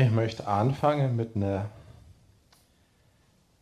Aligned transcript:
Ich 0.00 0.12
möchte 0.12 0.46
anfangen 0.46 1.16
mit 1.16 1.34
einer 1.34 1.68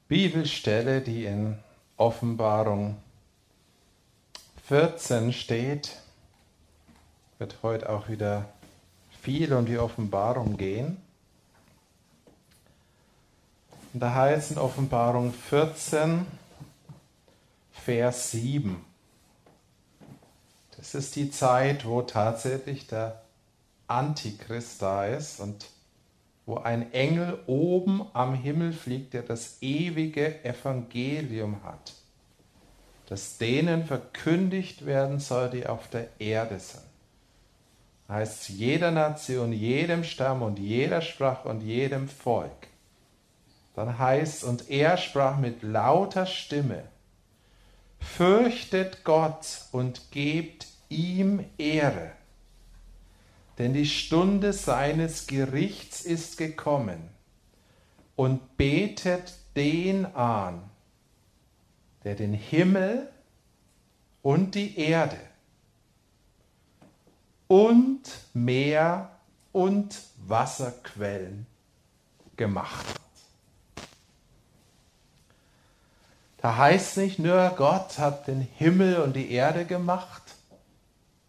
Bibelstelle, 0.06 1.00
die 1.00 1.24
in 1.24 1.58
Offenbarung 1.96 2.98
14 4.66 5.32
steht. 5.32 5.96
Wird 7.38 7.56
heute 7.62 7.88
auch 7.88 8.10
wieder 8.10 8.50
viel 9.22 9.54
um 9.54 9.64
die 9.64 9.78
Offenbarung 9.78 10.58
gehen. 10.58 10.98
Und 13.94 14.00
da 14.00 14.14
heißt 14.14 14.50
in 14.50 14.58
Offenbarung 14.58 15.32
14, 15.32 16.26
Vers 17.72 18.32
7. 18.32 18.84
Das 20.76 20.94
ist 20.94 21.16
die 21.16 21.30
Zeit, 21.30 21.86
wo 21.86 22.02
tatsächlich 22.02 22.86
der 22.86 23.22
Antichrist 23.88 24.82
da 24.82 25.06
ist 25.06 25.40
und 25.40 25.70
wo 26.46 26.58
ein 26.58 26.92
Engel 26.92 27.40
oben 27.46 28.06
am 28.12 28.34
Himmel 28.34 28.72
fliegt, 28.72 29.14
der 29.14 29.22
das 29.22 29.58
ewige 29.60 30.44
Evangelium 30.44 31.64
hat, 31.64 31.94
das 33.08 33.36
denen 33.36 33.84
verkündigt 33.84 34.86
werden 34.86 35.18
soll, 35.18 35.50
die 35.50 35.66
auf 35.66 35.90
der 35.90 36.08
Erde 36.20 36.60
sind. 36.60 36.84
Heißt 38.08 38.48
jeder 38.50 38.92
Nation, 38.92 39.52
jedem 39.52 40.04
Stamm 40.04 40.42
und 40.42 40.60
jeder 40.60 41.02
Sprache 41.02 41.48
und 41.48 41.62
jedem 41.62 42.08
Volk. 42.08 42.68
Dann 43.74 43.98
heißt, 43.98 44.44
und 44.44 44.70
er 44.70 44.96
sprach 44.96 45.38
mit 45.38 45.64
lauter 45.64 46.24
Stimme, 46.26 46.84
fürchtet 47.98 49.02
Gott 49.02 49.62
und 49.72 50.12
gebt 50.12 50.68
ihm 50.88 51.44
Ehre 51.58 52.12
denn 53.58 53.72
die 53.72 53.86
Stunde 53.86 54.52
seines 54.52 55.26
Gerichts 55.26 56.02
ist 56.02 56.36
gekommen 56.36 57.08
und 58.14 58.56
betet 58.56 59.34
den 59.54 60.06
an, 60.14 60.62
der 62.04 62.14
den 62.14 62.34
Himmel 62.34 63.08
und 64.22 64.54
die 64.54 64.78
Erde 64.78 65.18
und 67.48 68.02
Meer 68.34 69.10
und 69.52 70.02
Wasserquellen 70.26 71.46
gemacht 72.36 72.86
hat. 72.86 73.00
Da 76.38 76.56
heißt 76.56 76.98
nicht 76.98 77.18
nur, 77.18 77.54
Gott 77.56 77.98
hat 77.98 78.28
den 78.28 78.40
Himmel 78.40 78.96
und 78.96 79.16
die 79.16 79.30
Erde 79.30 79.64
gemacht, 79.64 80.22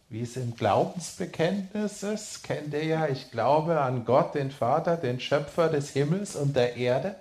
wie 0.10 0.22
es 0.22 0.38
im 0.38 0.56
Glaubensbekenntnis 0.56 2.04
ist, 2.04 2.44
kennt 2.44 2.74
ihr 2.74 2.86
ja, 2.86 3.08
ich 3.08 3.32
glaube 3.32 3.82
an 3.82 4.06
Gott, 4.06 4.36
den 4.36 4.52
Vater, 4.52 4.96
den 4.96 5.20
Schöpfer 5.20 5.70
des 5.70 5.90
Himmels 5.90 6.36
und 6.36 6.56
der 6.56 6.78
Erde, 6.78 7.16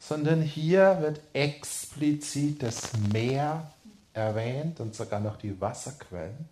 sondern 0.00 0.42
hier 0.42 0.98
wird 1.00 1.20
explizit 1.32 2.62
das 2.62 2.92
Meer 3.12 3.70
erwähnt 4.12 4.80
und 4.80 4.94
sogar 4.94 5.20
noch 5.20 5.36
die 5.36 5.60
Wasserquellen. 5.60 6.48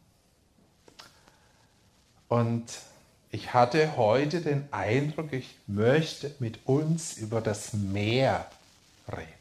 Und 2.28 2.66
ich 3.30 3.54
hatte 3.54 3.96
heute 3.96 4.40
den 4.42 4.68
Eindruck, 4.70 5.32
ich 5.32 5.56
möchte 5.66 6.34
mit 6.38 6.66
uns 6.66 7.16
über 7.16 7.40
das 7.40 7.72
Meer 7.72 8.46
reden. 9.08 9.37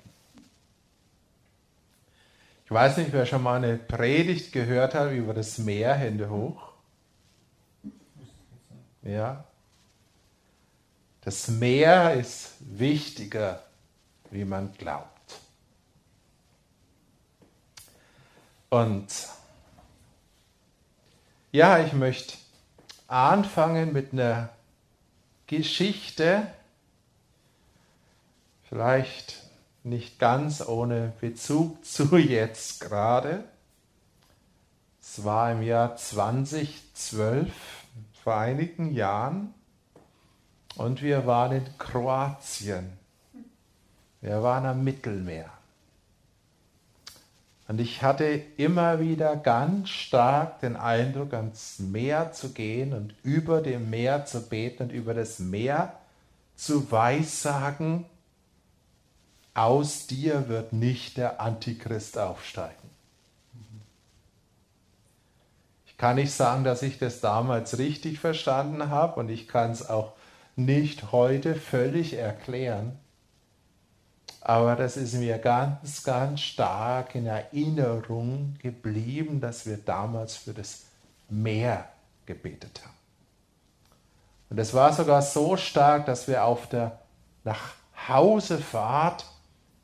Ich 2.67 2.71
weiß 2.71 2.97
nicht, 2.97 3.13
wer 3.13 3.25
schon 3.25 3.43
mal 3.43 3.63
eine 3.63 3.77
Predigt 3.77 4.51
gehört 4.51 4.93
hat 4.93 5.13
über 5.13 5.33
das 5.33 5.57
Meer, 5.57 5.93
Hände 5.93 6.29
hoch. 6.29 6.73
Ja. 9.03 9.45
Das 11.21 11.47
Meer 11.47 12.15
ist 12.15 12.55
wichtiger, 12.59 13.63
wie 14.31 14.43
man 14.43 14.73
glaubt. 14.73 15.39
Und 18.69 19.07
ja, 21.53 21.79
ich 21.79 21.93
möchte 21.93 22.35
anfangen 23.07 23.93
mit 23.93 24.11
einer 24.11 24.49
Geschichte, 25.47 26.51
vielleicht 28.67 29.46
nicht 29.89 30.19
ganz 30.19 30.67
ohne 30.67 31.13
Bezug 31.19 31.83
zu 31.85 32.17
jetzt 32.17 32.81
gerade. 32.81 33.43
Es 35.01 35.23
war 35.23 35.51
im 35.51 35.61
Jahr 35.61 35.95
2012, 35.95 37.47
vor 38.23 38.35
einigen 38.35 38.93
Jahren, 38.93 39.53
und 40.75 41.01
wir 41.01 41.25
waren 41.25 41.53
in 41.53 41.77
Kroatien. 41.77 42.93
Wir 44.21 44.43
waren 44.43 44.65
am 44.65 44.83
Mittelmeer. 44.83 45.49
Und 47.67 47.81
ich 47.81 48.01
hatte 48.01 48.25
immer 48.57 48.99
wieder 48.99 49.35
ganz 49.35 49.89
stark 49.89 50.61
den 50.61 50.75
Eindruck, 50.75 51.33
ans 51.33 51.79
Meer 51.79 52.31
zu 52.31 52.53
gehen 52.53 52.93
und 52.93 53.13
über 53.23 53.61
dem 53.61 53.89
Meer 53.89 54.25
zu 54.25 54.41
beten 54.47 54.83
und 54.83 54.91
über 54.91 55.13
das 55.13 55.39
Meer 55.39 55.93
zu 56.55 56.91
weissagen, 56.91 58.05
aus 59.57 60.05
dir 60.05 60.49
wird 60.49 60.71
nicht 60.71 61.17
der 61.17 61.41
Antichrist 61.41 62.17
aufsteigen. 62.17 62.75
Ich 65.87 65.97
kann 65.97 66.17
nicht 66.17 66.31
sagen, 66.31 66.63
dass 66.63 66.83
ich 66.83 66.99
das 66.99 67.21
damals 67.21 67.79
richtig 67.79 68.19
verstanden 68.19 68.89
habe 68.89 69.19
und 69.19 69.29
ich 69.29 69.47
kann 69.47 69.71
es 69.71 69.89
auch 69.89 70.13
nicht 70.55 71.11
heute 71.11 71.55
völlig 71.55 72.13
erklären. 72.13 72.99
Aber 74.41 74.75
das 74.75 74.95
ist 74.95 75.15
mir 75.15 75.39
ganz, 75.39 76.03
ganz 76.03 76.41
stark 76.41 77.15
in 77.15 77.25
Erinnerung 77.25 78.53
geblieben, 78.61 79.41
dass 79.41 79.65
wir 79.65 79.77
damals 79.77 80.37
für 80.37 80.53
das 80.53 80.85
Meer 81.29 81.89
gebetet 82.27 82.81
haben. 82.85 82.93
Und 84.51 84.59
es 84.59 84.75
war 84.75 84.93
sogar 84.93 85.23
so 85.23 85.57
stark, 85.57 86.05
dass 86.05 86.27
wir 86.27 86.45
auf 86.45 86.69
der 86.69 86.99
Nachhausefahrt 87.43 89.25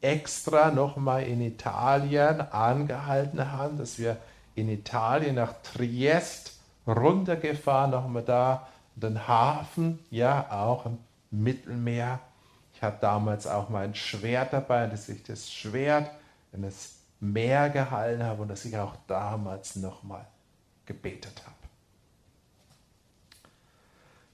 extra 0.04 0.70
nochmal 0.70 1.24
in 1.24 1.42
Italien 1.42 2.42
angehalten 2.42 3.52
haben, 3.52 3.78
dass 3.78 3.98
wir 3.98 4.18
in 4.54 4.70
Italien 4.70 5.36
nach 5.36 5.54
Triest 5.64 6.60
runtergefahren, 6.86 7.92
nochmal 7.92 8.24
da, 8.24 8.68
den 8.96 9.28
Hafen, 9.28 10.00
ja, 10.12 10.52
auch 10.52 10.86
im 10.86 10.98
Mittelmeer. 11.32 12.20
Ich 12.76 12.82
hatte 12.82 12.98
damals 13.02 13.48
auch 13.48 13.70
mein 13.70 13.96
Schwert 13.96 14.54
dabei, 14.54 14.88
dass 14.88 15.10
ich 15.10 15.24
das 15.24 15.52
Schwert 15.52 16.12
in 16.52 16.64
das 16.64 16.96
Meer 17.20 17.70
gehalten 17.70 18.24
habe 18.24 18.42
und 18.42 18.50
dass 18.50 18.66
ich 18.66 18.78
auch 18.78 18.96
damals 19.08 19.78
nochmal 19.78 20.26
gebetet 20.86 21.42
habe. 21.46 21.56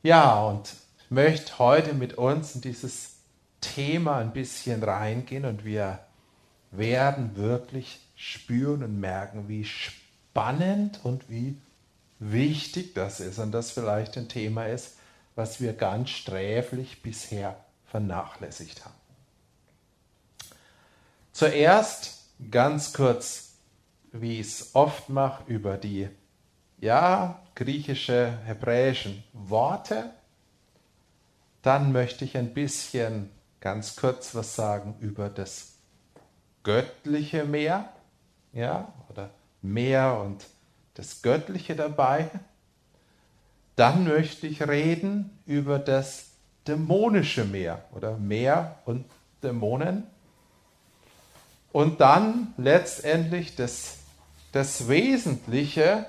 Ja, 0.02 0.42
und 0.44 0.74
ich 0.98 1.12
möchte 1.12 1.60
heute 1.60 1.94
mit 1.94 2.18
uns 2.18 2.56
in 2.56 2.62
dieses 2.62 3.19
Thema 3.62 4.18
ein 4.18 4.34
bisschen 4.34 4.84
reingehen 4.84 5.46
und 5.46 5.66
wir 5.66 6.00
werden 6.72 7.36
wirklich 7.36 8.00
spüren 8.16 8.84
und 8.84 9.00
merken, 9.00 9.48
wie 9.48 9.66
spannend 9.66 11.00
und 11.04 11.30
wie 11.30 11.58
wichtig 12.20 12.94
das 12.94 13.20
ist 13.20 13.39
und 13.39 13.51
das 13.51 13.72
vielleicht 13.72 14.18
ein 14.18 14.28
Thema 14.28 14.66
ist, 14.66 14.98
was 15.36 15.62
wir 15.62 15.74
ganz 15.74 16.10
sträflich 16.10 17.01
bisher 17.01 17.58
vernachlässigt 17.86 18.86
haben. 18.86 18.94
Zuerst 21.32 22.25
ganz 22.51 22.94
kurz, 22.94 23.54
wie 24.12 24.39
ich 24.39 24.48
es 24.48 24.75
oft 24.75 25.10
mache, 25.10 25.44
über 25.48 25.78
die 25.78 26.10
ja, 26.80 27.42
griechische, 27.56 28.38
hebräischen 28.46 29.24
Worte. 29.34 30.12
Dann 31.62 31.92
möchte 31.92 32.25
ich 32.25 32.38
ein 32.38 32.54
bisschen 32.54 33.30
ganz 33.62 33.96
kurz 33.96 34.36
was 34.36 34.56
sagen 34.56 34.96
über 35.00 35.30
das 35.30 35.74
göttliche 36.63 37.46
Meer, 37.46 37.89
ja, 38.54 38.92
oder 39.10 39.30
Meer 39.62 40.22
und 40.24 40.46
das 40.96 41.22
Göttliche 41.22 41.75
dabei. 41.75 42.30
Dann 43.75 44.06
möchte 44.06 44.48
ich 44.48 44.68
reden 44.68 45.38
über 45.46 45.80
das 45.80 46.32
dämonische 46.68 47.46
Meer 47.46 47.84
oder 47.94 48.18
Meer 48.18 48.75
und 48.86 49.06
Dämonen. 49.42 50.04
Und 51.72 52.01
dann 52.01 52.54
letztendlich 52.58 53.56
das, 53.56 53.98
das 54.51 54.88
Wesentliche, 54.88 56.06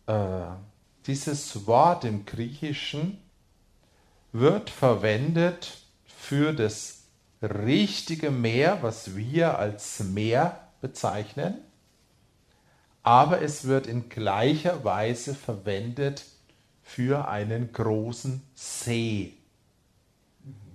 Äh, 0.06 0.42
dieses 1.08 1.66
Wort 1.66 2.04
im 2.04 2.24
Griechischen 2.24 3.18
wird 4.30 4.70
verwendet 4.70 5.78
für 6.28 6.52
das 6.52 7.04
richtige 7.42 8.30
Meer, 8.30 8.78
was 8.80 9.16
wir 9.16 9.58
als 9.58 10.00
Meer 10.00 10.60
bezeichnen, 10.80 11.58
aber 13.02 13.42
es 13.42 13.64
wird 13.64 13.86
in 13.86 14.08
gleicher 14.08 14.82
Weise 14.84 15.34
verwendet 15.34 16.24
für 16.82 17.28
einen 17.28 17.72
großen 17.72 18.42
See. 18.54 19.34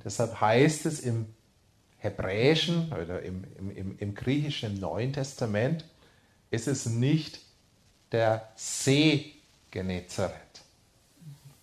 Deshalb 0.04 0.40
heißt 0.40 0.86
es 0.86 1.00
im 1.00 1.26
Hebräischen 1.98 2.94
oder 2.94 3.22
im, 3.24 3.44
im, 3.76 3.98
im 3.98 4.16
Griechischen 4.16 4.80
Neuen 4.80 5.14
Testament, 5.14 5.84
ist 6.52 6.68
es 6.68 6.86
nicht 6.86 7.40
der 8.12 8.50
See 8.56 9.34
Genezareth, 9.72 10.62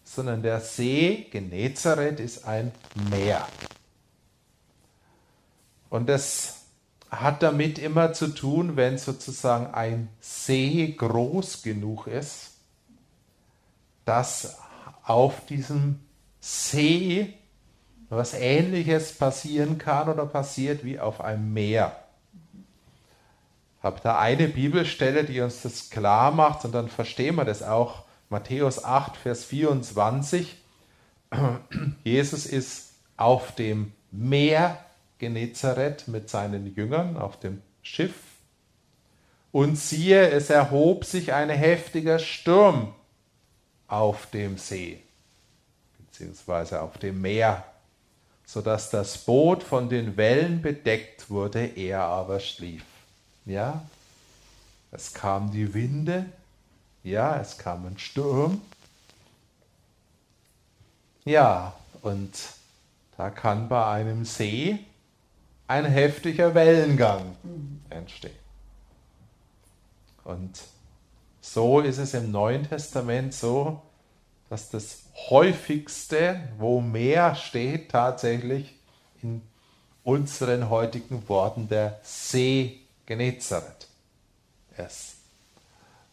sondern 0.05 0.43
der 0.43 0.61
See 0.61 1.27
Genezareth 1.31 2.21
ist 2.21 2.45
ein 2.45 2.73
Meer. 3.11 3.47
Und 5.97 6.11
das 6.11 6.67
hat 7.11 7.43
damit 7.43 7.79
immer 7.79 8.13
zu 8.13 8.29
tun, 8.29 8.77
wenn 8.77 8.99
sozusagen 8.99 9.73
ein 9.73 10.11
See 10.21 10.95
groß 10.95 11.63
genug 11.63 12.07
ist, 12.07 12.51
dass 14.05 14.59
auf 15.05 15.47
diesem 15.47 16.01
See 16.39 17.33
was 18.11 18.35
Ähnliches 18.35 19.15
passieren 19.17 19.79
kann 19.79 20.11
oder 20.11 20.27
passiert 20.27 20.85
wie 20.85 21.01
auf 21.01 21.23
einem 21.23 21.55
Meer. 21.55 21.97
Ich 23.79 23.85
habe 23.85 23.99
da 24.03 24.19
eine 24.19 24.49
Bibelstelle, 24.49 25.25
die 25.25 25.41
uns 25.41 25.63
das 25.63 25.89
klar 25.89 26.31
macht 26.31 26.67
und 26.67 26.73
dann 26.73 26.91
verstehen 26.91 27.37
wir 27.37 27.47
das 27.47 27.63
auch. 27.63 28.05
Matthäus 28.29 28.85
8, 28.85 29.17
Vers 29.17 29.45
24. 29.45 30.59
Jesus 32.05 32.45
ist 32.45 32.91
auf 33.17 33.55
dem 33.55 33.93
Meer 34.11 34.79
Genezareth 35.19 36.09
mit 36.09 36.29
seinen 36.29 36.75
Jüngern 36.75 37.17
auf 37.17 37.39
dem 37.39 37.63
Schiff. 37.83 38.15
Und 39.53 39.77
siehe, 39.77 40.31
es 40.31 40.51
erhob 40.51 41.05
sich 41.05 41.33
ein 41.33 41.49
heftiger 41.49 42.19
Sturm 42.19 42.95
auf 43.89 44.27
dem 44.31 44.59
See, 44.59 45.01
beziehungsweise 45.99 46.83
auf 46.83 46.99
dem 46.99 47.21
Meer 47.21 47.65
sodass 48.47 48.91
das 48.91 49.19
Boot 49.19 49.65
von 49.65 49.89
den 49.89 50.17
Wellen 50.17 50.63
bedeckt 50.63 51.29
wurde, 51.29 51.67
er 51.67 52.03
aber 52.03 52.39
schlief. 52.39 52.85
Ja, 53.45 53.85
es 54.93 55.13
kamen 55.13 55.51
die 55.51 55.75
Winde, 55.75 56.27
ja, 57.03 57.39
es 57.41 57.59
kam 57.59 57.87
ein 57.87 57.99
Sturm. 57.99 58.63
Ja, 61.25 61.75
und 62.03 62.33
da 63.17 63.31
kann 63.31 63.69
bei 63.69 63.85
einem 63.85 64.25
See 64.25 64.79
ein 65.69 65.85
heftiger 65.85 66.55
Wellengang 66.55 67.37
entstehen. 67.91 68.33
Und 70.25 70.61
so 71.41 71.81
ist 71.81 71.99
es 71.99 72.15
im 72.15 72.31
Neuen 72.31 72.69
Testament 72.69 73.33
so, 73.33 73.83
dass 74.49 74.71
das 74.71 75.05
häufigste, 75.31 76.41
wo 76.59 76.81
mehr 76.81 77.35
steht, 77.35 77.91
tatsächlich 77.91 78.75
in 79.23 79.43
unseren 80.05 80.71
heutigen 80.71 81.29
Worten 81.29 81.69
der 81.69 81.99
See 82.03 82.81
Genezareth 83.07 83.89
ist. 84.77 85.17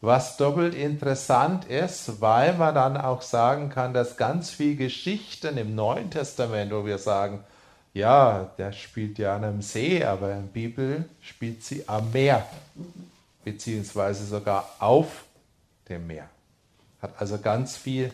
Was 0.01 0.37
doppelt 0.37 0.75
interessant 0.75 1.65
ist, 1.65 2.19
weil 2.19 2.53
man 2.55 2.75
dann 2.75 2.97
auch 2.97 3.21
sagen 3.21 3.69
kann, 3.69 3.93
dass 3.93 4.17
ganz 4.17 4.49
viele 4.49 4.75
Geschichten 4.75 5.57
im 5.57 5.75
Neuen 5.75 6.11
Testament, 6.11 6.71
wo 6.73 6.85
wir 6.85 6.97
sagen, 6.97 7.43
ja, 7.93 8.51
der 8.57 8.71
spielt 8.71 9.19
ja 9.19 9.35
an 9.35 9.43
einem 9.43 9.61
See, 9.61 10.03
aber 10.03 10.33
in 10.33 10.41
der 10.41 10.51
Bibel 10.51 11.05
spielt 11.21 11.63
sie 11.63 11.87
am 11.87 12.11
Meer, 12.11 12.45
beziehungsweise 13.43 14.25
sogar 14.25 14.69
auf 14.79 15.25
dem 15.87 16.07
Meer. 16.07 16.29
Hat 17.01 17.13
also 17.19 17.37
ganz 17.37 17.77
viel 17.77 18.11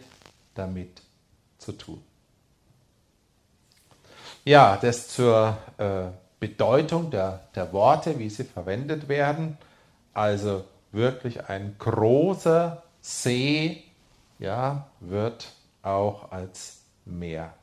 damit 0.54 1.02
zu 1.58 1.72
tun. 1.72 2.04
Ja, 4.44 4.78
das 4.78 5.10
zur 5.10 5.58
äh, 5.78 6.08
Bedeutung 6.40 7.12
der, 7.12 7.42
der 7.56 7.72
Worte, 7.72 8.18
wie 8.20 8.30
sie 8.30 8.46
verwendet 8.46 9.08
werden. 9.08 9.58
Also 10.14 10.66
wirklich 10.92 11.48
ein 11.50 11.76
großer 11.78 12.84
See 13.02 13.84
ja, 14.40 14.88
wird 15.00 15.52
auch 15.84 16.32
als 16.32 16.80
Meer 17.06 17.54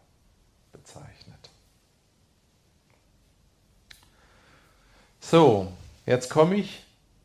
So, 5.28 5.73
jetzt 6.06 6.30
komme 6.30 6.54
ich 6.54 6.85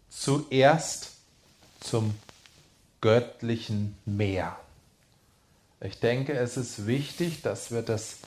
zuerst 0.09 1.11
zum 1.81 2.15
göttlichen 2.99 3.95
Meer. 4.05 4.57
Ich 5.81 5.99
denke, 5.99 6.33
es 6.33 6.57
ist 6.57 6.87
wichtig, 6.87 7.43
dass 7.43 7.69
wir 7.69 7.83
das 7.83 8.17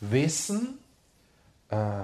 wissen. 0.00 0.78
Äh, 1.70 2.02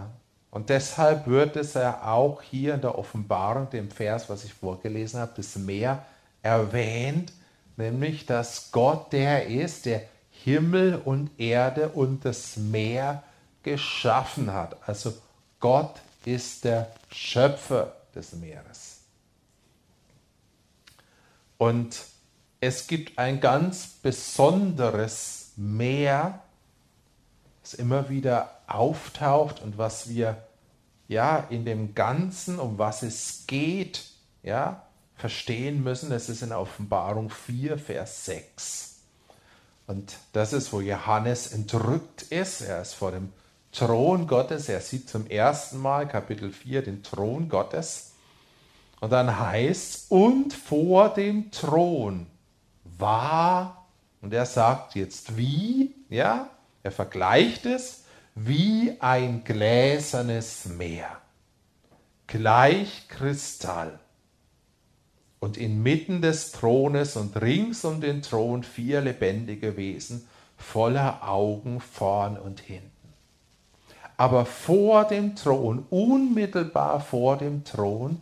und 0.50 0.69
deshalb 0.69 1.29
wird 1.29 1.55
es 1.55 1.75
ja 1.75 2.02
auch 2.02 2.43
hier 2.43 2.75
in 2.75 2.81
der 2.81 2.99
Offenbarung, 2.99 3.71
dem 3.71 3.93
Vers, 3.93 4.29
was 4.29 4.43
ich 4.43 4.52
vorgelesen 4.52 5.21
habe, 5.21 5.35
das 5.37 5.55
Meer 5.55 6.05
erwähnt, 6.43 7.33
nämlich, 7.76 8.26
dass 8.26 8.73
Gott 8.73 9.12
der 9.12 9.47
ist, 9.47 9.87
der 9.87 10.02
Himmel 10.33 11.00
und 11.05 11.31
Erde 11.38 11.91
und 11.91 12.25
das 12.25 12.57
Meer 12.57 13.23
geschaffen 13.62 14.52
hat. 14.52 14.76
Also 14.88 15.14
Gott 15.61 16.00
ist 16.26 16.64
der 16.64 16.93
Schöpfer 17.11 17.97
des 18.14 18.33
Meeres. 18.33 19.00
Und 21.59 21.97
es 22.61 22.87
gibt 22.87 23.19
ein 23.19 23.41
ganz 23.41 23.87
besonderes 24.02 25.52
Meer, 25.57 26.43
das 27.62 27.75
immer 27.75 28.09
wieder 28.09 28.59
auftaucht 28.67 29.61
und 29.61 29.79
was 29.79 30.09
wir 30.09 30.43
ja 31.09 31.38
in 31.50 31.64
dem 31.64 31.95
Ganzen, 31.95 32.59
um 32.59 32.79
was 32.79 33.02
es 33.02 33.45
geht, 33.47 34.05
ja, 34.43 34.83
verstehen 35.17 35.83
müssen. 35.85 36.11
Es 36.11 36.29
ist 36.29 36.43
in 36.43 36.52
Offenbarung 36.52 37.31
4, 37.31 37.79
Vers 37.79 38.25
6. 38.25 38.97
Und 39.87 40.17
das 40.33 40.52
ist, 40.52 40.73
wo 40.73 40.81
Johannes 40.81 41.52
entrückt 41.52 42.23
ist. 42.23 42.62
Er 42.62 42.83
ist 42.83 42.95
vor 42.95 43.12
dem 43.12 43.33
Thron 43.73 44.26
Gottes. 44.26 44.69
Er 44.69 44.81
sieht 44.81 45.09
zum 45.09 45.26
ersten 45.26 45.79
Mal, 45.79 46.07
Kapitel 46.07 46.52
4, 46.52 46.83
den 46.83 47.02
Thron 47.02 47.49
Gottes. 47.49 48.12
Und 49.00 49.11
dann 49.11 49.41
heißt, 49.41 50.11
und 50.11 50.52
vor 50.52 51.09
dem 51.12 51.50
Thron 51.50 52.26
war, 52.85 53.88
und 54.21 54.33
er 54.33 54.47
sagt 54.47 54.95
jetzt 54.95 55.37
wie, 55.37 55.95
ja, 56.09 56.49
er 56.83 56.93
vergleicht 56.93 57.67
es 57.67 58.05
wie 58.35 58.97
ein 59.00 59.43
gläsernes 59.43 60.67
Meer, 60.67 61.21
gleich 62.26 63.09
Kristall. 63.09 63.99
Und 65.41 65.57
inmitten 65.57 66.23
des 66.23 66.52
Thrones 66.52 67.17
und 67.17 67.41
rings 67.41 67.85
um 67.85 68.00
den 68.00 68.23
Thron 68.23 68.62
vier 68.62 69.00
lebendige 69.00 69.76
Wesen 69.76 70.29
voller 70.57 71.29
Augen 71.29 71.81
vorn 71.81 72.38
und 72.38 72.61
hinten. 72.61 72.91
Aber 74.16 74.46
vor 74.46 75.05
dem 75.05 75.37
Thron, 75.37 75.87
unmittelbar 75.90 77.01
vor 77.01 77.38
dem 77.38 77.64
Thron, 77.64 78.20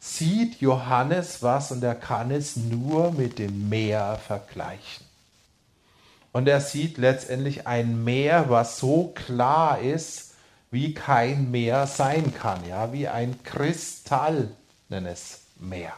sieht 0.00 0.60
Johannes 0.60 1.42
was 1.42 1.72
und 1.72 1.82
er 1.82 1.94
kann 1.94 2.30
es 2.30 2.56
nur 2.56 3.12
mit 3.12 3.38
dem 3.38 3.68
Meer 3.68 4.18
vergleichen. 4.26 5.04
Und 6.32 6.48
er 6.48 6.60
sieht 6.60 6.98
letztendlich 6.98 7.66
ein 7.66 8.04
Meer, 8.04 8.50
was 8.50 8.78
so 8.78 9.12
klar 9.14 9.80
ist, 9.80 10.34
wie 10.70 10.94
kein 10.94 11.50
Meer 11.50 11.86
sein 11.86 12.34
kann, 12.34 12.66
ja, 12.68 12.92
wie 12.92 13.08
ein 13.08 13.42
kristallnes 13.42 15.40
Meer. 15.58 15.92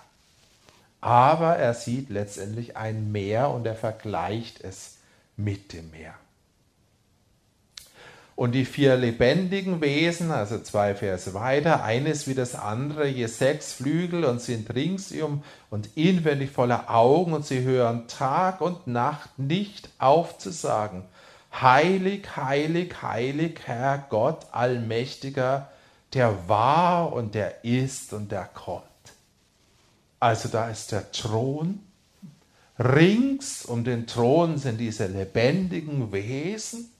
aber 1.00 1.56
er 1.56 1.74
sieht 1.74 2.10
letztendlich 2.10 2.76
ein 2.76 3.12
Meer 3.12 3.50
und 3.50 3.66
er 3.66 3.76
vergleicht 3.76 4.60
es 4.62 4.96
mit 5.36 5.72
dem 5.72 5.90
Meer. 5.90 6.14
Und 8.38 8.52
die 8.52 8.66
vier 8.66 8.94
lebendigen 8.94 9.80
Wesen, 9.80 10.30
also 10.30 10.60
zwei 10.60 10.94
Verse 10.94 11.34
weiter, 11.34 11.82
eines 11.82 12.28
wie 12.28 12.34
das 12.34 12.54
andere, 12.54 13.08
je 13.08 13.26
sechs 13.26 13.72
Flügel 13.72 14.24
und 14.24 14.40
sind 14.40 14.72
ringsum 14.72 15.42
und 15.70 15.96
inwendig 15.96 16.52
voller 16.52 16.88
Augen 16.88 17.32
und 17.32 17.44
sie 17.44 17.62
hören 17.62 18.06
Tag 18.06 18.60
und 18.60 18.86
Nacht 18.86 19.40
nicht 19.40 19.90
auf 19.98 20.38
zu 20.38 20.52
sagen, 20.52 21.02
heilig, 21.52 22.36
heilig, 22.36 23.02
heilig, 23.02 23.58
Herr 23.64 24.06
Gott 24.08 24.46
Allmächtiger, 24.52 25.72
der 26.14 26.48
war 26.48 27.12
und 27.12 27.34
der 27.34 27.64
ist 27.64 28.12
und 28.12 28.30
der 28.30 28.44
kommt. 28.44 28.84
Also 30.20 30.48
da 30.48 30.70
ist 30.70 30.92
der 30.92 31.10
Thron. 31.10 31.80
Rings 32.78 33.64
um 33.64 33.82
den 33.82 34.06
Thron 34.06 34.58
sind 34.58 34.78
diese 34.78 35.08
lebendigen 35.08 36.12
Wesen. 36.12 36.92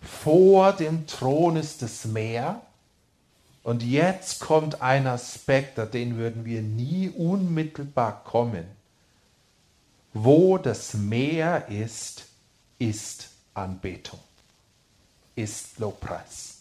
Vor 0.00 0.72
dem 0.72 1.06
Thron 1.06 1.56
ist 1.56 1.82
das 1.82 2.04
Meer. 2.04 2.60
Und 3.62 3.82
jetzt 3.82 4.40
kommt 4.40 4.80
ein 4.80 5.06
Aspekt, 5.06 5.78
auf 5.78 5.90
den 5.90 6.16
würden 6.16 6.44
wir 6.44 6.62
nie 6.62 7.10
unmittelbar 7.10 8.24
kommen. 8.24 8.64
Wo 10.14 10.58
das 10.58 10.94
Meer 10.94 11.68
ist, 11.68 12.26
ist 12.78 13.28
Anbetung, 13.54 14.20
ist 15.36 15.78
Lobpreis. 15.78 16.60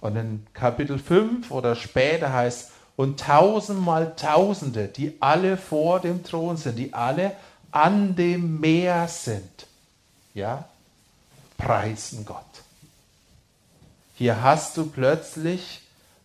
Und 0.00 0.16
in 0.16 0.46
Kapitel 0.52 0.98
5 0.98 1.50
oder 1.50 1.74
später 1.76 2.32
heißt, 2.32 2.72
und 2.96 3.20
tausendmal 3.20 4.14
Tausende, 4.16 4.88
die 4.88 5.16
alle 5.20 5.56
vor 5.56 6.00
dem 6.00 6.22
Thron 6.24 6.56
sind, 6.56 6.78
die 6.78 6.92
alle 6.92 7.34
an 7.70 8.14
dem 8.16 8.60
Meer 8.60 9.08
sind, 9.08 9.66
ja, 10.34 10.68
preisen 11.62 12.24
Gott. 12.26 12.44
Hier 14.16 14.42
hast 14.42 14.76
du 14.76 14.86
plötzlich 14.86 15.80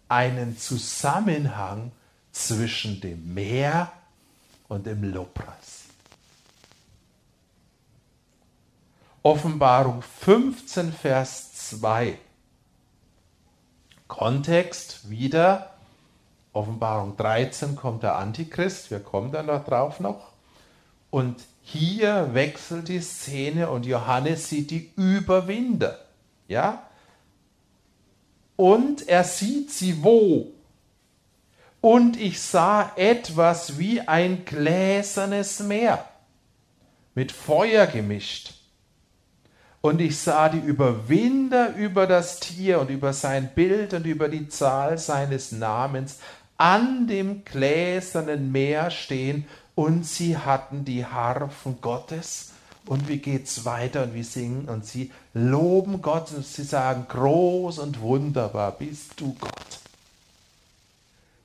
einen 0.09 0.57
Zusammenhang 0.57 1.91
zwischen 2.31 3.01
dem 3.01 3.33
Meer 3.33 3.91
und 4.67 4.85
dem 4.85 5.03
Lobpreis. 5.03 5.83
Offenbarung 9.21 10.01
15, 10.01 10.91
Vers 10.91 11.53
2. 11.69 12.17
Kontext 14.07 15.09
wieder. 15.09 15.71
Offenbarung 16.53 17.15
13 17.17 17.75
kommt 17.75 18.01
der 18.03 18.15
Antichrist, 18.15 18.89
wir 18.89 18.99
kommen 18.99 19.31
dann 19.31 19.45
noch 19.45 19.63
drauf 19.65 19.99
noch. 19.99 20.31
Und 21.11 21.35
hier 21.69 22.29
wechselt 22.33 22.87
die 22.87 23.01
Szene 23.01 23.69
und 23.69 23.85
Johannes 23.85 24.47
sieht 24.47 24.71
die 24.71 24.91
Überwinder. 24.95 25.99
Ja? 26.47 26.83
Und 28.55 29.07
er 29.07 29.25
sieht 29.25 29.71
sie 29.71 30.01
wo? 30.01 30.53
Und 31.81 32.19
ich 32.19 32.39
sah 32.39 32.93
etwas 32.95 33.77
wie 33.77 33.99
ein 34.01 34.45
gläsernes 34.45 35.59
Meer 35.59 36.05
mit 37.13 37.33
Feuer 37.33 37.85
gemischt 37.85 38.53
und 39.81 39.99
ich 39.99 40.17
sah 40.17 40.49
die 40.49 40.59
Überwinder 40.59 41.75
über 41.75 42.07
das 42.07 42.39
Tier 42.39 42.79
und 42.79 42.89
über 42.89 43.11
sein 43.11 43.49
Bild 43.53 43.93
und 43.93 44.05
über 44.05 44.29
die 44.29 44.47
Zahl 44.47 44.97
seines 44.97 45.51
Namens 45.51 46.19
an 46.57 47.07
dem 47.07 47.43
gläsernen 47.45 48.51
Meer 48.51 48.89
stehen 48.89 49.45
und 49.77 50.07
sie 50.07 50.35
hatten 50.35 50.85
die 50.85 51.05
Harfen 51.05 51.79
Gottes. 51.81 52.53
Und 52.87 53.07
wie 53.07 53.19
geht's 53.19 53.63
weiter? 53.63 54.05
Und 54.05 54.15
wir 54.15 54.23
singen 54.23 54.69
und 54.69 54.87
sie 54.87 55.11
loben 55.35 56.01
Gott 56.01 56.31
und 56.31 56.43
sie 56.43 56.63
sagen, 56.63 57.05
groß 57.07 57.77
und 57.77 58.01
wunderbar 58.01 58.71
bist 58.71 59.21
du 59.21 59.35
Gott. 59.39 59.79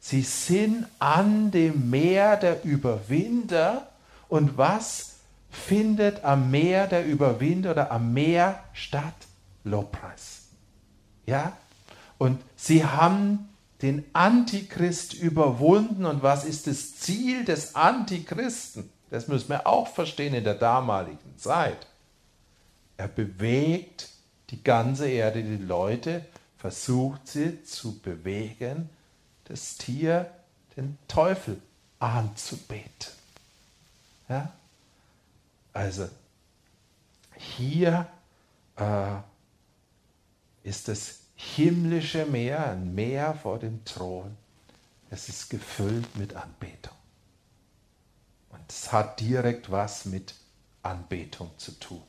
Sie 0.00 0.22
sind 0.22 0.86
an 0.98 1.50
dem 1.50 1.90
Meer 1.90 2.38
der 2.38 2.64
Überwinder 2.64 3.88
und 4.30 4.56
was 4.56 5.16
findet 5.50 6.24
am 6.24 6.50
Meer 6.50 6.86
der 6.86 7.04
Überwinder 7.04 7.72
oder 7.72 7.90
am 7.90 8.14
Meer 8.14 8.64
statt 8.72 9.26
Lobpreis. 9.62 10.44
Ja? 11.26 11.52
Und 12.16 12.40
sie 12.56 12.82
haben 12.82 13.50
den 13.82 14.04
Antichrist 14.12 15.14
überwunden. 15.14 16.06
Und 16.06 16.22
was 16.22 16.44
ist 16.44 16.66
das 16.66 16.96
Ziel 16.96 17.44
des 17.44 17.74
Antichristen? 17.74 18.88
Das 19.10 19.28
müssen 19.28 19.50
wir 19.50 19.66
auch 19.66 19.88
verstehen 19.88 20.32
in 20.32 20.44
der 20.44 20.54
damaligen 20.54 21.36
Zeit. 21.36 21.86
Er 22.96 23.08
bewegt 23.08 24.08
die 24.50 24.62
ganze 24.62 25.08
Erde, 25.08 25.42
die 25.42 25.62
Leute, 25.62 26.24
versucht 26.56 27.26
sie 27.26 27.64
zu 27.64 27.98
bewegen, 27.98 28.88
das 29.44 29.76
Tier, 29.76 30.30
den 30.76 30.96
Teufel 31.08 31.60
anzubeten. 31.98 33.12
Ja? 34.28 34.52
Also 35.72 36.08
hier 37.36 38.06
äh, 38.76 39.16
ist 40.62 40.88
das 40.88 41.21
himmlische 41.54 42.26
Meer, 42.26 42.70
ein 42.70 42.94
Meer 42.94 43.34
vor 43.34 43.58
dem 43.58 43.84
Thron. 43.84 44.36
Es 45.10 45.28
ist 45.28 45.50
gefüllt 45.50 46.16
mit 46.16 46.34
Anbetung. 46.34 46.96
Und 48.50 48.60
es 48.68 48.92
hat 48.92 49.20
direkt 49.20 49.70
was 49.70 50.04
mit 50.04 50.34
Anbetung 50.82 51.50
zu 51.58 51.72
tun. 51.72 52.02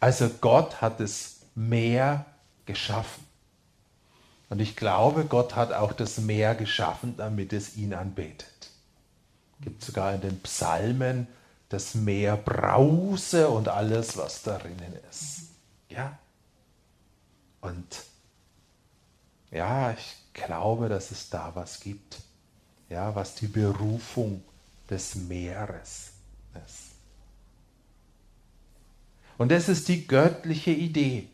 Also 0.00 0.28
Gott 0.40 0.80
hat 0.80 1.00
das 1.00 1.40
Meer 1.54 2.26
geschaffen. 2.66 3.24
Und 4.50 4.60
ich 4.60 4.76
glaube, 4.76 5.24
Gott 5.24 5.56
hat 5.56 5.72
auch 5.72 5.92
das 5.92 6.18
Meer 6.18 6.54
geschaffen, 6.54 7.16
damit 7.16 7.52
es 7.52 7.76
ihn 7.76 7.94
anbetet 7.94 8.58
gibt 9.60 9.84
sogar 9.84 10.14
in 10.14 10.20
den 10.20 10.40
Psalmen 10.40 11.26
das 11.68 11.94
Meer 11.94 12.36
Brause 12.36 13.48
und 13.48 13.68
alles, 13.68 14.16
was 14.16 14.42
darinnen 14.42 14.94
ist. 15.10 15.37
Ja? 15.88 16.18
Und 17.60 18.04
ja, 19.50 19.92
ich 19.92 20.16
glaube, 20.34 20.88
dass 20.88 21.10
es 21.10 21.30
da 21.30 21.52
was 21.54 21.80
gibt, 21.80 22.20
ja, 22.88 23.14
was 23.14 23.34
die 23.34 23.48
Berufung 23.48 24.42
des 24.88 25.14
Meeres 25.14 26.12
ist. 26.66 26.92
Und 29.36 29.52
das 29.52 29.68
ist 29.68 29.88
die 29.88 30.06
göttliche 30.06 30.72
Idee. 30.72 31.28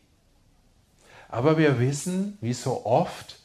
Aber 1.27 1.57
wir 1.57 1.79
wissen, 1.79 2.37
wie 2.39 2.53
so 2.53 2.85
oft, 2.85 3.39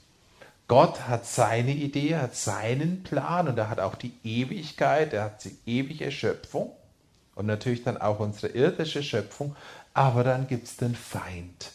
Gott 0.69 1.09
hat 1.09 1.27
seine 1.27 1.73
Idee, 1.73 2.17
hat 2.17 2.37
seinen 2.37 3.03
Plan 3.03 3.49
und 3.49 3.59
er 3.59 3.69
hat 3.69 3.81
auch 3.81 3.97
die 3.97 4.13
Ewigkeit, 4.23 5.13
er 5.13 5.25
hat 5.25 5.45
die 5.45 5.57
ewige 5.67 6.13
Schöpfung 6.13 6.73
und 7.35 7.47
natürlich 7.47 7.83
dann 7.83 7.97
auch 7.97 8.21
unsere 8.21 8.53
irdische 8.53 9.03
Schöpfung, 9.03 9.57
aber 9.95 10.25
dann 10.25 10.47
gibt 10.47 10.67
es 10.67 10.77
den 10.77 10.95
Feind. 10.95 11.73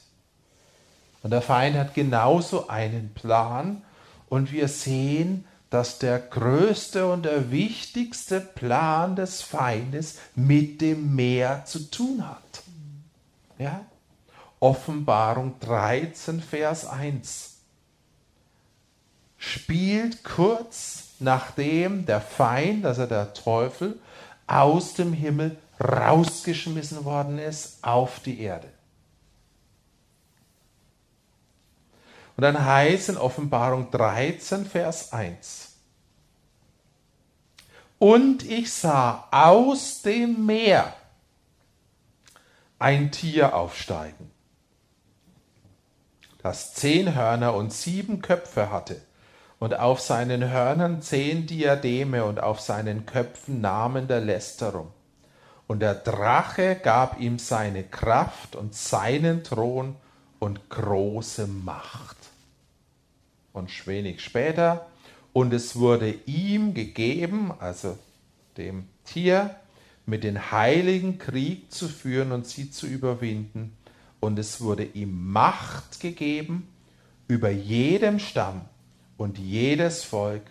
Und 1.23 1.31
der 1.31 1.41
Feind 1.41 1.75
hat 1.75 1.93
genauso 1.93 2.67
einen 2.67 3.13
Plan 3.13 3.81
und 4.29 4.51
wir 4.51 4.67
sehen, 4.67 5.45
dass 5.69 5.99
der 5.99 6.19
größte 6.19 7.11
und 7.11 7.23
der 7.23 7.51
wichtigste 7.51 8.39
Plan 8.39 9.15
des 9.15 9.41
Feindes 9.41 10.19
mit 10.35 10.81
dem 10.81 11.15
Meer 11.15 11.65
zu 11.65 11.89
tun 11.89 12.27
hat. 12.27 12.63
Ja? 13.57 13.81
Offenbarung 14.59 15.59
13, 15.59 16.41
Vers 16.41 16.85
1 16.85 17.55
spielt 19.37 20.23
kurz 20.23 21.05
nachdem 21.19 22.05
der 22.05 22.21
Feind, 22.21 22.85
also 22.85 23.05
der 23.05 23.33
Teufel, 23.33 23.99
aus 24.47 24.93
dem 24.93 25.13
Himmel 25.13 25.57
rausgeschmissen 25.79 27.05
worden 27.05 27.37
ist 27.37 27.83
auf 27.83 28.19
die 28.19 28.39
Erde. 28.39 28.69
Und 32.37 32.41
dann 32.41 32.65
heißt 32.65 33.09
in 33.09 33.17
Offenbarung 33.17 33.91
13, 33.91 34.65
Vers 34.65 35.13
1, 35.13 35.71
und 37.97 38.43
ich 38.43 38.73
sah 38.73 39.27
aus 39.31 40.01
dem 40.01 40.45
Meer 40.45 40.93
ein 42.77 43.11
Tier 43.11 43.55
aufsteigen, 43.55 44.31
das 46.43 46.73
zehn 46.73 47.15
Hörner 47.15 47.53
und 47.53 47.71
sieben 47.71 48.21
Köpfe 48.21 48.69
hatte 48.69 49.01
und 49.59 49.79
auf 49.79 50.01
seinen 50.01 50.51
Hörnern 50.51 51.01
zehn 51.01 51.47
Diademe 51.47 52.25
und 52.25 52.41
auf 52.41 52.59
seinen 52.59 53.05
Köpfen 53.05 53.61
Namen 53.61 54.07
der 54.07 54.19
Lästerung. 54.19 54.91
Und 55.67 55.79
der 55.79 55.95
Drache 55.95 56.75
gab 56.75 57.19
ihm 57.19 57.39
seine 57.39 57.83
Kraft 57.83 58.55
und 58.55 58.75
seinen 58.75 59.43
Thron 59.43 59.95
und 60.39 60.69
große 60.69 61.47
Macht. 61.47 62.17
Und 63.51 63.87
wenig 63.87 64.21
später, 64.21 64.87
Und 65.33 65.53
es 65.53 65.75
wurde 65.75 66.11
ihm 66.25 66.73
gegeben, 66.73 67.51
also 67.59 67.97
dem 68.57 68.87
Tier, 69.03 69.55
mit 70.05 70.23
den 70.23 70.51
Heiligen 70.51 71.17
Krieg 71.17 71.71
zu 71.71 71.89
führen 71.89 72.31
und 72.31 72.47
sie 72.47 72.71
zu 72.71 72.87
überwinden. 72.87 73.75
Und 74.19 74.39
es 74.39 74.61
wurde 74.61 74.83
ihm 74.83 75.31
Macht 75.31 75.99
gegeben 75.99 76.67
über 77.27 77.49
jedem 77.49 78.19
Stamm 78.19 78.61
und 79.17 79.37
jedes 79.37 80.03
Volk 80.03 80.43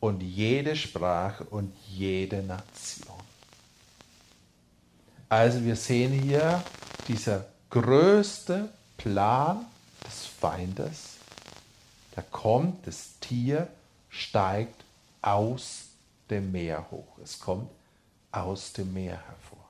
und 0.00 0.22
jede 0.22 0.76
Sprache 0.76 1.44
und 1.44 1.72
jede 1.88 2.42
Nation. 2.42 3.15
Also 5.28 5.64
wir 5.64 5.76
sehen 5.76 6.12
hier 6.12 6.62
dieser 7.08 7.44
größte 7.70 8.68
Plan 8.96 9.66
des 10.04 10.26
Feindes. 10.26 11.16
Da 12.14 12.22
kommt 12.22 12.86
das 12.86 13.18
Tier, 13.20 13.68
steigt 14.08 14.84
aus 15.22 15.86
dem 16.30 16.52
Meer 16.52 16.86
hoch. 16.90 17.18
Es 17.22 17.40
kommt 17.40 17.68
aus 18.30 18.72
dem 18.72 18.92
Meer 18.92 19.20
hervor. 19.26 19.64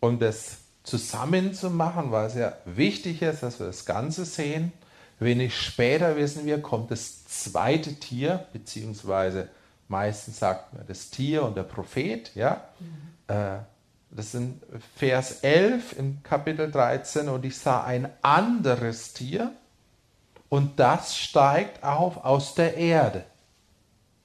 Um 0.00 0.18
das 0.18 0.58
zusammenzumachen, 0.84 2.12
weil 2.12 2.26
es 2.26 2.34
ja 2.34 2.52
wichtig 2.64 3.22
ist, 3.22 3.42
dass 3.42 3.58
wir 3.58 3.66
das 3.66 3.84
Ganze 3.86 4.24
sehen, 4.24 4.72
wenig 5.18 5.58
später 5.58 6.16
wissen 6.16 6.46
wir, 6.46 6.60
kommt 6.60 6.90
das 6.90 7.24
zweite 7.24 7.94
Tier, 7.94 8.46
beziehungsweise 8.52 9.48
meistens 9.88 10.38
sagt 10.38 10.74
man 10.74 10.86
das 10.86 11.10
Tier 11.10 11.42
und 11.44 11.56
der 11.56 11.62
Prophet, 11.62 12.34
ja. 12.34 12.64
Mhm. 12.78 13.34
Äh, 13.34 13.58
das 14.10 14.32
sind 14.32 14.62
Vers 14.96 15.40
11 15.42 15.98
im 15.98 16.22
Kapitel 16.22 16.70
13 16.70 17.28
und 17.28 17.44
ich 17.44 17.58
sah 17.58 17.84
ein 17.84 18.08
anderes 18.22 19.12
Tier 19.12 19.52
und 20.48 20.78
das 20.78 21.16
steigt 21.16 21.82
auf 21.84 22.24
aus 22.24 22.54
der 22.54 22.76
Erde. 22.76 23.24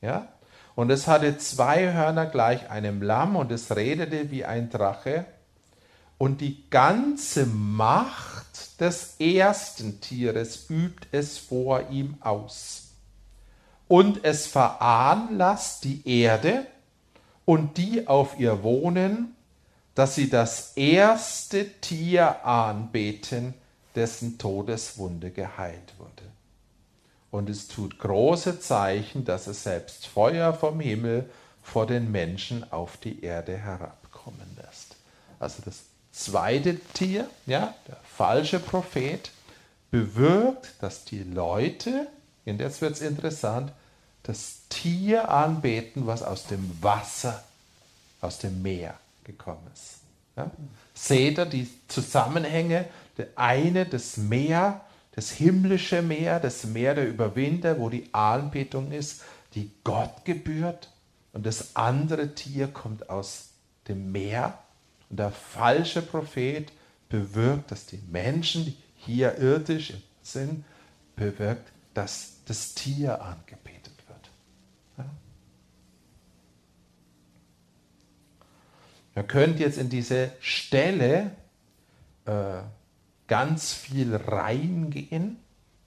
Ja? 0.02 0.28
Und 0.76 0.90
es 0.92 1.08
hatte 1.08 1.38
zwei 1.38 1.94
Hörner 1.94 2.26
gleich 2.26 2.70
einem 2.70 3.02
Lamm 3.02 3.36
und 3.36 3.52
es 3.52 3.76
redete 3.76 4.32
wie 4.32 4.46
ein 4.46 4.70
Drache. 4.70 5.26
Und 6.18 6.40
die 6.42 6.70
ganze 6.70 7.46
Macht 7.48 8.80
des 8.80 9.16
ersten 9.20 10.02
Tieres 10.02 10.70
übt 10.70 11.08
es 11.12 11.38
vor 11.38 11.90
ihm 11.90 12.18
aus. 12.22 12.91
Und 13.92 14.24
es 14.24 14.48
veranlasst 14.48 15.84
die 15.84 16.08
Erde 16.08 16.66
und 17.44 17.78
die 17.78 18.08
auf 18.08 18.40
ihr 18.40 18.64
wohnen, 18.64 19.36
dass 19.96 20.16
sie 20.16 20.30
das 20.30 20.78
erste 20.78 21.70
Tier 21.82 22.46
anbeten, 22.46 23.54
dessen 23.96 24.38
Todeswunde 24.38 25.32
geheilt 25.32 25.94
wurde 25.98 26.32
und 27.32 27.50
es 27.50 27.68
tut 27.68 27.98
große 27.98 28.60
Zeichen, 28.60 29.26
dass 29.26 29.48
es 29.48 29.64
selbst 29.64 30.06
Feuer 30.06 30.54
vom 30.54 30.80
Himmel 30.80 31.30
vor 31.64 31.88
den 31.88 32.12
Menschen 32.12 32.70
auf 32.72 32.98
die 32.98 33.24
Erde 33.24 33.58
herabkommen 33.58 34.58
lässt. 34.58 34.98
Also 35.40 35.64
das 35.64 35.84
zweite 36.12 36.78
Tier, 36.94 37.28
ja, 37.46 37.74
der 37.88 37.98
falsche 38.04 38.60
Prophet, 38.60 39.32
bewirkt, 39.90 40.74
dass 40.82 41.06
die 41.06 41.24
Leute, 41.24 42.08
und 42.46 42.60
jetzt 42.60 42.82
wird 42.82 42.94
es 42.94 43.02
interessant, 43.02 43.72
das 44.32 44.62
Tier 44.70 45.30
anbeten, 45.30 46.08
was 46.08 46.24
aus 46.24 46.48
dem 46.48 46.82
Wasser, 46.82 47.44
aus 48.22 48.38
dem 48.40 48.62
Meer 48.62 48.98
gekommen 49.26 49.70
ist. 49.74 49.98
Ja? 50.38 50.50
Seht 50.94 51.38
ihr 51.38 51.46
die 51.46 51.70
Zusammenhänge? 51.90 52.86
Der 53.18 53.28
eine, 53.36 53.86
das 53.86 54.16
Meer, 54.16 54.86
das 55.12 55.32
himmlische 55.32 56.02
Meer, 56.02 56.40
das 56.40 56.64
Meer 56.64 56.96
der 56.96 57.10
Überwinder, 57.10 57.78
wo 57.78 57.90
die 57.90 58.08
Anbetung 58.14 58.94
ist, 58.94 59.22
die 59.54 59.70
Gott 59.84 60.24
gebührt. 60.24 60.90
Und 61.34 61.46
das 61.46 61.76
andere 61.76 62.34
Tier 62.34 62.70
kommt 62.70 63.10
aus 63.10 63.50
dem 63.90 64.14
Meer. 64.14 64.58
Und 65.10 65.20
der 65.20 65.32
falsche 65.32 66.02
Prophet 66.02 66.72
bewirkt, 67.10 67.70
dass 67.72 67.86
die 67.86 68.00
Menschen, 68.10 68.64
die 68.64 68.78
hier 68.96 69.38
irdisch 69.38 69.94
sind, 70.24 70.64
bewirkt, 71.18 71.70
dass 71.94 72.38
das 72.46 72.74
Tier 72.74 73.22
angebetet 73.22 73.94
wird. 74.08 74.30
Ja? 74.98 75.06
Ihr 79.16 79.24
könnt 79.24 79.60
jetzt 79.60 79.78
in 79.78 79.90
diese 79.90 80.32
Stelle 80.40 81.32
äh, 82.26 82.62
ganz 83.28 83.74
viel 83.74 84.16
reingehen, 84.16 85.38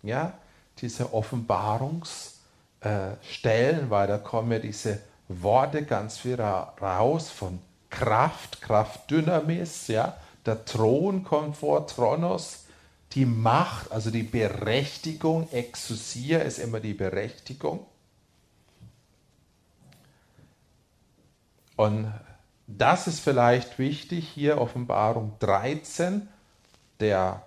ja, 0.02 0.34
diese 0.78 1.14
Offenbarungsstellen, 1.14 3.90
weil 3.90 4.08
da 4.08 4.18
kommen 4.18 4.52
ja 4.52 4.58
diese 4.58 5.00
Worte 5.28 5.84
ganz 5.84 6.18
viel 6.18 6.40
raus 6.40 7.30
von 7.30 7.60
Kraft, 7.90 8.60
Kraft 8.60 9.10
Dynamis, 9.10 9.88
ja, 9.88 10.16
der 10.44 10.64
Thron 10.64 11.24
kommt 11.24 11.56
vor, 11.56 11.87
Tronos, 11.87 12.64
die 13.12 13.24
Macht, 13.24 13.92
also 13.92 14.10
die 14.10 14.24
Berechtigung, 14.24 15.48
Exousia 15.52 16.40
ist 16.40 16.58
immer 16.58 16.80
die 16.80 16.94
Berechtigung. 16.94 17.87
Und 21.76 22.12
das 22.66 23.07
ist 23.07 23.20
vielleicht 23.20 23.79
wichtig 23.79 24.29
hier, 24.29 24.61
Offenbarung 24.61 25.33
13, 25.40 26.29
der 27.00 27.42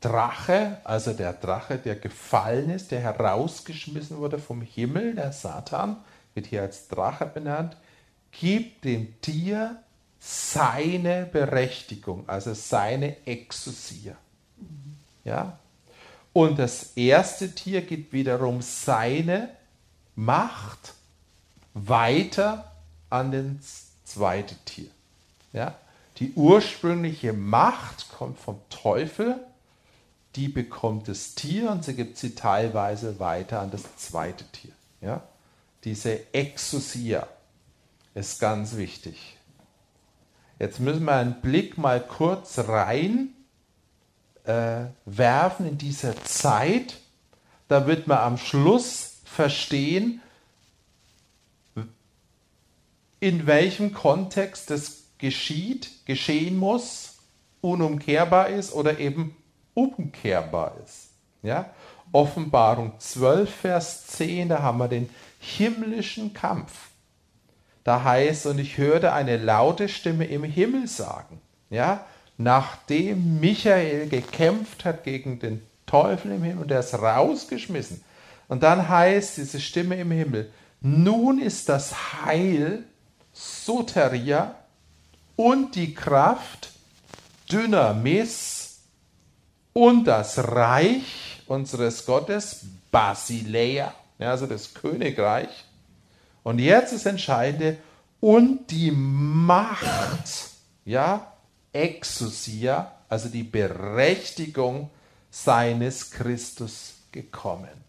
Drache, 0.00 0.78
also 0.84 1.12
der 1.12 1.32
Drache, 1.32 1.78
der 1.78 1.96
gefallen 1.96 2.70
ist, 2.70 2.90
der 2.90 3.00
herausgeschmissen 3.00 4.18
wurde 4.18 4.38
vom 4.38 4.62
Himmel, 4.62 5.14
der 5.14 5.32
Satan, 5.32 5.96
wird 6.34 6.46
hier 6.46 6.62
als 6.62 6.88
Drache 6.88 7.26
benannt, 7.26 7.76
gibt 8.30 8.84
dem 8.84 9.20
Tier 9.20 9.76
seine 10.18 11.26
Berechtigung, 11.26 12.28
also 12.28 12.54
seine 12.54 13.26
Exousia. 13.26 14.16
Ja? 15.24 15.58
Und 16.32 16.58
das 16.58 16.96
erste 16.96 17.54
Tier 17.54 17.82
gibt 17.82 18.12
wiederum 18.12 18.60
seine 18.60 19.50
Macht 20.14 20.94
weiter 21.74 22.72
an 23.10 23.32
das 23.32 23.85
zweite 24.16 24.54
Tier. 24.64 24.88
Ja? 25.52 25.74
Die 26.18 26.32
ursprüngliche 26.34 27.32
Macht 27.32 28.10
kommt 28.10 28.38
vom 28.38 28.58
Teufel, 28.70 29.38
die 30.34 30.48
bekommt 30.48 31.08
das 31.08 31.34
Tier 31.34 31.70
und 31.70 31.84
sie 31.84 31.94
gibt 31.94 32.16
sie 32.16 32.34
teilweise 32.34 33.18
weiter 33.18 33.60
an 33.60 33.70
das 33.70 33.96
zweite 33.96 34.44
Tier. 34.52 34.72
Ja? 35.00 35.22
Diese 35.84 36.32
Exousia 36.34 37.26
ist 38.14 38.40
ganz 38.40 38.76
wichtig. 38.76 39.36
Jetzt 40.58 40.80
müssen 40.80 41.04
wir 41.04 41.14
einen 41.14 41.40
Blick 41.42 41.76
mal 41.76 42.00
kurz 42.00 42.58
rein 42.58 43.28
äh, 44.44 44.86
werfen 45.04 45.66
in 45.66 45.76
dieser 45.76 46.16
Zeit. 46.24 46.96
Da 47.68 47.86
wird 47.86 48.06
man 48.06 48.18
am 48.18 48.38
Schluss 48.38 49.18
verstehen, 49.24 50.22
in 53.20 53.46
welchem 53.46 53.92
Kontext 53.92 54.70
das 54.70 55.04
geschieht, 55.18 55.90
geschehen 56.06 56.58
muss, 56.58 57.16
unumkehrbar 57.60 58.48
ist 58.48 58.72
oder 58.72 58.98
eben 58.98 59.36
umkehrbar 59.74 60.76
ist. 60.84 61.08
Ja? 61.42 61.70
Offenbarung 62.12 62.92
12, 62.98 63.50
Vers 63.54 64.06
10, 64.08 64.48
da 64.48 64.62
haben 64.62 64.78
wir 64.78 64.88
den 64.88 65.08
himmlischen 65.40 66.32
Kampf. 66.34 66.72
Da 67.84 68.02
heißt, 68.02 68.46
und 68.46 68.58
ich 68.58 68.78
hörte 68.78 69.12
eine 69.12 69.36
laute 69.36 69.88
Stimme 69.88 70.24
im 70.24 70.44
Himmel 70.44 70.88
sagen, 70.88 71.40
ja, 71.70 72.04
nachdem 72.36 73.40
Michael 73.40 74.08
gekämpft 74.08 74.84
hat 74.84 75.04
gegen 75.04 75.38
den 75.38 75.62
Teufel 75.86 76.32
im 76.32 76.42
Himmel 76.42 76.64
und 76.64 76.70
er 76.70 76.80
ist 76.80 76.94
rausgeschmissen. 76.94 78.02
Und 78.48 78.62
dann 78.62 78.88
heißt 78.88 79.36
diese 79.36 79.60
Stimme 79.60 79.96
im 79.96 80.10
Himmel, 80.10 80.50
nun 80.80 81.40
ist 81.40 81.68
das 81.68 82.24
Heil 82.24 82.84
Soteria 83.36 84.54
und 85.36 85.74
die 85.74 85.94
Kraft 85.94 86.70
Dynamis 87.50 88.78
und 89.72 90.04
das 90.04 90.38
Reich 90.38 91.42
unseres 91.46 92.06
Gottes 92.06 92.64
Basileia, 92.90 93.94
also 94.18 94.46
das 94.46 94.72
Königreich. 94.72 95.64
Und 96.42 96.58
jetzt 96.60 96.92
ist 96.92 97.06
entscheidende 97.06 97.76
und 98.20 98.70
die 98.70 98.90
Macht, 98.90 100.50
ja, 100.84 101.32
Exousia, 101.72 102.92
also 103.08 103.28
die 103.28 103.42
Berechtigung 103.42 104.90
seines 105.30 106.10
Christus 106.10 106.94
gekommen. 107.12 107.84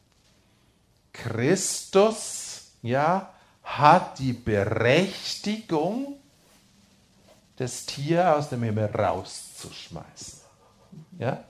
Christus, 1.13 2.71
ja, 2.81 3.33
hat 3.67 4.17
die 4.19 4.33
Berechtigung, 4.33 6.17
das 7.57 7.85
Tier 7.85 8.35
aus 8.35 8.49
dem 8.49 8.63
Himmel 8.63 8.85
rauszuschmeißen. 8.85 10.39
Ja? 11.19 11.43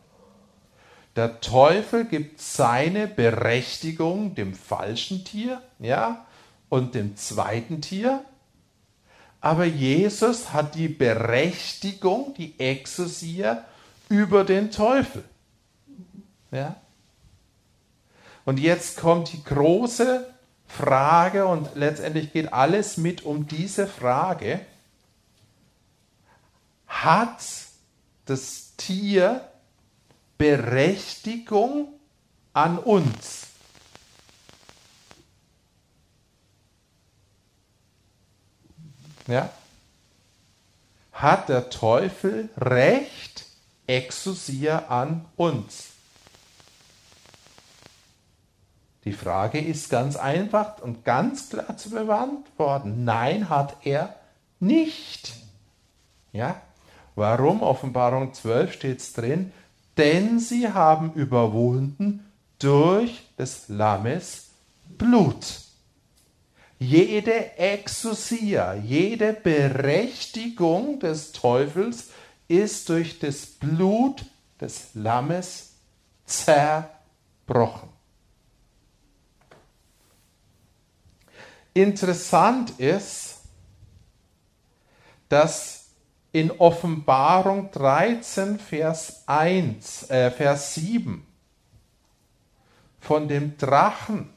Der 1.16 1.40
Teufel 1.42 2.06
gibt 2.06 2.42
seine 2.42 3.08
Berechtigung 3.08 4.34
dem 4.36 4.56
falschen 4.56 5.26
Tier, 5.26 5.62
ja, 5.80 6.26
und 6.70 6.96
dem 6.96 7.16
zweiten 7.16 7.82
Tier. 7.82 8.26
Aber 9.40 9.66
Jesus 9.66 10.54
hat 10.54 10.76
die 10.76 10.90
Berechtigung, 10.90 12.34
die 12.34 12.60
Exousia, 12.60 13.64
über 14.10 14.44
den 14.44 14.72
Teufel. 14.72 15.24
Ja? 16.52 16.76
Und 18.44 18.60
jetzt 18.60 18.98
kommt 18.98 19.32
die 19.34 19.44
große 19.44 20.34
Frage 20.68 21.46
und 21.46 21.76
letztendlich 21.76 22.34
geht 22.34 22.54
alles 22.54 22.98
mit 22.98 23.24
um 23.24 23.48
diese 23.48 23.88
Frage. 23.88 24.60
Hat 26.88 27.42
das 28.26 28.76
Tier 28.78 29.50
Berechtigung 30.38 31.94
an 32.54 32.78
uns? 32.78 33.48
Ja? 39.28 39.50
Hat 41.12 41.50
der 41.50 41.70
Teufel 41.70 42.50
Recht, 42.58 43.46
Exousia 43.88 44.86
an 44.90 45.26
uns? 45.36 45.97
Die 49.08 49.14
Frage 49.14 49.62
ist 49.62 49.90
ganz 49.90 50.18
einfach 50.18 50.82
und 50.82 51.06
ganz 51.06 51.50
klar 51.50 51.78
zu 51.78 51.92
beantworten. 51.92 53.06
Nein, 53.06 53.48
hat 53.48 53.78
er 53.86 54.18
nicht. 54.60 55.32
Ja? 56.34 56.62
Warum? 57.16 57.64
Offenbarung 57.64 58.34
12 58.34 58.74
steht 58.74 59.00
es 59.00 59.14
drin. 59.14 59.54
Denn 59.96 60.40
sie 60.40 60.74
haben 60.74 61.14
überwunden 61.14 62.30
durch 62.60 63.24
des 63.38 63.70
Lammes 63.70 64.50
Blut. 64.98 65.62
Jede 66.78 67.58
Exousia, 67.58 68.74
jede 68.74 69.32
Berechtigung 69.32 71.00
des 71.00 71.32
Teufels 71.32 72.10
ist 72.50 72.90
durch 72.90 73.20
das 73.20 73.46
Blut 73.46 74.26
des 74.60 74.90
Lammes 74.96 75.76
zerbrochen. 76.26 77.97
Interessant 81.78 82.80
ist, 82.80 83.36
dass 85.30 85.90
in 86.32 86.50
Offenbarung 86.50 87.70
13, 87.70 88.58
Vers 88.58 89.22
1, 89.28 90.10
äh, 90.10 90.32
Vers 90.32 90.74
7 90.74 91.24
von 93.00 93.28
dem 93.28 93.58
Drachen 93.60 94.32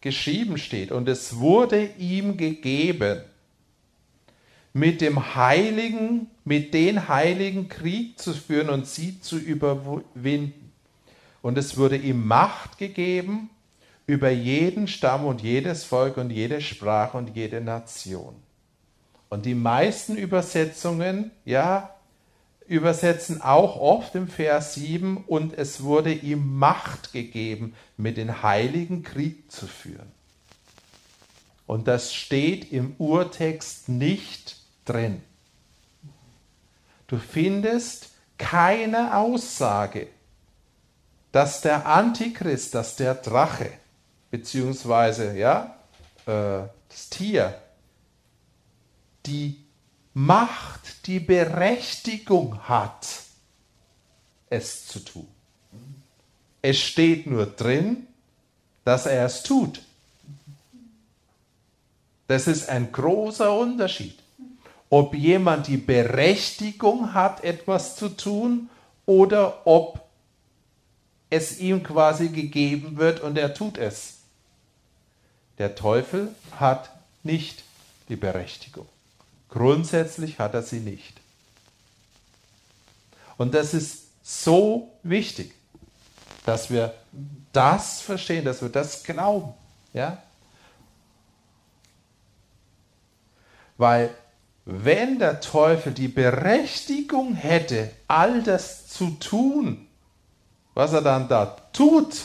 geschrieben 0.00 0.56
steht, 0.56 0.92
und 0.92 1.08
es 1.08 1.36
wurde 1.38 1.84
ihm 1.98 2.36
gegeben, 2.36 3.22
mit 4.72 5.00
dem 5.00 5.34
Heiligen, 5.34 6.28
mit 6.44 6.74
den 6.74 7.08
Heiligen 7.08 7.68
Krieg 7.68 8.20
zu 8.20 8.34
führen 8.34 8.70
und 8.70 8.86
sie 8.86 9.20
zu 9.20 9.36
überwinden. 9.36 10.70
Und 11.42 11.58
es 11.58 11.76
wurde 11.76 11.96
ihm 11.96 12.24
Macht 12.24 12.78
gegeben 12.78 13.50
über 14.10 14.30
jeden 14.30 14.88
Stamm 14.88 15.24
und 15.24 15.40
jedes 15.40 15.84
Volk 15.84 16.16
und 16.16 16.30
jede 16.30 16.60
Sprache 16.60 17.16
und 17.16 17.36
jede 17.36 17.60
Nation. 17.60 18.34
Und 19.28 19.46
die 19.46 19.54
meisten 19.54 20.16
Übersetzungen, 20.16 21.30
ja, 21.44 21.94
übersetzen 22.66 23.40
auch 23.40 23.76
oft 23.76 24.16
im 24.16 24.26
Vers 24.26 24.74
7, 24.74 25.18
und 25.28 25.56
es 25.56 25.84
wurde 25.84 26.12
ihm 26.12 26.58
Macht 26.58 27.12
gegeben, 27.12 27.76
mit 27.96 28.16
den 28.16 28.42
Heiligen 28.42 29.04
Krieg 29.04 29.48
zu 29.52 29.68
führen. 29.68 30.10
Und 31.68 31.86
das 31.86 32.12
steht 32.12 32.72
im 32.72 32.96
Urtext 32.98 33.88
nicht 33.88 34.56
drin. 34.86 35.22
Du 37.06 37.16
findest 37.16 38.08
keine 38.38 39.16
Aussage, 39.16 40.08
dass 41.30 41.60
der 41.60 41.86
Antichrist, 41.86 42.74
dass 42.74 42.96
der 42.96 43.14
Drache, 43.14 43.70
beziehungsweise 44.30 45.36
ja, 45.36 45.76
äh, 46.26 46.62
das 46.88 47.10
Tier, 47.10 47.54
die 49.26 49.56
Macht, 50.12 51.06
die 51.06 51.20
Berechtigung 51.20 52.58
hat, 52.68 53.06
es 54.48 54.86
zu 54.86 55.00
tun. 55.00 55.28
Es 56.62 56.78
steht 56.78 57.26
nur 57.26 57.46
drin, 57.46 58.06
dass 58.84 59.06
er 59.06 59.26
es 59.26 59.42
tut. 59.42 59.82
Das 62.26 62.46
ist 62.46 62.68
ein 62.68 62.90
großer 62.92 63.56
Unterschied. 63.56 64.18
Ob 64.88 65.14
jemand 65.14 65.68
die 65.68 65.76
Berechtigung 65.76 67.14
hat, 67.14 67.44
etwas 67.44 67.96
zu 67.96 68.08
tun, 68.08 68.68
oder 69.06 69.66
ob 69.66 70.00
es 71.30 71.58
ihm 71.60 71.82
quasi 71.82 72.28
gegeben 72.28 72.96
wird 72.96 73.20
und 73.20 73.38
er 73.38 73.54
tut 73.54 73.78
es. 73.78 74.19
Der 75.60 75.74
Teufel 75.74 76.34
hat 76.58 76.88
nicht 77.22 77.64
die 78.08 78.16
Berechtigung. 78.16 78.88
Grundsätzlich 79.50 80.38
hat 80.38 80.54
er 80.54 80.62
sie 80.62 80.80
nicht. 80.80 81.20
Und 83.36 83.52
das 83.52 83.74
ist 83.74 84.06
so 84.22 84.90
wichtig, 85.02 85.52
dass 86.46 86.70
wir 86.70 86.94
das 87.52 88.00
verstehen, 88.00 88.46
dass 88.46 88.62
wir 88.62 88.70
das 88.70 89.04
glauben. 89.04 89.52
Ja? 89.92 90.22
Weil 93.76 94.14
wenn 94.64 95.18
der 95.18 95.42
Teufel 95.42 95.92
die 95.92 96.08
Berechtigung 96.08 97.34
hätte, 97.34 97.90
all 98.08 98.42
das 98.42 98.88
zu 98.88 99.10
tun, 99.20 99.86
was 100.72 100.94
er 100.94 101.02
dann 101.02 101.28
da 101.28 101.54
tut, 101.74 102.16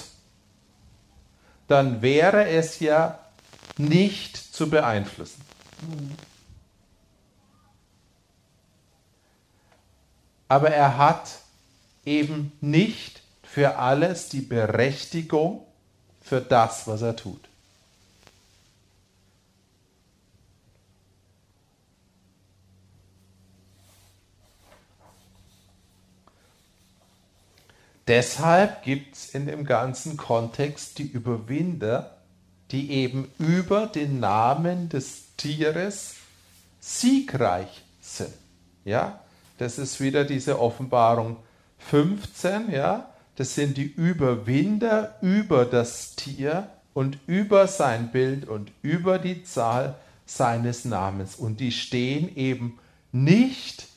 dann 1.67 2.01
wäre 2.01 2.47
es 2.47 2.79
ja 2.79 3.19
nicht 3.77 4.37
zu 4.37 4.69
beeinflussen. 4.69 5.41
Aber 10.47 10.69
er 10.69 10.97
hat 10.97 11.39
eben 12.05 12.51
nicht 12.61 13.21
für 13.43 13.77
alles 13.77 14.29
die 14.29 14.41
Berechtigung 14.41 15.65
für 16.21 16.41
das, 16.41 16.87
was 16.87 17.01
er 17.01 17.15
tut. 17.15 17.41
Deshalb 28.07 28.83
gibt 28.83 29.15
es 29.15 29.33
in 29.33 29.47
dem 29.47 29.65
ganzen 29.65 30.15
Kontext 30.15 30.99
die 30.99 31.07
Überwinder, 31.07 32.14
die 32.75 32.91
eben 32.91 33.31
über 33.39 33.87
den 33.87 34.19
Namen 34.19 34.89
des 34.89 35.23
Tieres 35.37 36.15
siegreich 36.81 37.83
sind. 38.01 38.33
Ja, 38.83 39.21
das 39.57 39.79
ist 39.79 40.01
wieder 40.01 40.25
diese 40.25 40.59
Offenbarung 40.59 41.37
15, 41.79 42.69
ja, 42.71 43.09
das 43.37 43.55
sind 43.55 43.77
die 43.77 43.85
Überwinder 43.85 45.15
über 45.21 45.63
das 45.63 46.17
Tier 46.17 46.67
und 46.93 47.17
über 47.27 47.67
sein 47.67 48.11
Bild 48.11 48.45
und 48.45 48.73
über 48.81 49.19
die 49.19 49.45
Zahl 49.45 49.95
seines 50.25 50.83
Namens. 50.83 51.37
Und 51.37 51.61
die 51.61 51.71
stehen 51.71 52.35
eben 52.35 52.77
nicht 53.13 53.87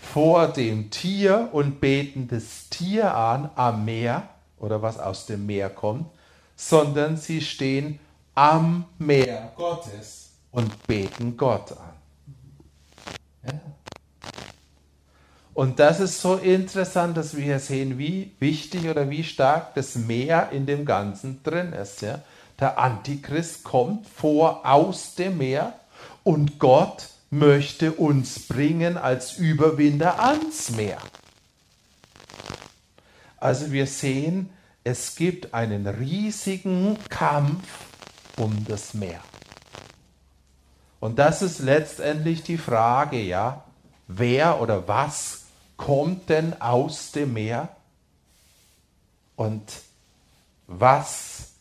vor 0.00 0.46
dem 0.46 0.92
Tier 0.92 1.48
und 1.50 1.80
beten 1.80 2.28
das 2.28 2.68
Tier 2.68 3.16
an 3.16 3.50
am 3.56 3.84
Meer 3.84 4.28
oder 4.58 4.80
was 4.80 5.00
aus 5.00 5.26
dem 5.26 5.46
Meer 5.46 5.70
kommt, 5.70 6.06
sondern 6.56 7.16
sie 7.16 7.40
stehen 7.40 7.98
am 8.34 8.86
Meer 8.98 9.52
Gottes 9.56 10.30
und 10.50 10.86
beten 10.86 11.36
Gott 11.36 11.72
an. 11.72 11.94
Ja. 13.46 13.60
Und 15.54 15.78
das 15.78 16.00
ist 16.00 16.20
so 16.20 16.34
interessant, 16.34 17.16
dass 17.16 17.36
wir 17.36 17.44
hier 17.44 17.60
sehen, 17.60 17.96
wie 17.96 18.32
wichtig 18.40 18.88
oder 18.88 19.08
wie 19.08 19.22
stark 19.22 19.74
das 19.74 19.94
Meer 19.94 20.50
in 20.50 20.66
dem 20.66 20.84
Ganzen 20.84 21.42
drin 21.44 21.72
ist. 21.72 22.02
Ja. 22.02 22.22
Der 22.58 22.78
Antichrist 22.78 23.62
kommt 23.62 24.06
vor 24.08 24.66
aus 24.66 25.14
dem 25.14 25.38
Meer 25.38 25.74
und 26.24 26.58
Gott 26.58 27.08
möchte 27.30 27.92
uns 27.92 28.46
bringen 28.46 28.96
als 28.96 29.38
Überwinder 29.38 30.20
ans 30.20 30.70
Meer. 30.70 30.98
Also 33.36 33.72
wir 33.72 33.86
sehen, 33.86 34.50
es 34.84 35.16
gibt 35.16 35.54
einen 35.54 35.86
riesigen 35.86 36.98
Kampf 37.08 37.66
um 38.36 38.64
das 38.66 38.92
Meer. 38.92 39.20
Und 41.00 41.18
das 41.18 41.42
ist 41.42 41.58
letztendlich 41.60 42.42
die 42.42 42.58
Frage, 42.58 43.20
ja, 43.20 43.64
wer 44.06 44.60
oder 44.60 44.86
was 44.86 45.44
kommt 45.76 46.28
denn 46.28 46.60
aus 46.60 47.12
dem 47.12 47.32
Meer? 47.32 47.68
Und 49.36 49.62
was 50.66 51.52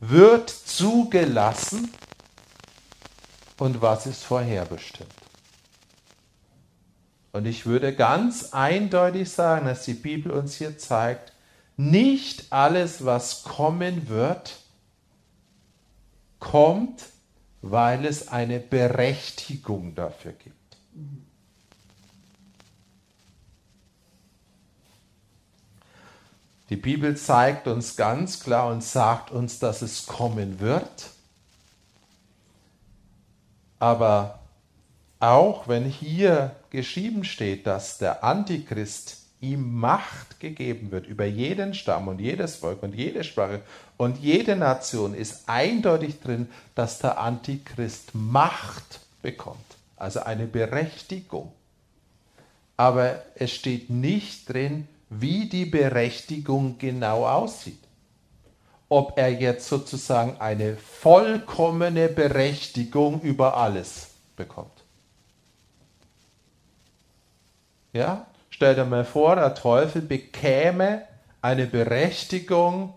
wird 0.00 0.50
zugelassen 0.50 1.92
und 3.58 3.82
was 3.82 4.06
ist 4.06 4.24
vorherbestimmt? 4.24 5.10
Und 7.32 7.46
ich 7.46 7.66
würde 7.66 7.94
ganz 7.94 8.52
eindeutig 8.52 9.30
sagen, 9.30 9.66
dass 9.66 9.84
die 9.84 9.94
Bibel 9.94 10.32
uns 10.32 10.56
hier 10.56 10.78
zeigt, 10.78 11.31
nicht 11.90 12.52
alles, 12.52 13.04
was 13.04 13.42
kommen 13.42 14.08
wird, 14.08 14.56
kommt, 16.38 17.04
weil 17.60 18.04
es 18.04 18.28
eine 18.28 18.60
Berechtigung 18.60 19.94
dafür 19.94 20.32
gibt. 20.32 20.56
Die 26.70 26.76
Bibel 26.76 27.16
zeigt 27.16 27.66
uns 27.68 27.96
ganz 27.96 28.40
klar 28.40 28.68
und 28.70 28.82
sagt 28.82 29.30
uns, 29.30 29.58
dass 29.58 29.82
es 29.82 30.06
kommen 30.06 30.58
wird. 30.60 31.10
Aber 33.78 34.38
auch 35.20 35.68
wenn 35.68 35.84
hier 35.84 36.56
geschrieben 36.70 37.24
steht, 37.24 37.66
dass 37.66 37.98
der 37.98 38.24
Antichrist 38.24 39.21
ihm 39.42 39.78
Macht 39.78 40.40
gegeben 40.40 40.92
wird 40.92 41.06
über 41.06 41.26
jeden 41.26 41.74
Stamm 41.74 42.08
und 42.08 42.20
jedes 42.20 42.56
Volk 42.56 42.82
und 42.82 42.94
jede 42.94 43.24
Sprache 43.24 43.60
und 43.96 44.18
jede 44.18 44.56
Nation, 44.56 45.14
ist 45.14 45.48
eindeutig 45.48 46.20
drin, 46.20 46.48
dass 46.74 47.00
der 47.00 47.18
Antichrist 47.18 48.14
Macht 48.14 49.00
bekommt, 49.20 49.58
also 49.96 50.20
eine 50.20 50.46
Berechtigung. 50.46 51.52
Aber 52.76 53.22
es 53.34 53.52
steht 53.52 53.90
nicht 53.90 54.48
drin, 54.48 54.88
wie 55.10 55.48
die 55.48 55.66
Berechtigung 55.66 56.78
genau 56.78 57.26
aussieht. 57.26 57.82
Ob 58.88 59.18
er 59.18 59.32
jetzt 59.32 59.68
sozusagen 59.68 60.40
eine 60.40 60.76
vollkommene 60.76 62.08
Berechtigung 62.08 63.20
über 63.22 63.56
alles 63.56 64.08
bekommt. 64.36 64.70
Ja? 67.92 68.26
Stell 68.62 68.76
dir 68.76 68.84
mal 68.84 69.04
vor, 69.04 69.34
der 69.34 69.56
Teufel 69.56 70.02
bekäme 70.02 71.02
eine 71.40 71.66
Berechtigung 71.66 72.96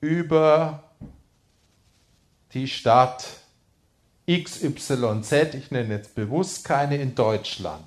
über 0.00 0.84
die 2.54 2.66
Stadt 2.66 3.26
XYZ, 4.26 5.32
ich 5.52 5.70
nenne 5.70 5.96
jetzt 5.96 6.14
bewusst 6.14 6.64
keine 6.64 6.96
in 6.96 7.14
Deutschland, 7.14 7.84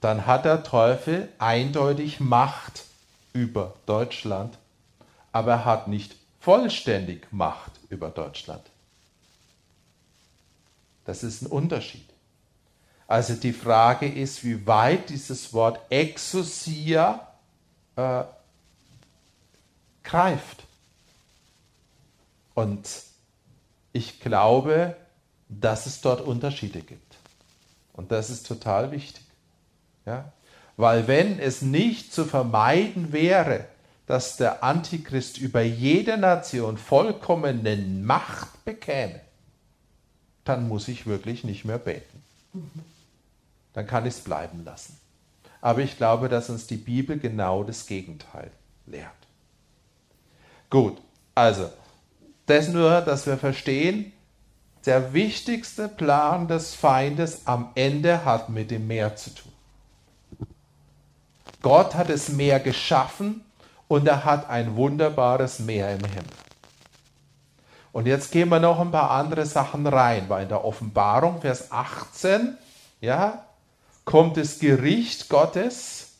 dann 0.00 0.26
hat 0.26 0.46
der 0.46 0.64
Teufel 0.64 1.28
eindeutig 1.38 2.18
Macht 2.18 2.86
über 3.32 3.74
Deutschland, 3.86 4.58
aber 5.30 5.52
er 5.52 5.64
hat 5.64 5.86
nicht 5.86 6.16
vollständig 6.40 7.28
Macht 7.30 7.70
über 7.88 8.08
Deutschland. 8.10 8.64
Das 11.04 11.22
ist 11.22 11.42
ein 11.42 11.46
Unterschied. 11.46 12.05
Also 13.08 13.34
die 13.34 13.52
Frage 13.52 14.08
ist, 14.08 14.44
wie 14.44 14.66
weit 14.66 15.10
dieses 15.10 15.52
Wort 15.52 15.80
Exousia 15.90 17.26
äh, 17.94 18.24
greift. 20.02 20.64
Und 22.54 22.88
ich 23.92 24.20
glaube, 24.20 24.96
dass 25.48 25.86
es 25.86 26.00
dort 26.00 26.20
Unterschiede 26.20 26.80
gibt. 26.80 27.16
Und 27.92 28.10
das 28.10 28.30
ist 28.30 28.46
total 28.46 28.90
wichtig. 28.90 29.24
Ja? 30.04 30.32
Weil 30.76 31.06
wenn 31.06 31.38
es 31.38 31.62
nicht 31.62 32.12
zu 32.12 32.24
vermeiden 32.24 33.12
wäre, 33.12 33.66
dass 34.06 34.36
der 34.36 34.62
Antichrist 34.62 35.38
über 35.38 35.62
jede 35.62 36.16
Nation 36.16 36.78
vollkommene 36.78 37.76
Macht 37.76 38.64
bekäme, 38.64 39.20
dann 40.44 40.68
muss 40.68 40.88
ich 40.88 41.06
wirklich 41.06 41.42
nicht 41.42 41.64
mehr 41.64 41.78
beten. 41.78 42.22
Dann 43.76 43.86
kann 43.86 44.06
ich 44.06 44.14
es 44.14 44.20
bleiben 44.20 44.64
lassen. 44.64 44.98
Aber 45.60 45.80
ich 45.80 45.98
glaube, 45.98 46.30
dass 46.30 46.48
uns 46.48 46.66
die 46.66 46.78
Bibel 46.78 47.18
genau 47.18 47.62
das 47.62 47.84
Gegenteil 47.84 48.50
lehrt. 48.86 49.12
Gut, 50.70 50.96
also, 51.34 51.68
das 52.46 52.68
nur, 52.68 53.02
dass 53.02 53.26
wir 53.26 53.36
verstehen, 53.36 54.14
der 54.86 55.12
wichtigste 55.12 55.88
Plan 55.88 56.48
des 56.48 56.74
Feindes 56.74 57.42
am 57.46 57.72
Ende 57.74 58.24
hat 58.24 58.48
mit 58.48 58.70
dem 58.70 58.86
Meer 58.86 59.14
zu 59.14 59.28
tun. 59.34 59.52
Gott 61.60 61.96
hat 61.96 62.08
das 62.08 62.30
Meer 62.30 62.60
geschaffen 62.60 63.44
und 63.88 64.08
er 64.08 64.24
hat 64.24 64.48
ein 64.48 64.74
wunderbares 64.74 65.58
Meer 65.58 65.92
im 65.92 66.04
Himmel. 66.04 66.24
Und 67.92 68.06
jetzt 68.06 68.32
gehen 68.32 68.48
wir 68.48 68.58
noch 68.58 68.80
ein 68.80 68.90
paar 68.90 69.10
andere 69.10 69.44
Sachen 69.44 69.86
rein, 69.86 70.30
weil 70.30 70.44
in 70.44 70.48
der 70.48 70.64
Offenbarung, 70.64 71.42
Vers 71.42 71.70
18, 71.70 72.56
ja, 73.02 73.42
kommt 74.06 74.38
das 74.38 74.60
Gericht 74.60 75.28
Gottes, 75.28 76.12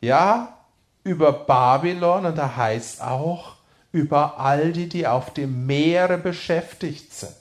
ja, 0.00 0.56
über 1.02 1.32
Babylon 1.32 2.26
und 2.26 2.38
da 2.38 2.54
heißt 2.54 3.02
auch 3.02 3.56
über 3.90 4.38
all 4.38 4.72
die, 4.72 4.88
die 4.88 5.06
auf 5.06 5.32
dem 5.34 5.66
Meere 5.66 6.18
beschäftigt 6.18 7.12
sind. 7.12 7.34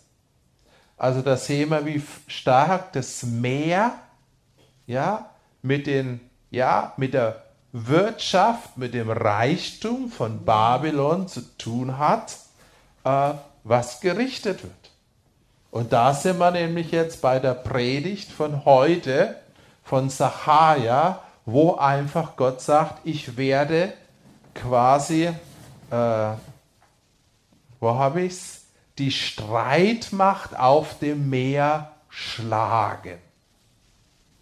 Also 0.97 1.22
da 1.22 1.38
sehen 1.38 1.70
wir, 1.70 1.86
wie 1.86 2.01
stark 2.28 2.93
das 2.93 3.24
Meer, 3.24 3.93
ja, 4.88 5.30
mit 5.62 5.88
den, 5.88 6.20
ja, 6.49 6.93
mit 6.97 7.14
der 7.14 7.43
Wirtschaft, 7.72 8.78
mit 8.78 8.93
dem 8.93 9.12
Reichtum 9.12 10.10
von 10.10 10.43
Babylon 10.43 11.28
zu 11.28 11.41
tun 11.57 11.97
hat, 11.97 12.38
äh, 13.03 13.34
was 13.64 13.99
gerichtet 13.99 14.64
wird. 14.64 14.74
Und 15.70 15.93
da 15.93 16.14
sind 16.14 16.39
wir 16.39 16.51
nämlich 16.51 16.91
jetzt 16.91 17.22
bei 17.22 17.39
der 17.39 17.53
Predigt 17.53 18.32
von 18.32 18.66
heute, 18.66 19.36
von 19.90 20.12
Sacharja, 20.12 21.24
wo 21.46 21.74
einfach 21.74 22.36
Gott 22.36 22.62
sagt, 22.62 23.02
ich 23.06 23.38
werde 23.38 23.92
quasi, 24.54 25.34
äh, 25.90 26.32
wo 27.80 27.96
habe 27.96 28.22
ich 28.22 28.34
es? 28.34 28.66
Die 29.00 29.10
Streitmacht 29.10 30.56
auf 30.56 31.00
dem 31.00 31.32
Meer 31.32 31.94
schlagen. 32.08 33.18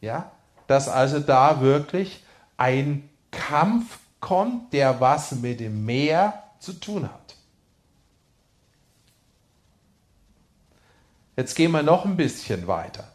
Ja, 0.02 0.32
dass 0.68 0.90
also 0.90 1.22
da 1.22 1.62
wirklich 1.62 2.26
ein 2.58 3.08
Kampf 3.32 4.00
kommt, 4.20 4.74
der 4.74 5.00
was 5.00 5.32
mit 5.32 5.62
dem 5.62 5.86
Meer 5.86 6.44
zu 6.60 6.74
tun 6.74 7.04
hat. 7.04 7.36
Jetzt 11.38 11.56
gehen 11.56 11.72
wir 11.72 11.84
noch 11.84 12.04
ein 12.04 12.18
bisschen 12.18 12.68
weiter. 12.68 13.08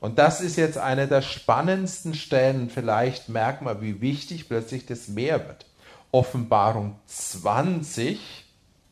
Und 0.00 0.18
das 0.18 0.40
ist 0.40 0.56
jetzt 0.56 0.78
eine 0.78 1.06
der 1.06 1.22
spannendsten 1.22 2.14
Stellen. 2.14 2.70
Vielleicht 2.70 3.28
merkt 3.28 3.62
man, 3.62 3.82
wie 3.82 4.00
wichtig 4.00 4.48
plötzlich 4.48 4.86
das 4.86 5.08
Meer 5.08 5.46
wird. 5.46 5.66
Offenbarung 6.10 6.96
20, 7.06 8.18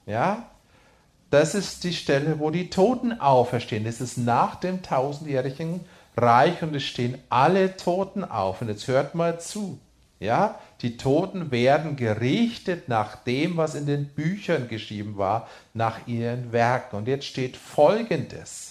ja, 0.06 0.48
das 1.30 1.54
ist 1.54 1.84
die 1.84 1.92
Stelle, 1.92 2.38
wo 2.38 2.50
die 2.50 2.70
Toten 2.70 3.20
auferstehen. 3.20 3.84
Das 3.84 4.00
ist 4.00 4.16
nach 4.16 4.56
dem 4.56 4.82
tausendjährigen 4.82 5.80
Reich 6.16 6.62
und 6.62 6.74
es 6.74 6.84
stehen 6.84 7.18
alle 7.28 7.76
Toten 7.76 8.24
auf. 8.24 8.62
Und 8.62 8.68
jetzt 8.68 8.88
hört 8.88 9.14
mal 9.14 9.40
zu. 9.40 9.78
Ja, 10.20 10.58
die 10.82 10.96
Toten 10.96 11.50
werden 11.50 11.96
gerichtet 11.96 12.88
nach 12.88 13.16
dem, 13.16 13.56
was 13.56 13.74
in 13.74 13.86
den 13.86 14.06
Büchern 14.06 14.68
geschrieben 14.68 15.16
war, 15.16 15.48
nach 15.74 16.06
ihren 16.06 16.52
Werken. 16.52 16.96
Und 16.96 17.08
jetzt 17.08 17.26
steht 17.26 17.56
Folgendes. 17.56 18.67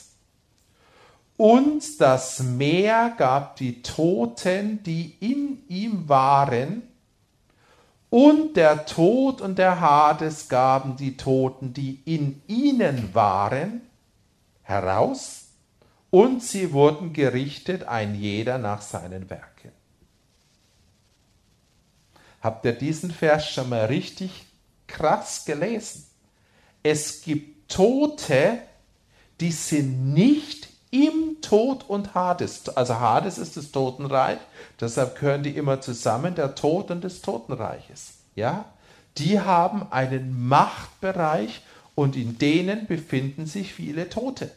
Und 1.37 2.01
das 2.01 2.39
Meer 2.39 3.13
gab 3.15 3.57
die 3.57 3.83
Toten, 3.83 4.81
die 4.83 5.15
in 5.19 5.63
ihm 5.67 6.09
waren, 6.09 6.81
und 8.09 8.55
der 8.55 8.85
Tod 8.85 9.41
und 9.41 9.57
der 9.57 9.81
Hades 9.81 10.47
gaben 10.47 10.95
die 10.95 11.17
Toten, 11.17 11.73
die 11.73 12.01
in 12.05 12.41
ihnen 12.47 13.13
waren, 13.13 13.81
heraus, 14.63 15.47
und 16.09 16.41
sie 16.41 16.71
wurden 16.71 17.11
gerichtet, 17.11 17.83
ein 17.83 18.15
jeder 18.15 18.57
nach 18.57 18.81
seinen 18.81 19.29
Werken. 19.29 19.71
Habt 22.41 22.65
ihr 22.65 22.73
diesen 22.73 23.11
Vers 23.11 23.49
schon 23.49 23.69
mal 23.69 23.85
richtig 23.85 24.45
krass 24.87 25.43
gelesen? 25.43 26.05
Es 26.81 27.21
gibt 27.23 27.69
Tote, 27.69 28.59
die 29.41 29.51
sind 29.51 30.13
nicht 30.13 30.69
im 30.91 31.37
Tod 31.41 31.85
und 31.87 32.13
Hades. 32.13 32.69
Also 32.69 32.99
Hades 32.99 33.37
ist 33.37 33.57
das 33.57 33.71
Totenreich, 33.71 34.39
deshalb 34.79 35.19
gehören 35.19 35.43
die 35.43 35.51
immer 35.51 35.81
zusammen, 35.81 36.35
der 36.35 36.55
Tod 36.55 36.91
und 36.91 37.03
des 37.03 37.21
Totenreiches. 37.21 38.13
Ja? 38.35 38.65
Die 39.17 39.39
haben 39.39 39.91
einen 39.91 40.47
Machtbereich 40.47 41.61
und 41.95 42.15
in 42.15 42.37
denen 42.37 42.85
befinden 42.87 43.47
sich 43.47 43.73
viele 43.73 44.09
Tote. 44.09 44.51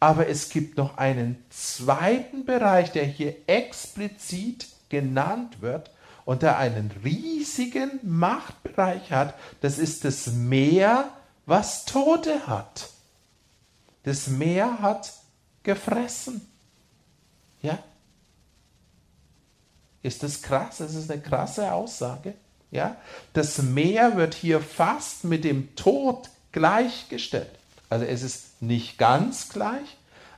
Aber 0.00 0.28
es 0.28 0.50
gibt 0.50 0.76
noch 0.76 0.98
einen 0.98 1.42
zweiten 1.48 2.44
Bereich, 2.44 2.92
der 2.92 3.04
hier 3.04 3.34
explizit 3.46 4.66
genannt 4.90 5.62
wird 5.62 5.90
und 6.26 6.42
der 6.42 6.58
einen 6.58 6.90
riesigen 7.02 8.00
Machtbereich 8.02 9.10
hat. 9.10 9.34
Das 9.62 9.78
ist 9.78 10.04
das 10.04 10.26
Meer, 10.32 11.08
was 11.46 11.86
Tote 11.86 12.46
hat. 12.46 12.90
Das 14.04 14.28
Meer 14.28 14.80
hat 14.80 15.12
gefressen. 15.62 16.40
Ja? 17.62 17.78
Ist 20.02 20.22
das 20.22 20.42
krass? 20.42 20.78
Das 20.78 20.94
ist 20.94 21.10
eine 21.10 21.20
krasse 21.20 21.72
Aussage. 21.72 22.34
Ja? 22.70 22.96
Das 23.32 23.62
Meer 23.62 24.16
wird 24.16 24.34
hier 24.34 24.60
fast 24.60 25.24
mit 25.24 25.44
dem 25.44 25.74
Tod 25.74 26.28
gleichgestellt. 26.52 27.50
Also 27.88 28.04
es 28.04 28.22
ist 28.22 28.62
nicht 28.62 28.98
ganz 28.98 29.48
gleich, 29.48 29.96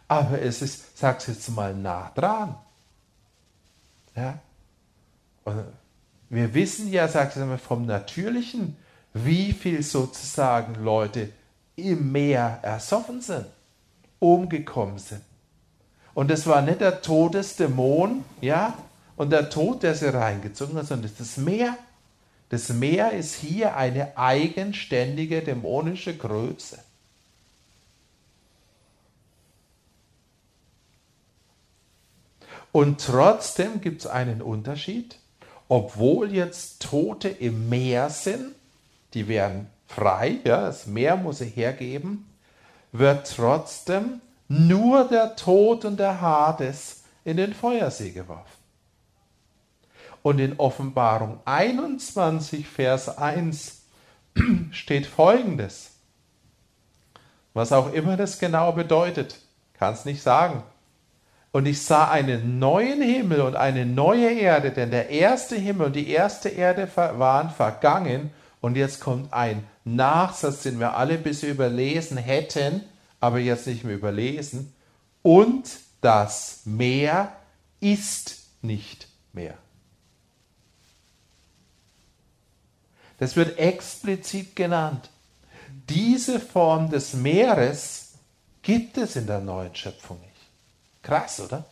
aber 0.08 0.40
es 0.40 0.62
ist, 0.62 0.98
sag's 0.98 1.26
jetzt 1.26 1.48
mal, 1.50 1.74
nah 1.74 2.12
dran. 2.14 2.56
Ja? 4.14 4.38
Und 5.44 5.64
wir 6.28 6.54
wissen 6.54 6.92
ja, 6.92 7.08
sagt 7.08 7.36
es 7.36 7.60
vom 7.62 7.86
Natürlichen, 7.86 8.76
wie 9.14 9.52
viel 9.52 9.82
sozusagen 9.82 10.74
Leute 10.84 11.30
im 11.76 12.12
Meer 12.12 12.58
ersoffen 12.62 13.20
sind, 13.20 13.46
umgekommen 14.18 14.98
sind. 14.98 15.22
Und 16.14 16.30
das 16.30 16.46
war 16.46 16.62
nicht 16.62 16.80
der 16.80 17.02
Todesdämon, 17.02 18.24
ja, 18.40 18.76
und 19.16 19.30
der 19.30 19.50
Tod, 19.50 19.82
der 19.82 19.94
sie 19.94 20.12
reingezogen 20.12 20.76
hat, 20.76 20.86
sondern 20.86 21.10
das 21.16 21.36
Meer. 21.36 21.76
Das 22.48 22.68
Meer 22.68 23.12
ist 23.12 23.34
hier 23.34 23.76
eine 23.76 24.16
eigenständige 24.16 25.42
dämonische 25.42 26.16
Größe. 26.16 26.78
Und 32.72 33.00
trotzdem 33.00 33.80
gibt 33.80 34.02
es 34.02 34.06
einen 34.06 34.42
Unterschied, 34.42 35.18
obwohl 35.66 36.32
jetzt 36.32 36.82
Tote 36.82 37.28
im 37.28 37.68
Meer 37.68 38.10
sind, 38.10 38.54
die 39.14 39.28
werden 39.28 39.66
frei, 39.86 40.40
ja, 40.44 40.66
das 40.66 40.86
Meer 40.86 41.16
muss 41.16 41.38
sie 41.38 41.46
hergeben, 41.46 42.26
wird 42.98 43.34
trotzdem 43.34 44.20
nur 44.48 45.08
der 45.08 45.36
Tod 45.36 45.84
und 45.84 45.98
der 45.98 46.20
Hades 46.20 47.04
in 47.24 47.36
den 47.36 47.54
Feuersee 47.54 48.10
geworfen. 48.10 48.44
Und 50.22 50.38
in 50.38 50.58
Offenbarung 50.58 51.40
21, 51.44 52.66
Vers 52.66 53.16
1 53.16 53.82
steht 54.70 55.06
folgendes. 55.06 55.92
Was 57.54 57.72
auch 57.72 57.92
immer 57.92 58.16
das 58.16 58.38
genau 58.38 58.72
bedeutet, 58.72 59.38
kann 59.74 59.94
es 59.94 60.04
nicht 60.04 60.22
sagen. 60.22 60.62
Und 61.52 61.64
ich 61.64 61.82
sah 61.82 62.10
einen 62.10 62.58
neuen 62.58 63.00
Himmel 63.00 63.40
und 63.40 63.56
eine 63.56 63.86
neue 63.86 64.30
Erde, 64.30 64.72
denn 64.72 64.90
der 64.90 65.08
erste 65.08 65.56
Himmel 65.56 65.86
und 65.86 65.96
die 65.96 66.10
erste 66.10 66.50
Erde 66.50 66.86
waren 66.94 67.48
vergangen. 67.50 68.30
Und 68.66 68.76
jetzt 68.76 68.98
kommt 68.98 69.32
ein 69.32 69.64
Nachsatz, 69.84 70.64
den 70.64 70.80
wir 70.80 70.96
alle 70.96 71.18
bis 71.18 71.44
überlesen 71.44 72.16
hätten, 72.16 72.82
aber 73.20 73.38
jetzt 73.38 73.68
nicht 73.68 73.84
mehr 73.84 73.94
überlesen. 73.94 74.74
Und 75.22 75.70
das 76.00 76.62
Meer 76.64 77.30
ist 77.78 78.38
nicht 78.62 79.06
mehr. 79.32 79.54
Das 83.20 83.36
wird 83.36 83.56
explizit 83.56 84.56
genannt. 84.56 85.10
Diese 85.88 86.40
Form 86.40 86.90
des 86.90 87.12
Meeres 87.12 88.14
gibt 88.62 88.98
es 88.98 89.14
in 89.14 89.28
der 89.28 89.38
neuen 89.38 89.76
Schöpfung 89.76 90.18
nicht. 90.18 90.32
Krass, 91.04 91.38
oder? 91.38 91.64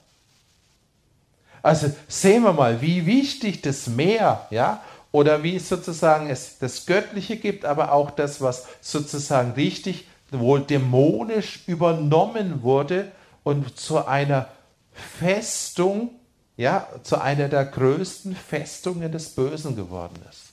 Also 1.61 1.91
sehen 2.07 2.45
wir 2.45 2.53
mal, 2.53 2.81
wie 2.81 3.05
wichtig 3.05 3.63
das 3.63 3.89
Meer, 3.89 4.47
ja, 4.51 4.81
oder 5.15 5.45
wie 5.45 5.55
es 5.55 5.69
sozusagen 5.69 6.29
es 6.29 6.59
das 6.59 6.87
Göttliche 6.87 7.37
gibt, 7.37 7.65
aber 7.65 7.93
auch 7.93 8.11
das, 8.11 8.41
was 8.41 8.67
sozusagen 8.81 9.53
richtig, 9.53 10.09
wohl 10.33 10.63
dämonisch 10.63 11.63
übernommen 11.69 12.65
wurde 12.65 13.13
und 13.45 13.79
zu 13.79 14.05
einer 14.09 14.49
Festung, 14.93 16.11
ja, 16.57 16.89
zu 17.05 17.21
einer 17.21 17.47
der 17.47 17.65
größten 17.65 18.35
Festungen 18.35 19.13
des 19.13 19.37
Bösen 19.37 19.77
geworden 19.77 20.21
ist. 20.29 20.47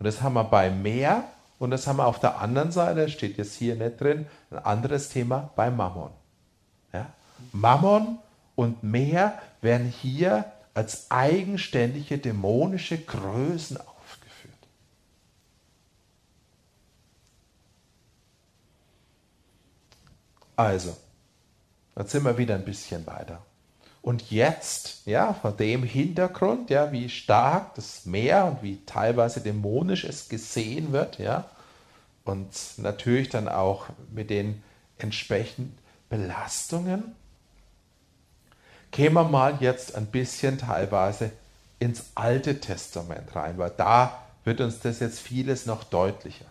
Und 0.00 0.06
das 0.06 0.20
haben 0.20 0.34
wir 0.34 0.42
beim 0.42 0.82
Meer 0.82 1.22
und 1.60 1.70
das 1.70 1.86
haben 1.86 1.98
wir 1.98 2.06
auf 2.08 2.18
der 2.18 2.40
anderen 2.40 2.72
Seite, 2.72 3.08
steht 3.08 3.38
jetzt 3.38 3.54
hier 3.54 3.76
nicht 3.76 4.00
drin, 4.00 4.26
ein 4.50 4.58
anderes 4.58 5.08
Thema 5.08 5.50
bei 5.54 5.70
Mammon. 5.70 6.10
Ja? 6.92 7.06
Mammon 7.52 8.18
und 8.56 8.82
Meer 8.82 9.38
werden 9.60 9.86
hier 9.86 10.46
als 10.76 11.10
eigenständige 11.10 12.18
dämonische 12.18 12.98
Größen 12.98 13.78
aufgeführt. 13.78 14.54
Also, 20.54 20.94
jetzt 21.96 22.10
sind 22.10 22.24
wir 22.24 22.36
wieder 22.36 22.56
ein 22.56 22.66
bisschen 22.66 23.06
weiter. 23.06 23.42
Und 24.02 24.30
jetzt, 24.30 25.06
ja, 25.06 25.32
vor 25.32 25.52
dem 25.52 25.82
Hintergrund, 25.82 26.68
ja, 26.68 26.92
wie 26.92 27.08
stark 27.08 27.74
das 27.76 28.04
Meer 28.04 28.44
und 28.44 28.62
wie 28.62 28.84
teilweise 28.84 29.40
dämonisch 29.40 30.04
es 30.04 30.28
gesehen 30.28 30.92
wird, 30.92 31.18
ja, 31.18 31.48
und 32.24 32.50
natürlich 32.76 33.30
dann 33.30 33.48
auch 33.48 33.86
mit 34.12 34.28
den 34.28 34.62
entsprechenden 34.98 35.78
Belastungen, 36.10 37.14
kämen 38.96 39.14
wir 39.14 39.24
mal 39.24 39.58
jetzt 39.60 39.94
ein 39.94 40.06
bisschen 40.06 40.56
teilweise 40.56 41.30
ins 41.78 42.06
Alte 42.14 42.60
Testament 42.60 43.36
rein, 43.36 43.58
weil 43.58 43.72
da 43.76 44.22
wird 44.44 44.62
uns 44.62 44.80
das 44.80 45.00
jetzt 45.00 45.20
vieles 45.20 45.66
noch 45.66 45.84
deutlicher. 45.84 46.46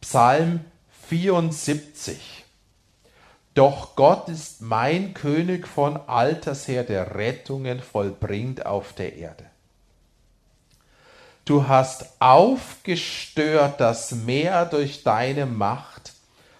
Psalm 0.00 0.60
74. 1.08 2.44
Doch 3.54 3.96
Gott 3.96 4.28
ist 4.28 4.60
mein 4.60 5.14
König 5.14 5.66
von 5.66 5.96
alters 6.06 6.68
her, 6.68 6.84
der 6.84 7.16
Rettungen 7.16 7.80
vollbringt 7.80 8.66
auf 8.66 8.92
der 8.92 9.16
Erde. 9.16 9.44
Du 11.44 11.66
hast 11.66 12.06
aufgestört 12.20 13.80
das 13.80 14.12
Meer 14.12 14.64
durch 14.66 15.02
deine 15.02 15.44
Macht, 15.44 16.12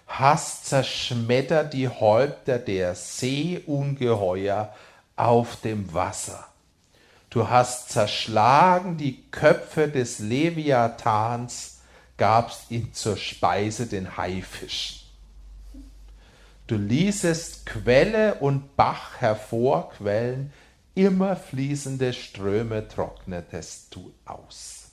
hast 0.07 0.65
zerschmettert 0.65 1.73
die 1.73 1.87
Häupter 1.87 2.59
der 2.59 2.95
Seeungeheuer 2.95 4.73
auf 5.15 5.61
dem 5.61 5.93
Wasser. 5.93 6.45
Du 7.29 7.49
hast 7.49 7.89
zerschlagen 7.89 8.97
die 8.97 9.23
Köpfe 9.31 9.87
des 9.87 10.19
Leviathans, 10.19 11.79
gabst 12.17 12.71
ihn 12.71 12.93
zur 12.93 13.17
Speise 13.17 13.87
den 13.87 14.15
Haifischen. 14.15 15.01
Du 16.67 16.77
ließest 16.77 17.65
Quelle 17.65 18.35
und 18.35 18.75
Bach 18.75 19.19
hervorquellen, 19.19 20.51
immer 20.95 21.35
fließende 21.35 22.13
Ströme 22.13 22.87
trocknetest 22.87 23.93
du 23.93 24.13
aus. 24.25 24.85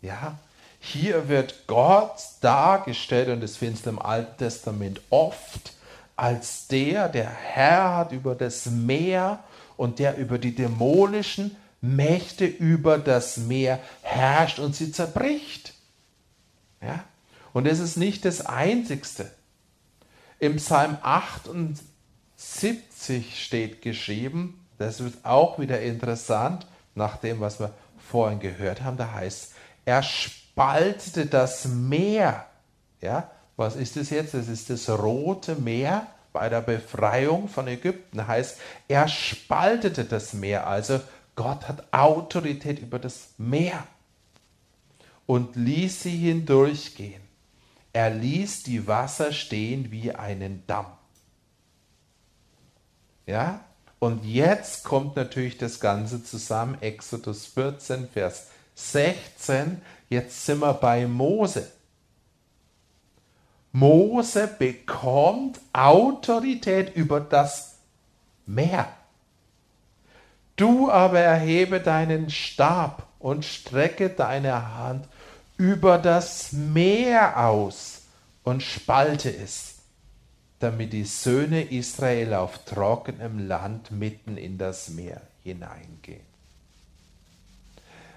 Ja, 0.00 0.38
hier 0.80 1.28
wird 1.28 1.66
Gott 1.68 2.20
dargestellt, 2.40 3.28
und 3.28 3.40
das 3.40 3.56
findest 3.56 3.86
du 3.86 3.90
im 3.90 3.98
Alten 4.00 4.38
Testament 4.38 5.00
oft, 5.10 5.74
als 6.16 6.68
der, 6.68 7.08
der 7.08 7.28
Herr 7.28 7.96
hat 7.96 8.12
über 8.12 8.34
das 8.34 8.66
Meer 8.66 9.42
und 9.76 9.98
der 9.98 10.16
über 10.18 10.38
die 10.38 10.54
dämonischen 10.54 11.56
Mächte 11.80 12.46
über 12.46 12.98
das 12.98 13.36
Meer 13.38 13.80
herrscht 14.02 14.58
und 14.58 14.76
sie 14.76 14.92
zerbricht. 14.92 15.74
Ja? 16.80 17.04
Und 17.52 17.66
es 17.66 17.80
ist 17.80 17.96
nicht 17.96 18.24
das 18.24 18.46
Einzigste. 18.46 19.30
Im 20.38 20.56
Psalm 20.56 20.96
78 21.02 21.82
steht 23.44 23.82
geschrieben, 23.82 24.64
das 24.78 25.02
wird 25.02 25.24
auch 25.24 25.58
wieder 25.58 25.80
interessant, 25.80 26.66
nach 26.94 27.16
dem, 27.16 27.40
was 27.40 27.58
wir 27.58 27.72
vorhin 28.10 28.40
gehört 28.40 28.82
haben, 28.82 28.96
da 28.96 29.12
heißt, 29.12 29.52
er 29.84 30.02
spaltete 30.02 31.26
das 31.26 31.64
Meer. 31.66 32.46
Ja, 33.00 33.30
was 33.56 33.76
ist 33.76 33.96
das 33.96 34.10
jetzt? 34.10 34.34
Das 34.34 34.48
ist 34.48 34.70
das 34.70 34.88
Rote 34.88 35.56
Meer 35.56 36.06
bei 36.32 36.48
der 36.48 36.62
Befreiung 36.62 37.48
von 37.48 37.68
Ägypten. 37.68 38.26
Heißt, 38.26 38.58
er 38.88 39.08
spaltete 39.08 40.04
das 40.04 40.32
Meer. 40.32 40.66
Also 40.66 41.00
Gott 41.36 41.68
hat 41.68 41.92
Autorität 41.92 42.78
über 42.78 42.98
das 42.98 43.30
Meer 43.38 43.86
und 45.26 45.56
ließ 45.56 46.02
sie 46.02 46.16
hindurchgehen. 46.16 47.22
Er 47.92 48.10
ließ 48.10 48.62
die 48.62 48.86
Wasser 48.86 49.32
stehen 49.32 49.90
wie 49.90 50.14
einen 50.14 50.66
Damm. 50.66 50.86
Ja? 53.26 53.60
Und 53.98 54.24
jetzt 54.24 54.82
kommt 54.82 55.14
natürlich 55.14 55.58
das 55.58 55.78
Ganze 55.78 56.24
zusammen. 56.24 56.76
Exodus 56.80 57.46
14, 57.46 58.08
Vers 58.08 58.48
16. 58.74 59.80
Jetzt 60.08 60.44
sind 60.44 60.60
wir 60.60 60.74
bei 60.74 61.06
Mose. 61.06 61.70
Mose 63.72 64.46
bekommt 64.58 65.58
Autorität 65.72 66.94
über 66.94 67.20
das 67.20 67.78
Meer. 68.46 68.88
Du 70.56 70.90
aber 70.90 71.20
erhebe 71.20 71.80
deinen 71.80 72.28
Stab 72.28 73.08
und 73.18 73.44
strecke 73.44 74.10
deine 74.10 74.76
Hand 74.76 75.08
über 75.56 75.96
das 75.96 76.52
Meer 76.52 77.46
aus 77.46 78.02
und 78.44 78.62
spalte 78.62 79.34
es, 79.34 79.76
damit 80.58 80.92
die 80.92 81.04
Söhne 81.04 81.62
Israel 81.62 82.34
auf 82.34 82.58
trockenem 82.64 83.48
Land 83.48 83.90
mitten 83.90 84.36
in 84.36 84.58
das 84.58 84.90
Meer 84.90 85.22
hineingehen. 85.42 86.20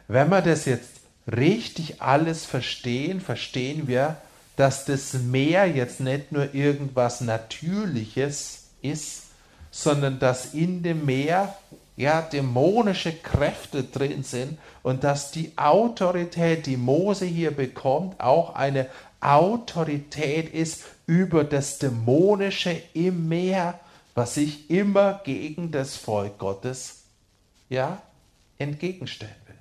Wenn 0.08 0.30
wir 0.30 0.42
das 0.42 0.66
jetzt 0.66 1.02
richtig 1.28 2.02
alles 2.02 2.46
verstehen, 2.46 3.22
verstehen 3.22 3.88
wir, 3.88 4.18
dass 4.56 4.86
das 4.86 5.14
Meer 5.14 5.66
jetzt 5.66 6.00
nicht 6.00 6.32
nur 6.32 6.54
irgendwas 6.54 7.22
Natürliches 7.22 8.68
ist, 8.82 9.24
sondern 9.72 10.20
dass 10.20 10.54
in 10.54 10.84
dem 10.84 11.06
Meer 11.06 11.54
ja 11.98 12.22
dämonische 12.22 13.14
Kräfte 13.14 13.84
drin 13.84 14.24
sind 14.24 14.58
und 14.84 15.04
dass 15.04 15.32
die 15.32 15.58
Autorität, 15.58 16.66
die 16.66 16.78
Mose 16.78 17.26
hier 17.26 17.52
bekommt, 17.52 18.20
auch 18.20 18.56
eine 18.56 18.88
Autorität 19.22 20.54
ist 20.54 20.84
über 21.08 21.44
das 21.44 21.80
Dämonische 21.80 22.82
im 22.94 23.28
Meer, 23.28 23.80
was 24.14 24.36
sich 24.36 24.70
immer 24.70 25.22
gegen 25.24 25.72
das 25.72 25.96
Volk 25.96 26.38
Gottes 26.38 27.04
ja 27.70 28.02
entgegenstellen 28.58 29.36
will. 29.48 29.56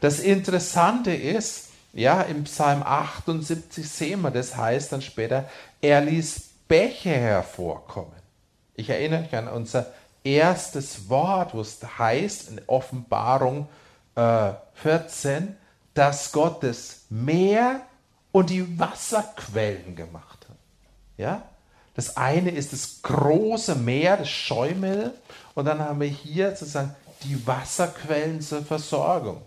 Das 0.00 0.20
Interessante 0.20 1.12
ist, 1.12 1.71
ja, 1.92 2.22
im 2.22 2.44
Psalm 2.44 2.82
78 2.82 3.88
sehen 3.88 4.22
wir, 4.22 4.30
das 4.30 4.56
heißt 4.56 4.92
dann 4.92 5.02
später, 5.02 5.48
er 5.80 6.00
ließ 6.00 6.50
Bäche 6.68 7.10
hervorkommen. 7.10 8.12
Ich 8.74 8.88
erinnere 8.88 9.22
mich 9.22 9.34
an 9.36 9.48
unser 9.48 9.92
erstes 10.24 11.08
Wort, 11.08 11.54
wo 11.54 11.60
es 11.60 11.78
heißt 11.98 12.50
in 12.50 12.60
Offenbarung 12.66 13.68
äh, 14.14 14.52
14, 14.74 15.56
dass 15.94 16.32
Gott 16.32 16.62
das 16.62 17.02
Meer 17.10 17.82
und 18.30 18.48
die 18.48 18.78
Wasserquellen 18.78 19.94
gemacht 19.94 20.46
hat. 20.48 20.56
Ja? 21.18 21.42
Das 21.94 22.16
eine 22.16 22.50
ist 22.50 22.72
das 22.72 23.02
große 23.02 23.74
Meer, 23.74 24.16
das 24.16 24.30
Schäumel, 24.30 25.12
und 25.54 25.66
dann 25.66 25.80
haben 25.80 26.00
wir 26.00 26.08
hier 26.08 26.56
sozusagen 26.56 26.94
die 27.24 27.46
Wasserquellen 27.46 28.40
zur 28.40 28.64
Versorgung. 28.64 29.42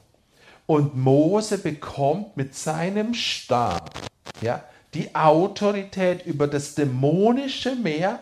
Und 0.65 0.95
Mose 0.95 1.57
bekommt 1.57 2.37
mit 2.37 2.55
seinem 2.55 3.13
Stab 3.13 3.91
ja, 4.41 4.63
die 4.93 5.13
Autorität 5.13 6.25
über 6.25 6.47
das 6.47 6.75
dämonische 6.75 7.75
Meer, 7.75 8.19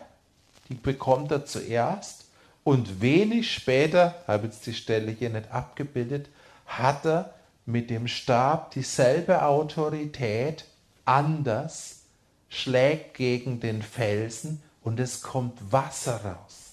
die 0.68 0.74
bekommt 0.74 1.30
er 1.30 1.46
zuerst. 1.46 2.24
Und 2.64 3.00
wenig 3.00 3.52
später, 3.52 4.14
habe 4.26 4.46
jetzt 4.46 4.66
die 4.66 4.74
Stelle 4.74 5.10
hier 5.10 5.30
nicht 5.30 5.50
abgebildet, 5.50 6.28
hat 6.66 7.04
er 7.04 7.34
mit 7.66 7.90
dem 7.90 8.08
Stab 8.08 8.70
dieselbe 8.70 9.44
Autorität, 9.44 10.64
anders, 11.04 12.04
schlägt 12.48 13.14
gegen 13.14 13.60
den 13.60 13.82
Felsen 13.82 14.62
und 14.82 15.00
es 15.00 15.20
kommt 15.20 15.72
Wasser 15.72 16.24
raus. 16.24 16.72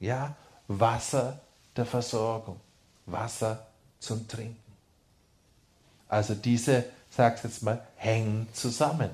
Ja, 0.00 0.34
Wasser 0.66 1.40
der 1.76 1.86
Versorgung, 1.86 2.60
Wasser 3.06 3.66
zum 4.00 4.26
Trinken. 4.26 4.61
Also 6.12 6.34
diese, 6.34 6.84
sag's 7.08 7.42
jetzt 7.42 7.62
mal, 7.62 7.82
hängen 7.96 8.46
zusammen. 8.52 9.08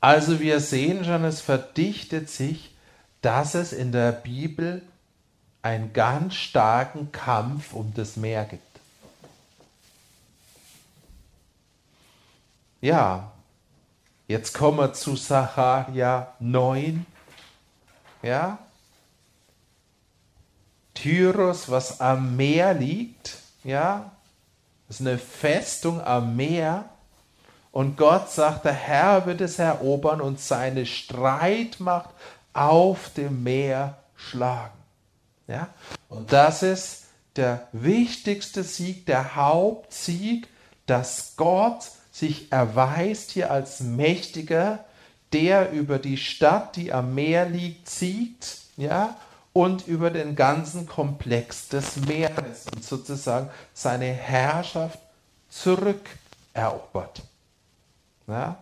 Also 0.00 0.40
wir 0.40 0.60
sehen 0.60 1.04
schon, 1.04 1.24
es 1.24 1.42
verdichtet 1.42 2.30
sich, 2.30 2.74
dass 3.20 3.54
es 3.54 3.74
in 3.74 3.92
der 3.92 4.12
Bibel 4.12 4.80
einen 5.60 5.92
ganz 5.92 6.36
starken 6.36 7.12
Kampf 7.12 7.74
um 7.74 7.92
das 7.94 8.16
Meer 8.16 8.46
gibt. 8.46 8.62
Ja, 12.80 13.30
jetzt 14.26 14.54
kommen 14.54 14.78
wir 14.78 14.94
zu 14.94 15.16
Sacharia 15.16 16.32
9. 16.40 17.04
Ja, 18.22 18.58
Tyros, 20.94 21.70
was 21.70 22.00
am 22.00 22.36
Meer 22.36 22.74
liegt, 22.74 23.36
ja, 23.62 24.12
das 24.88 25.00
ist 25.00 25.06
eine 25.06 25.18
Festung 25.18 26.00
am 26.00 26.36
Meer. 26.36 26.84
Und 27.72 27.96
Gott 27.96 28.30
sagt, 28.30 28.64
der 28.64 28.72
Herr 28.72 29.26
wird 29.26 29.40
es 29.40 29.58
erobern 29.58 30.20
und 30.20 30.38
seine 30.38 30.86
Streitmacht 30.86 32.10
auf 32.52 33.10
dem 33.16 33.42
Meer 33.42 33.98
schlagen. 34.14 34.78
Ja? 35.48 35.68
Und 36.08 36.32
das 36.32 36.62
ist 36.62 37.04
der 37.36 37.66
wichtigste 37.72 38.62
Sieg, 38.62 39.06
der 39.06 39.34
Hauptsieg, 39.34 40.48
dass 40.86 41.34
Gott 41.36 41.90
sich 42.12 42.52
erweist 42.52 43.32
hier 43.32 43.50
als 43.50 43.80
Mächtiger, 43.80 44.84
der 45.32 45.72
über 45.72 45.98
die 45.98 46.16
Stadt, 46.16 46.76
die 46.76 46.92
am 46.92 47.14
Meer 47.14 47.46
liegt, 47.46 47.90
siegt, 47.90 48.58
ja, 48.76 49.16
und 49.54 49.86
über 49.86 50.10
den 50.10 50.34
ganzen 50.34 50.86
Komplex 50.86 51.68
des 51.68 51.96
Meeres 51.96 52.66
und 52.74 52.84
sozusagen 52.84 53.48
seine 53.72 54.06
Herrschaft 54.06 54.98
zurückerobert. 55.48 57.22
Ja? 58.26 58.56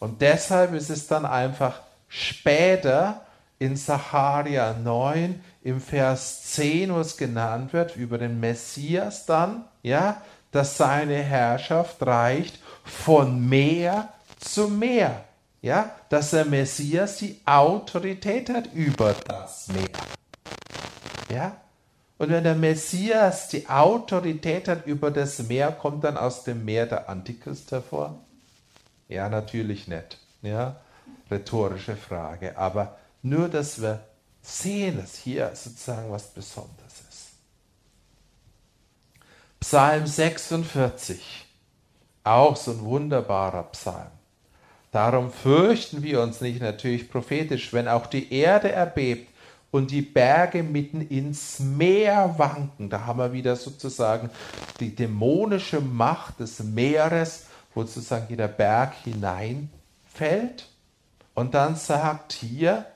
Und 0.00 0.22
deshalb 0.22 0.72
ist 0.72 0.88
es 0.88 1.06
dann 1.06 1.26
einfach 1.26 1.80
später 2.08 3.26
in 3.58 3.76
Sacharia 3.76 4.72
9 4.72 5.38
im 5.62 5.80
Vers 5.82 6.44
10, 6.54 6.94
wo 6.94 7.00
es 7.00 7.18
genannt 7.18 7.74
wird, 7.74 7.96
über 7.96 8.16
den 8.16 8.40
Messias 8.40 9.26
dann, 9.26 9.64
ja, 9.82 10.22
dass 10.50 10.78
seine 10.78 11.16
Herrschaft 11.16 12.00
reicht 12.06 12.58
von 12.84 13.46
Meer 13.48 14.08
zu 14.40 14.68
Meer. 14.68 15.24
Ja, 15.60 15.90
dass 16.08 16.30
der 16.30 16.44
Messias 16.44 17.16
die 17.16 17.40
Autorität 17.44 18.48
hat 18.48 18.72
über 18.72 19.14
das 19.26 19.66
Meer. 19.68 20.17
Ja? 21.28 21.56
Und 22.18 22.30
wenn 22.30 22.44
der 22.44 22.56
Messias 22.56 23.48
die 23.48 23.68
Autorität 23.68 24.66
hat 24.66 24.86
über 24.86 25.10
das 25.10 25.38
Meer, 25.44 25.70
kommt 25.70 26.04
dann 26.04 26.16
aus 26.16 26.44
dem 26.44 26.64
Meer 26.64 26.86
der 26.86 27.08
Antichrist 27.08 27.70
hervor? 27.70 28.18
Ja, 29.08 29.28
natürlich 29.28 29.86
nicht. 29.86 30.18
Ja? 30.42 30.76
Rhetorische 31.30 31.96
Frage. 31.96 32.58
Aber 32.58 32.98
nur, 33.22 33.48
dass 33.48 33.80
wir 33.80 34.00
sehen, 34.42 34.98
dass 34.98 35.16
hier 35.16 35.50
sozusagen 35.54 36.10
was 36.10 36.28
Besonderes 36.28 37.02
ist. 37.08 37.28
Psalm 39.60 40.06
46. 40.06 41.46
Auch 42.24 42.56
so 42.56 42.72
ein 42.72 42.80
wunderbarer 42.80 43.64
Psalm. 43.64 44.10
Darum 44.90 45.32
fürchten 45.32 46.02
wir 46.02 46.22
uns 46.22 46.40
nicht 46.40 46.60
natürlich 46.60 47.10
prophetisch, 47.10 47.72
wenn 47.72 47.88
auch 47.88 48.06
die 48.06 48.32
Erde 48.32 48.72
erbebt 48.72 49.27
und 49.70 49.90
die 49.90 50.02
Berge 50.02 50.62
mitten 50.62 51.00
ins 51.02 51.60
Meer 51.60 52.34
wanken. 52.38 52.88
Da 52.88 53.04
haben 53.06 53.18
wir 53.18 53.32
wieder 53.32 53.56
sozusagen 53.56 54.30
die 54.80 54.94
dämonische 54.94 55.80
Macht 55.80 56.40
des 56.40 56.60
Meeres, 56.60 57.46
wo 57.74 57.82
sozusagen 57.82 58.26
jeder 58.28 58.48
Berg 58.48 58.94
hineinfällt. 59.04 60.68
Und 61.34 61.54
dann 61.54 61.76
sagt 61.76 62.32
hier 62.32 62.86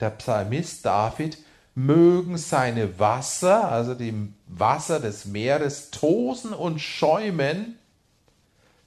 der 0.00 0.10
Psalmist 0.10 0.84
David, 0.84 1.38
mögen 1.74 2.36
seine 2.36 2.98
Wasser, 2.98 3.70
also 3.70 3.94
die 3.94 4.32
Wasser 4.46 4.98
des 4.98 5.24
Meeres, 5.26 5.90
tosen 5.90 6.52
und 6.52 6.80
schäumen, 6.80 7.78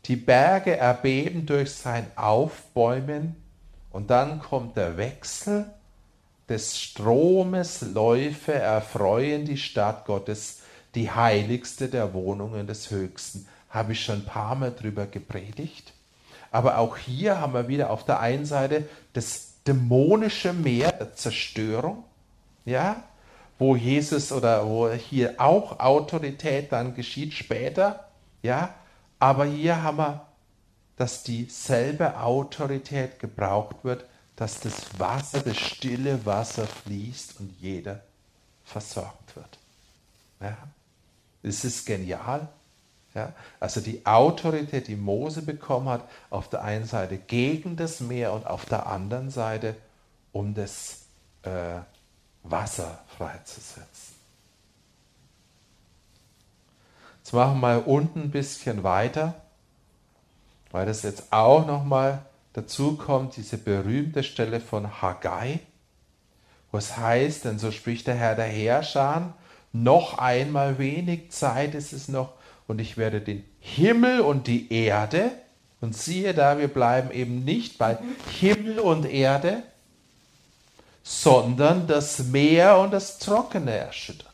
die 0.06 0.18
Berge 0.18 0.76
erbeben 0.76 1.46
durch 1.46 1.72
sein 1.72 2.06
Aufbäumen. 2.16 3.36
Und 3.92 4.10
dann 4.10 4.40
kommt 4.40 4.76
der 4.76 4.98
Wechsel 4.98 5.66
des 6.50 6.80
Stromes 6.80 7.82
Läufe 7.82 8.54
erfreuen 8.54 9.46
die 9.46 9.58
Stadt 9.58 10.06
Gottes, 10.06 10.62
die 10.96 11.10
heiligste 11.10 11.88
der 11.88 12.14
Wohnungen 12.14 12.68
des 12.68 12.92
Höchsten. 12.92 13.48
Habe 13.70 13.94
ich 13.94 14.04
schon 14.04 14.18
ein 14.18 14.26
paar 14.26 14.56
Mal 14.56 14.72
drüber 14.72 15.06
gepredigt. 15.06 15.94
Aber 16.52 16.78
auch 16.78 16.98
hier 16.98 17.42
haben 17.42 17.54
wir 17.54 17.68
wieder 17.68 17.90
auf 17.90 18.06
der 18.06 18.20
einen 18.20 18.46
Seite 18.46 18.88
das 19.14 19.54
dämonische 19.66 20.54
Meer 20.54 20.92
der 20.92 21.16
Zerstörung, 21.16 22.04
ja, 22.66 23.04
wo 23.58 23.76
Jesus 23.76 24.32
oder 24.32 24.68
wo 24.68 24.90
hier 24.92 25.36
auch 25.38 25.80
Autorität 25.80 26.72
dann 26.72 26.96
geschieht 26.96 27.34
später, 27.34 28.08
ja, 28.42 28.74
aber 29.20 29.46
hier 29.46 29.82
haben 29.82 29.98
wir, 29.98 30.28
dass 30.98 31.24
dieselbe 31.24 32.20
Autorität 32.20 33.20
gebraucht 33.20 33.78
wird 33.84 34.06
dass 34.44 34.60
das 34.60 35.00
Wasser, 35.00 35.40
das 35.40 35.56
stille 35.56 36.26
Wasser 36.26 36.68
fließt 36.68 37.40
und 37.40 37.56
jeder 37.62 38.02
versorgt 38.66 39.38
wird. 39.38 39.58
Ja? 40.42 40.58
Das 41.44 41.64
ist 41.64 41.86
genial. 41.86 42.50
Ja? 43.16 43.32
Also 43.62 43.80
die 43.80 44.06
Autorität, 44.06 44.90
die 44.90 44.98
Mose 44.98 45.44
bekommen 45.44 45.88
hat, 45.88 46.04
auf 46.30 46.50
der 46.50 46.62
einen 46.62 46.86
Seite 46.86 47.18
gegen 47.18 47.78
das 47.78 48.02
Meer 48.02 48.34
und 48.34 48.46
auf 48.46 48.66
der 48.66 48.86
anderen 48.86 49.30
Seite, 49.30 49.78
um 50.34 50.54
das 50.54 51.04
äh, 51.44 51.80
Wasser 52.44 53.00
freizusetzen. 53.18 54.14
Jetzt 57.20 57.32
machen 57.32 57.62
wir 57.62 57.88
unten 57.88 58.24
ein 58.24 58.32
bisschen 58.32 58.84
weiter, 58.84 59.36
weil 60.72 60.86
das 60.86 61.02
jetzt 61.04 61.32
auch 61.32 61.66
nochmal 61.66 62.26
dazu 62.54 62.96
kommt, 62.96 63.36
diese 63.36 63.58
berühmte 63.58 64.24
Stelle 64.24 64.60
von 64.60 65.02
Haggai, 65.02 65.60
wo 66.72 66.78
es 66.78 66.98
heißt, 66.98 67.46
denn 67.46 67.60
so 67.60 67.72
spricht 67.72 68.08
der 68.08 68.16
Herr 68.16 68.36
der 68.36 68.46
Herrscher, 68.46 69.34
noch 69.72 70.18
einmal 70.18 70.78
wenig 70.78 71.32
Zeit 71.32 71.76
ist 71.76 71.94
es 71.94 72.08
noch, 72.08 72.34
und 72.68 72.80
ich 72.80 72.98
werde 72.98 73.22
den 73.22 73.44
Himmel 73.60 74.22
und 74.22 74.48
die 74.48 74.72
Erde, 74.72 75.32
und 75.82 75.98
siehe 75.98 76.34
da, 76.34 76.60
wir 76.60 76.70
bleiben 76.70 77.12
eben 77.12 77.44
nicht 77.44 77.78
bei 77.78 77.98
Himmel 78.40 78.80
und 78.80 79.06
Erde, 79.06 79.64
sondern 81.04 81.88
das 81.88 82.20
Meer 82.20 82.78
und 82.78 82.92
das 82.92 83.20
Trockene 83.20 83.72
erschüttern. 83.72 84.32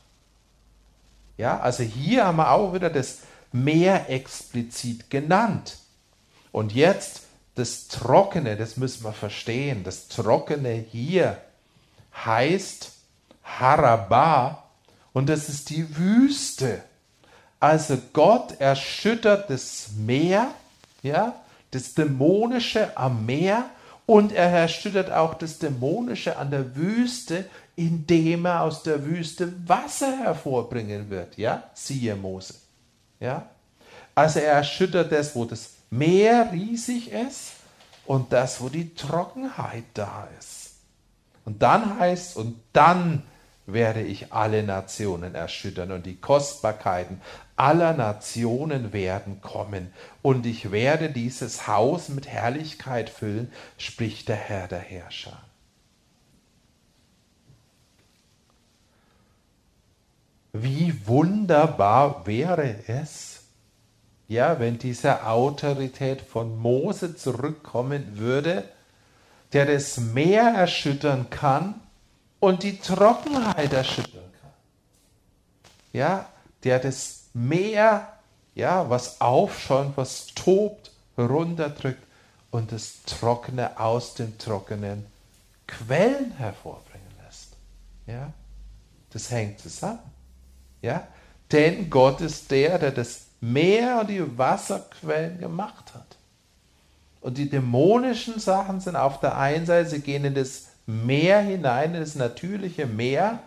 Ja, 1.38 1.60
also 1.60 1.82
hier 1.82 2.26
haben 2.26 2.36
wir 2.36 2.52
auch 2.52 2.74
wieder 2.74 2.92
das 2.92 3.20
Meer 3.52 4.10
explizit 4.10 5.10
genannt. 5.10 5.78
Und 6.52 6.74
jetzt 6.74 7.22
das 7.60 7.88
Trockene, 7.88 8.56
das 8.56 8.78
müssen 8.78 9.04
wir 9.04 9.14
verstehen. 9.14 9.84
Das 9.84 10.08
Trockene 10.08 10.74
hier 10.74 11.38
heißt 12.26 12.92
Haraba 13.44 14.64
und 15.14 15.30
das 15.30 15.50
ist 15.50 15.70
die 15.70 15.98
Wüste. 15.98 16.82
Also 17.60 17.98
Gott 18.14 18.60
erschüttert 18.60 19.50
das 19.50 19.90
Meer, 19.98 20.48
ja, 21.04 21.36
das 21.72 21.94
Dämonische 21.94 22.96
am 22.98 23.26
Meer 23.26 23.66
und 24.06 24.32
er 24.32 24.50
erschüttert 24.50 25.12
auch 25.12 25.34
das 25.34 25.60
Dämonische 25.60 26.38
an 26.38 26.52
der 26.52 26.76
Wüste, 26.76 27.46
indem 27.76 28.46
er 28.46 28.62
aus 28.62 28.84
der 28.84 29.06
Wüste 29.06 29.54
Wasser 29.68 30.18
hervorbringen 30.18 31.10
wird, 31.10 31.38
ja, 31.38 31.64
siehe 31.74 32.16
Mose, 32.16 32.56
ja. 33.20 33.46
Also 34.16 34.40
er 34.40 34.54
erschüttert 34.54 35.12
das, 35.12 35.36
wo 35.36 35.46
das 35.46 35.79
Meer 35.90 36.52
riesig 36.52 37.12
ist 37.12 37.54
und 38.06 38.34
das, 38.34 38.62
wo 38.62 38.70
die 38.70 38.94
Trockenheit 38.94 39.86
da 39.94 40.28
ist. 40.40 40.76
Und 41.46 41.62
dann 41.62 42.00
heißt, 42.00 42.38
und 42.38 42.60
dann 42.74 43.24
werde 43.66 44.02
ich 44.02 44.34
alle 44.34 44.64
Nationen 44.64 45.36
erschüttern 45.36 45.92
und 45.92 46.06
die 46.06 46.16
Kostbarkeiten 46.16 47.22
aller 47.56 47.94
Nationen 47.94 48.94
werden 48.94 49.42
kommen 49.42 49.94
und 50.22 50.46
ich 50.46 50.72
werde 50.72 51.10
dieses 51.10 51.68
Haus 51.68 52.10
mit 52.10 52.28
Herrlichkeit 52.28 53.10
füllen, 53.10 53.52
spricht 53.78 54.30
der 54.30 54.38
Herr 54.38 54.68
der 54.68 54.80
Herrscher. 54.80 55.38
Wie 60.54 61.06
wunderbar 61.06 62.26
wäre 62.26 62.76
es, 62.88 63.39
ja, 64.30 64.60
wenn 64.60 64.78
diese 64.78 65.26
Autorität 65.26 66.22
von 66.22 66.58
Mose 66.58 67.16
zurückkommen 67.16 68.20
würde, 68.20 68.64
der 69.52 69.66
das 69.66 69.98
Meer 69.98 70.44
erschüttern 70.44 71.32
kann 71.32 71.82
und 72.40 72.62
die 72.62 72.78
Trockenheit 72.78 73.74
erschüttern 73.74 74.32
kann. 74.40 74.52
Ja, 75.94 76.30
der 76.64 76.78
das 76.78 77.24
Meer, 77.34 78.08
ja, 78.54 78.88
was 78.92 79.20
aufschäumt, 79.20 79.98
was 79.98 80.28
tobt, 80.28 80.92
runterdrückt 81.18 82.04
und 82.52 82.72
das 82.72 83.02
Trockene 83.08 83.80
aus 83.80 84.14
den 84.14 84.38
trockenen 84.38 85.08
Quellen 85.66 86.34
hervorbringen 86.38 87.08
lässt. 87.26 87.54
Ja, 88.06 88.32
das 89.12 89.32
hängt 89.32 89.60
zusammen. 89.60 90.00
Ja, 90.84 91.08
denn 91.52 91.90
Gott 91.90 92.22
ist 92.22 92.52
der, 92.52 92.78
der 92.78 92.92
das 92.92 93.29
Meer 93.42 94.02
und 94.02 94.10
die 94.10 94.38
Wasserquellen 94.38 95.40
gemacht 95.40 95.94
hat. 95.94 96.18
Und 97.22 97.38
die 97.38 97.50
dämonischen 97.50 98.40
Sachen 98.40 98.80
sind 98.80 98.96
auf 98.96 99.20
der 99.20 99.38
einen 99.38 99.66
Seite, 99.66 99.90
sie 99.90 100.02
gehen 100.02 100.26
in 100.26 100.36
das 100.36 100.68
Meer 100.86 101.42
hinein, 101.42 101.94
in 101.94 102.02
das 102.02 102.16
natürliche 102.16 102.88
Meer 102.88 103.40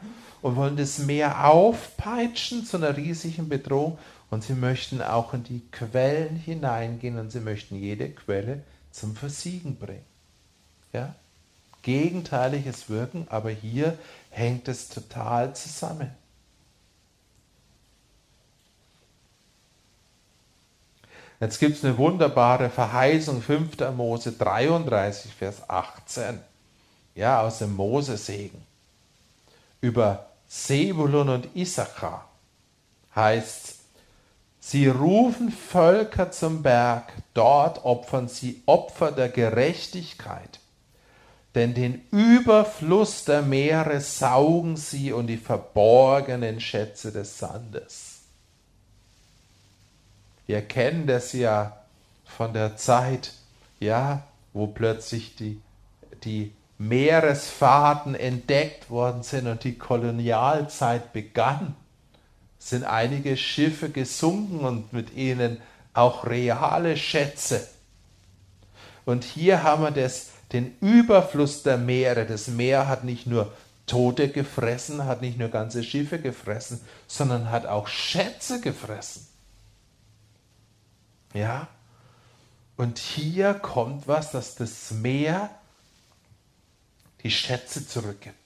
und 0.43 0.57
wollen 0.57 0.77
das 0.77 0.99
Meer 0.99 1.49
aufpeitschen 1.49 2.65
zu 2.65 2.77
einer 2.77 2.97
riesigen 2.97 3.49
Bedrohung. 3.49 3.99
Und 4.31 4.45
sie 4.45 4.55
möchten 4.55 5.03
auch 5.03 5.35
in 5.35 5.45
die 5.45 5.61
Quellen 5.73 6.37
hineingehen 6.37 7.19
und 7.19 7.31
sie 7.31 7.41
möchten 7.41 7.77
jede 7.77 8.09
Quelle 8.11 8.63
zum 8.91 9.15
Versiegen 9.15 9.77
bringen. 9.77 10.05
Ja? 10.93 11.15
Gegenteiliges 11.83 12.89
Wirken, 12.89 13.27
aber 13.29 13.51
hier 13.51 13.99
hängt 14.31 14.69
es 14.69 14.89
total 14.89 15.55
zusammen. 15.55 16.11
Jetzt 21.43 21.59
gibt 21.59 21.77
es 21.77 21.85
eine 21.85 21.99
wunderbare 21.99 22.71
Verheißung, 22.71 23.43
5. 23.43 23.91
Mose 23.97 24.31
33, 24.31 25.35
Vers 25.35 25.69
18, 25.69 26.39
ja, 27.17 27.41
aus 27.41 27.59
dem 27.59 27.75
Mosesegen. 27.75 28.63
Über 29.81 30.27
Sebulun 30.47 31.31
und 31.31 31.49
Issachar 31.57 32.29
heißt 33.17 33.75
sie 34.61 34.87
rufen 34.87 35.51
Völker 35.51 36.31
zum 36.31 36.63
Berg, 36.63 37.13
dort 37.35 37.85
opfern 37.85 38.29
sie 38.29 38.63
Opfer 38.67 39.11
der 39.11 39.29
Gerechtigkeit. 39.29 40.61
Denn 41.57 41.75
den 41.75 42.07
Überfluss 42.13 43.25
der 43.25 43.43
Meere 43.43 44.01
saugen 44.01 44.77
sie 44.77 45.13
und 45.13 45.27
die 45.27 45.39
verborgenen 45.39 46.61
Schätze 46.61 47.11
des 47.11 47.37
Sandes. 47.41 48.12
Wir 50.53 50.61
kennen 50.61 51.07
das 51.07 51.33
ja 51.33 51.79
von 52.27 52.53
der 52.53 52.77
Zeit, 52.77 53.33
ja, 53.81 54.23
wo 54.53 54.67
plötzlich 54.67 55.35
die, 55.35 55.63
die 56.25 56.53
Meeresfahrten 56.77 58.15
entdeckt 58.15 58.91
worden 58.91 59.23
sind 59.23 59.47
und 59.47 59.65
die 59.65 59.79
Kolonialzeit 59.79 61.15
begann, 61.15 61.75
sind 62.59 62.85
einige 62.85 63.39
Schiffe 63.39 63.89
gesunken 63.89 64.61
und 64.61 64.93
mit 64.93 65.17
ihnen 65.17 65.57
auch 65.95 66.27
reale 66.27 66.99
Schätze. 66.99 67.67
Und 69.07 69.25
hier 69.25 69.63
haben 69.63 69.83
wir 69.83 69.91
das, 69.91 70.33
den 70.53 70.77
Überfluss 70.83 71.63
der 71.63 71.79
Meere. 71.79 72.27
Das 72.27 72.49
Meer 72.49 72.89
hat 72.89 73.05
nicht 73.05 73.27
nur 73.27 73.55
Tote 73.87 74.29
gefressen, 74.29 75.07
hat 75.07 75.23
nicht 75.23 75.39
nur 75.39 75.49
ganze 75.49 75.83
Schiffe 75.83 76.19
gefressen, 76.19 76.83
sondern 77.07 77.51
hat 77.51 77.65
auch 77.65 77.89
Schätze 77.89 78.61
gefressen. 78.61 79.32
Ja? 81.35 81.69
Und 82.77 82.99
hier 82.99 83.55
kommt 83.55 84.09
was, 84.09 84.33
dass 84.33 84.55
das 84.55 84.91
Meer 84.91 85.51
die 87.23 87.31
Schätze 87.31 87.87
zurückgibt. 87.87 88.37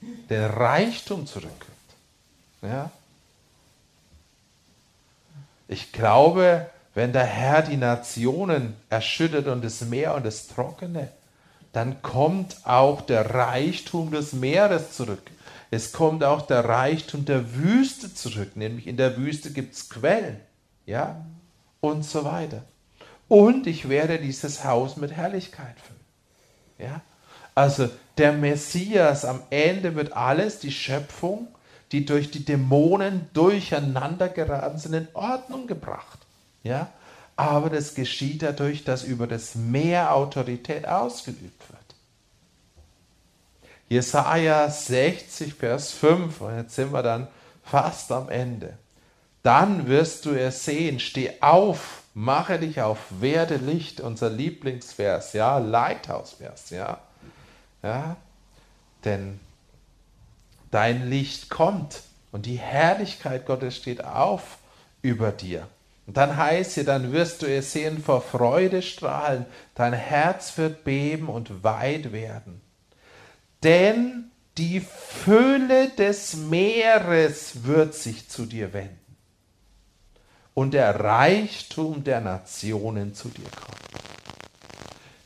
Den 0.00 0.44
Reichtum 0.44 1.26
zurückgibt. 1.26 1.70
Ja? 2.62 2.90
Ich 5.68 5.92
glaube, 5.92 6.68
wenn 6.94 7.12
der 7.12 7.26
Herr 7.26 7.62
die 7.62 7.76
Nationen 7.76 8.74
erschüttert 8.88 9.46
und 9.46 9.62
das 9.62 9.82
Meer 9.82 10.14
und 10.14 10.24
das 10.24 10.48
Trockene, 10.48 11.10
dann 11.72 12.02
kommt 12.02 12.56
auch 12.64 13.02
der 13.02 13.32
Reichtum 13.32 14.10
des 14.10 14.32
Meeres 14.32 14.92
zurück. 14.92 15.22
Es 15.70 15.92
kommt 15.92 16.24
auch 16.24 16.42
der 16.42 16.64
Reichtum 16.64 17.24
der 17.24 17.54
Wüste 17.54 18.12
zurück, 18.12 18.56
nämlich 18.56 18.88
in 18.88 18.96
der 18.96 19.16
Wüste 19.16 19.52
gibt 19.52 19.74
es 19.74 19.88
Quellen 19.88 20.40
ja, 20.86 21.24
und 21.80 22.04
so 22.04 22.24
weiter. 22.24 22.62
Und 23.28 23.66
ich 23.66 23.88
werde 23.88 24.18
dieses 24.18 24.64
Haus 24.64 24.96
mit 24.96 25.12
Herrlichkeit 25.12 25.76
füllen. 25.80 26.00
Ja? 26.78 27.00
Also 27.54 27.88
der 28.18 28.32
Messias 28.32 29.24
am 29.24 29.42
Ende 29.50 29.94
wird 29.94 30.12
alles, 30.12 30.58
die 30.58 30.72
Schöpfung, 30.72 31.48
die 31.92 32.04
durch 32.04 32.30
die 32.30 32.44
Dämonen 32.44 33.28
durcheinander 33.32 34.28
geraten 34.28 34.78
sind, 34.78 34.94
in 34.94 35.08
Ordnung 35.14 35.66
gebracht. 35.66 36.18
Ja? 36.62 36.90
Aber 37.36 37.70
das 37.70 37.94
geschieht 37.94 38.42
dadurch, 38.42 38.84
dass 38.84 39.04
über 39.04 39.26
das 39.26 39.54
Meer 39.54 40.14
Autorität 40.14 40.86
ausgeübt 40.86 41.70
wird. 41.70 41.80
Jesaja 43.88 44.68
60, 44.68 45.54
Vers 45.54 45.92
5, 45.92 46.40
und 46.40 46.56
jetzt 46.56 46.74
sind 46.74 46.92
wir 46.92 47.02
dann 47.02 47.28
fast 47.62 48.10
am 48.12 48.28
Ende 48.28 48.76
dann 49.42 49.86
wirst 49.86 50.26
du 50.26 50.30
es 50.30 50.64
sehen. 50.64 51.00
Steh 51.00 51.32
auf, 51.40 52.02
mache 52.14 52.58
dich 52.58 52.82
auf, 52.82 52.98
werde 53.20 53.56
Licht, 53.56 54.00
unser 54.00 54.30
Lieblingsvers, 54.30 55.32
ja, 55.32 55.58
Lighthouse-Vers, 55.58 56.70
ja. 56.70 56.98
ja. 57.82 58.16
Denn 59.04 59.40
dein 60.70 61.08
Licht 61.08 61.48
kommt 61.48 62.02
Und 62.32 62.46
die 62.46 62.58
Herrlichkeit 62.58 63.46
Gottes 63.46 63.76
steht 63.76 64.04
auf 64.04 64.58
über 65.02 65.32
dir. 65.32 65.66
Und 66.06 66.16
dann 66.16 66.36
heißt 66.36 66.72
sie, 66.72 66.84
dann 66.84 67.12
wirst 67.12 67.42
du 67.42 67.46
es 67.46 67.72
sehen 67.72 68.02
vor 68.02 68.20
Freude 68.20 68.82
strahlen, 68.82 69.46
dein 69.74 69.92
Herz 69.92 70.58
wird 70.58 70.84
beben 70.84 71.28
und 71.28 71.64
weit 71.64 72.12
werden. 72.12 72.60
Denn 73.62 74.30
die 74.58 74.80
Fülle 74.80 75.88
des 75.90 76.36
Meeres 76.36 77.64
wird 77.64 77.94
sich 77.94 78.28
zu 78.28 78.46
dir 78.46 78.72
wenden 78.72 78.99
und 80.60 80.74
der 80.74 81.00
Reichtum 81.00 82.04
der 82.04 82.20
Nationen 82.20 83.14
zu 83.14 83.30
dir 83.30 83.48
kommen. 83.48 83.78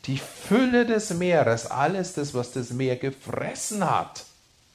Die 0.05 0.19
Fülle 0.19 0.87
des 0.87 1.13
Meeres, 1.13 1.69
alles 1.69 2.13
das, 2.13 2.35
was 2.35 2.53
das 2.53 2.71
Meer 2.71 2.95
gefressen 2.95 3.85
hat, 3.85 4.27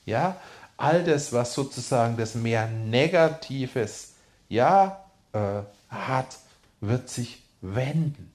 ja, 0.06 0.36
all 0.76 1.06
das, 1.06 1.32
was 1.32 1.54
sozusagen 1.54 2.18
das 2.18 2.36
Meer 2.36 2.68
Negatives, 2.68 4.16
ja, 4.50 5.06
äh, 5.32 5.62
hat, 5.88 6.36
wird 6.82 7.08
sich 7.08 7.42
wenden. 7.62 8.30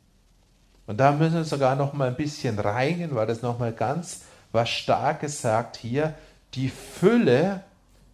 Und 0.86 0.96
da 0.96 1.12
müssen 1.12 1.34
wir 1.34 1.44
sogar 1.44 1.76
noch 1.76 1.92
mal 1.92 2.08
ein 2.08 2.16
bisschen 2.16 2.58
reingehen, 2.58 3.14
weil 3.14 3.26
das 3.26 3.42
noch 3.42 3.58
mal 3.58 3.74
ganz 3.74 4.22
was 4.50 4.70
Starkes 4.70 5.42
sagt 5.42 5.76
hier. 5.76 6.14
Die 6.54 6.70
Fülle, 6.70 7.60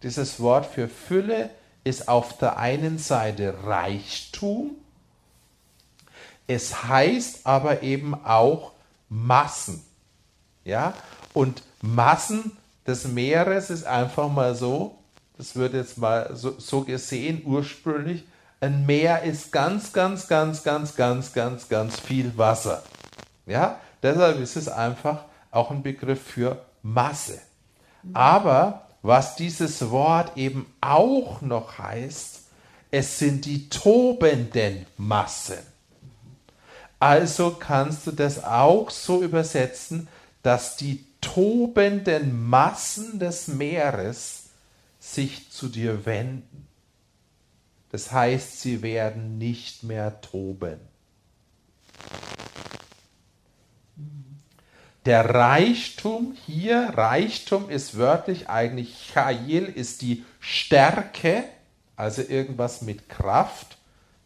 dieses 0.03 0.41
Wort 0.41 0.65
für 0.65 0.89
Fülle 0.89 1.49
ist 1.83 2.07
auf 2.07 2.37
der 2.37 2.57
einen 2.57 2.97
Seite 2.97 3.55
Reichtum, 3.63 4.71
es 6.47 6.83
heißt 6.83 7.45
aber 7.45 7.81
eben 7.81 8.13
auch 8.25 8.73
Massen. 9.09 9.83
Ja? 10.63 10.93
Und 11.33 11.63
Massen 11.81 12.57
des 12.85 13.07
Meeres 13.07 13.69
ist 13.69 13.85
einfach 13.85 14.29
mal 14.29 14.55
so, 14.55 14.97
das 15.37 15.55
wird 15.55 15.73
jetzt 15.73 15.97
mal 15.97 16.35
so, 16.35 16.59
so 16.59 16.81
gesehen 16.81 17.41
ursprünglich, 17.45 18.25
ein 18.59 18.85
Meer 18.85 19.23
ist 19.23 19.51
ganz, 19.51 19.91
ganz, 19.91 20.27
ganz, 20.27 20.63
ganz, 20.63 20.95
ganz, 20.95 21.33
ganz, 21.33 21.67
ganz 21.67 21.99
viel 21.99 22.37
Wasser. 22.37 22.83
Ja, 23.47 23.79
deshalb 24.03 24.39
ist 24.39 24.55
es 24.55 24.67
einfach 24.67 25.23
auch 25.49 25.71
ein 25.71 25.81
Begriff 25.81 26.21
für 26.21 26.63
Masse. 26.83 27.41
Aber 28.13 28.87
was 29.01 29.35
dieses 29.35 29.89
Wort 29.89 30.37
eben 30.37 30.71
auch 30.79 31.41
noch 31.41 31.77
heißt, 31.77 32.41
es 32.91 33.19
sind 33.19 33.45
die 33.45 33.69
tobenden 33.69 34.85
Massen. 34.97 35.59
Also 36.99 37.51
kannst 37.51 38.05
du 38.05 38.11
das 38.11 38.43
auch 38.43 38.91
so 38.91 39.23
übersetzen, 39.23 40.07
dass 40.43 40.75
die 40.75 41.03
tobenden 41.19 42.47
Massen 42.47 43.17
des 43.17 43.47
Meeres 43.47 44.49
sich 44.99 45.49
zu 45.49 45.67
dir 45.67 46.05
wenden. 46.05 46.67
Das 47.91 48.11
heißt, 48.11 48.61
sie 48.61 48.81
werden 48.81 49.37
nicht 49.37 49.83
mehr 49.83 50.21
toben. 50.21 50.79
Der 55.05 55.33
Reichtum 55.33 56.37
hier, 56.45 56.91
Reichtum 56.95 57.69
ist 57.69 57.97
wörtlich 57.97 58.49
eigentlich, 58.49 59.11
Chail 59.11 59.65
ist 59.65 60.03
die 60.03 60.23
Stärke, 60.39 61.43
also 61.95 62.21
irgendwas 62.21 62.81
mit 62.81 63.09
Kraft 63.09 63.77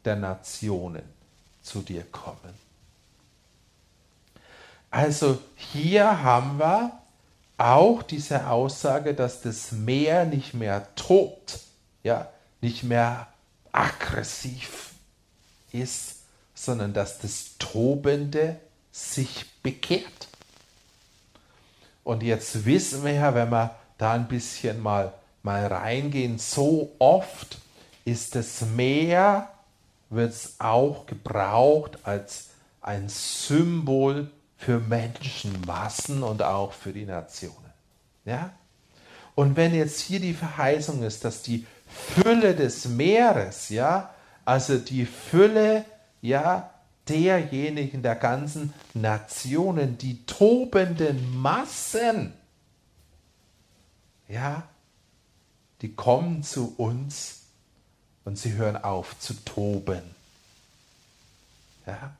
der 0.04 0.18
Nationen 0.18 1.04
zu 1.62 1.82
dir 1.82 2.04
kommen. 2.04 2.54
Also 4.92 5.40
hier 5.56 6.24
haben 6.24 6.60
wir 6.60 6.92
auch 7.58 8.04
diese 8.04 8.48
Aussage, 8.48 9.14
dass 9.14 9.42
das 9.42 9.72
Meer 9.72 10.26
nicht 10.26 10.54
mehr 10.54 10.94
tobt, 10.96 11.60
ja, 12.04 12.30
nicht 12.60 12.84
mehr 12.84 13.28
aggressiv 13.72 14.92
ist, 15.72 16.18
sondern 16.54 16.94
dass 16.94 17.20
das 17.20 17.58
Tobende 17.60 18.60
sich 18.92 19.46
bekehrt. 19.62 20.28
Und 22.06 22.22
jetzt 22.22 22.66
wissen 22.66 23.04
wir 23.04 23.14
ja, 23.14 23.36
wenn 23.36 23.50
wir 23.50 23.76
da 23.98 24.14
ein 24.14 24.28
bisschen 24.28 24.82
mal, 24.82 25.12
mal 25.42 25.66
reingehen, 25.66 26.38
so 26.38 26.92
oft 27.00 27.58
ist 28.06 28.36
das 28.36 28.62
Meer, 28.62 29.50
wird 30.12 30.32
es 30.32 30.56
auch 30.60 31.08
gebraucht 31.08 31.98
als 32.04 32.52
ein 32.80 33.10
Symbol 33.10 34.30
für 34.56 34.80
Menschenmassen 34.80 36.22
und 36.22 36.44
auch 36.44 36.74
für 36.74 36.94
die 36.94 37.06
Nationen. 37.06 37.74
Ja? 38.24 38.52
Und 39.34 39.58
wenn 39.58 39.74
jetzt 39.74 40.00
hier 40.00 40.20
die 40.20 40.36
Verheißung 40.36 41.02
ist, 41.02 41.26
dass 41.26 41.42
die 41.42 41.66
Fülle 41.88 42.54
des 42.54 42.86
Meeres, 42.86 43.70
ja, 43.70 44.14
also 44.46 44.78
die 44.78 45.08
Fülle, 45.08 45.86
ja, 46.22 46.70
derjenigen 47.08 48.02
der 48.02 48.16
ganzen 48.16 48.74
Nationen, 48.94 49.98
die 49.98 50.26
tobenden 50.26 51.40
Massen, 51.40 52.34
ja, 54.28 54.64
die 55.82 55.94
kommen 55.94 56.44
zu 56.44 56.74
uns 56.78 57.42
und 58.24 58.38
sie 58.38 58.54
hören 58.54 58.78
auf 58.78 59.20
zu 59.20 59.34
toben. 59.46 60.02
Ja? 61.86 62.16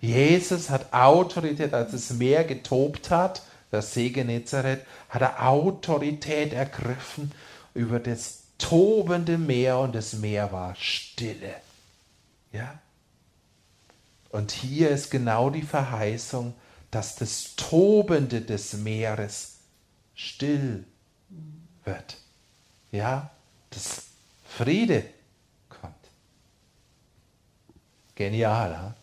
Jesus 0.00 0.68
hat 0.68 0.92
Autorität, 0.92 1.72
als 1.72 1.92
das 1.92 2.10
Meer 2.10 2.44
getobt 2.44 3.10
hat, 3.10 3.42
das 3.70 3.94
See 3.94 4.10
Genezareth, 4.10 4.84
hat 5.08 5.22
er 5.22 5.48
Autorität 5.48 6.52
ergriffen 6.52 7.32
über 7.72 7.98
das 7.98 8.42
tobende 8.58 9.38
Meer 9.38 9.78
und 9.78 9.94
das 9.94 10.12
Meer 10.12 10.52
war 10.52 10.74
stille. 10.76 11.54
Ja? 12.52 12.78
Und 14.34 14.50
hier 14.50 14.90
ist 14.90 15.12
genau 15.12 15.48
die 15.48 15.62
Verheißung, 15.62 16.54
dass 16.90 17.14
das 17.14 17.54
Tobende 17.54 18.40
des 18.40 18.72
Meeres 18.72 19.58
still 20.16 20.84
wird. 21.84 22.16
Ja, 22.90 23.30
dass 23.70 24.02
Friede 24.44 25.04
kommt. 25.68 25.94
Genial, 28.16 28.76
ha? 28.76 28.94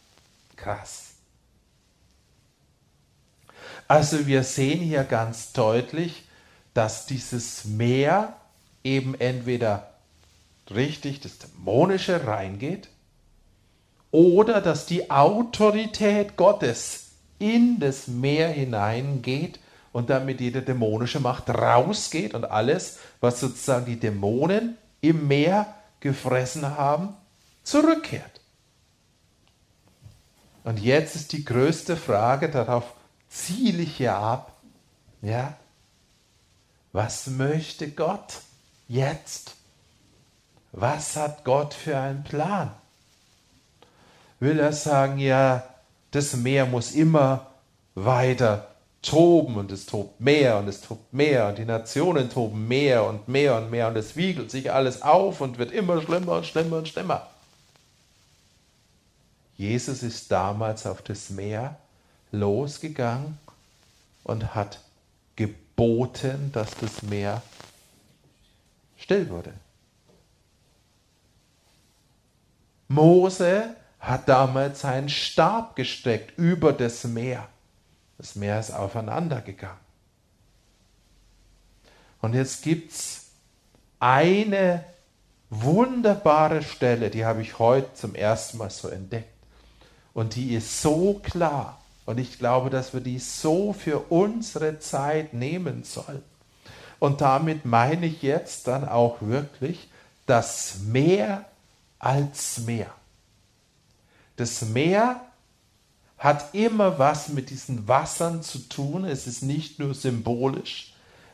krass. 0.57 1.11
Also 3.88 4.27
wir 4.27 4.43
sehen 4.43 4.82
hier 4.82 5.05
ganz 5.05 5.53
deutlich, 5.53 6.25
dass 6.73 7.05
dieses 7.05 7.63
Meer 7.63 8.36
eben 8.84 9.15
entweder 9.15 9.93
richtig 10.69 11.21
das 11.21 11.38
Dämonische 11.38 12.27
reingeht 12.27 12.89
oder 14.12 14.62
dass 14.62 14.86
die 14.86 15.09
Autorität 15.09 16.36
Gottes 16.36 17.12
in 17.39 17.80
das 17.80 18.07
Meer 18.07 18.49
hineingeht 18.49 19.59
und 19.91 20.09
damit 20.09 20.41
jede 20.41 20.62
dämonische 20.62 21.20
Macht 21.20 21.49
rausgeht 21.49 22.34
und 22.34 22.45
alles, 22.45 22.99
was 23.20 23.39
sozusagen 23.39 23.86
die 23.86 23.99
Dämonen 23.99 24.78
im 25.01 25.28
Meer 25.28 25.74
gefressen 25.99 26.78
haben, 26.78 27.16
zurückkehrt. 27.64 28.41
Und 30.64 30.80
jetzt 30.80 31.16
ist 31.16 31.32
die 31.32 31.43
größte 31.43 31.97
Frage, 31.97 32.49
darauf 32.49 32.93
ziele 33.30 33.82
ich 33.82 33.99
ja 33.99 34.20
ab, 34.20 34.62
ja, 35.22 35.55
was 36.91 37.28
möchte 37.28 37.89
Gott 37.89 38.41
jetzt? 38.88 39.55
Was 40.72 41.16
hat 41.16 41.43
Gott 41.43 41.74
für 41.74 41.97
einen 41.97 42.24
Plan? 42.24 42.72
Will 44.42 44.60
er 44.60 44.74
sagen, 44.74 45.20
ja, 45.20 45.64
das 46.10 46.36
Meer 46.36 46.66
muss 46.66 46.92
immer 46.92 47.48
weiter 47.96 48.68
toben 49.02 49.56
und 49.56 49.72
es 49.72 49.86
tobt 49.86 50.20
mehr 50.20 50.58
und 50.58 50.68
es 50.68 50.82
tobt 50.82 51.14
mehr 51.14 51.48
und 51.48 51.58
die 51.58 51.66
Nationen 51.66 52.30
toben 52.30 52.68
mehr 52.68 53.06
und 53.06 53.28
mehr 53.28 53.56
und 53.56 53.72
mehr 53.72 53.88
und 53.88 53.96
es 53.96 54.16
wiegelt 54.16 54.52
sich 54.52 54.72
alles 54.72 55.02
auf 55.02 55.42
und 55.42 55.58
wird 55.58 55.72
immer 55.72 56.02
schlimmer 56.02 56.38
und 56.38 56.46
schlimmer 56.46 56.78
und 56.78 56.88
schlimmer. 56.88 57.28
Jesus 59.58 60.02
ist 60.04 60.32
damals 60.32 60.86
auf 60.88 61.02
das 61.04 61.30
Meer 61.30 61.78
losgegangen 62.32 63.38
und 64.24 64.56
hat 64.56 64.80
geboten, 65.36 66.52
dass 66.52 66.72
das 66.80 67.04
Meer 67.04 67.44
still 68.98 69.30
wurde. 69.30 69.54
Mose 72.88 73.76
hat 74.02 74.28
damals 74.28 74.82
seinen 74.82 75.10
Stab 75.10 75.76
gestreckt 75.76 76.38
über 76.38 76.74
das 76.74 77.04
Meer. 77.04 77.47
Das 78.18 78.36
Meer 78.36 78.60
ist 78.60 78.72
aufeinander 78.72 79.41
gegangen. 79.41 79.80
Und 82.20 82.34
jetzt 82.34 82.64
gibt 82.64 82.91
es 82.91 83.28
eine 83.99 84.84
wunderbare 85.49 86.64
Stelle, 86.64 87.10
die 87.10 87.26
habe 87.26 87.41
ich 87.41 87.60
heute 87.60 87.93
zum 87.93 88.16
ersten 88.16 88.58
Mal 88.58 88.70
so 88.72 88.89
entdeckt. 88.89 89.30
Und 90.14 90.36
die 90.36 90.56
ist 90.56 90.82
so 90.82 91.22
klar. 91.24 91.80
Und 92.06 92.20
ich 92.20 92.39
glaube, 92.39 92.70
dass 92.70 92.93
wir 92.93 93.02
die 93.02 93.20
so 93.20 93.74
für 93.74 93.99
unsere 94.12 94.80
Zeit 94.80 95.34
nehmen 95.34 95.84
sollen. 95.84 96.24
Und 96.99 97.22
damit 97.22 97.66
meine 97.66 98.08
ich 98.08 98.22
jetzt 98.22 98.68
dann 98.68 98.88
auch 98.88 99.18
wirklich 99.22 99.89
das 100.26 100.80
Meer 100.86 101.45
als 101.99 102.60
Meer. 102.60 102.91
Das 104.36 104.61
Meer 104.63 105.21
hat 106.17 106.53
immer 106.53 106.99
was 106.99 107.29
mit 107.29 107.49
diesen 107.49 107.88
Wassern 107.88 108.43
zu 108.43 108.59
tun. 108.59 109.05
Es 109.05 109.25
ist 109.27 109.41
nicht 109.41 109.79
nur 109.79 109.93
symbolisch. 109.93 110.93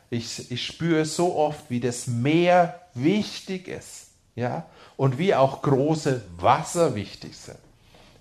Ich, 0.09 0.49
ich 0.49 0.65
spüre 0.65 1.03
so 1.03 1.35
oft, 1.35 1.69
wie 1.69 1.81
das 1.81 2.07
Meer 2.07 2.81
wichtig 2.93 3.67
ist. 3.67 4.07
Ja? 4.35 4.65
Und 4.95 5.17
wie 5.17 5.35
auch 5.35 5.61
große 5.61 6.21
Wasser 6.37 6.95
wichtig 6.95 7.35
sind. 7.35 7.57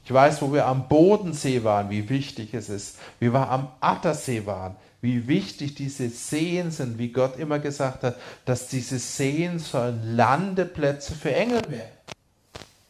Ich 0.04 0.12
weiß, 0.12 0.42
wo 0.42 0.52
wir 0.52 0.66
am 0.66 0.88
Bodensee 0.88 1.64
waren, 1.64 1.90
wie 1.90 2.08
wichtig 2.08 2.54
es 2.54 2.68
ist. 2.68 2.98
Wie 3.18 3.32
wir 3.32 3.48
am 3.48 3.68
Attersee 3.80 4.46
waren, 4.46 4.76
wie 5.00 5.28
wichtig 5.28 5.74
diese 5.74 6.08
Seen 6.08 6.70
sind, 6.70 6.98
wie 6.98 7.12
Gott 7.12 7.38
immer 7.38 7.58
gesagt 7.58 8.02
hat, 8.02 8.16
dass 8.44 8.68
diese 8.68 8.98
Seen 8.98 9.58
sollen 9.58 10.16
Landeplätze 10.16 11.14
für 11.14 11.34
Engel 11.34 11.62
werden. 11.68 11.96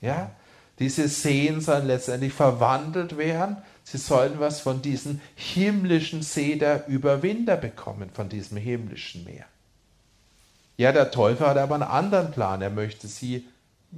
Ja? 0.01 0.31
Diese 0.79 1.09
Seen 1.09 1.61
sollen 1.61 1.87
letztendlich 1.87 2.33
verwandelt 2.33 3.17
werden. 3.17 3.57
Sie 3.85 3.99
sollen 3.99 4.39
was 4.39 4.61
von 4.61 4.83
diesem 4.83 5.21
himmlischen 5.35 6.23
See 6.23 6.57
der 6.57 6.87
Überwinder 6.89 7.57
bekommen, 7.57 8.11
von 8.13 8.29
diesem 8.29 8.59
himmlischen 8.59 9.25
Meer. 9.25 9.45
Ja, 10.77 10.93
der 10.93 11.11
Teufel 11.11 11.47
hat 11.47 11.57
aber 11.57 11.77
einen 11.77 11.85
anderen 11.85 12.33
Plan. 12.33 12.61
Er 12.61 12.71
möchte 12.71 13.09
sie 13.09 13.47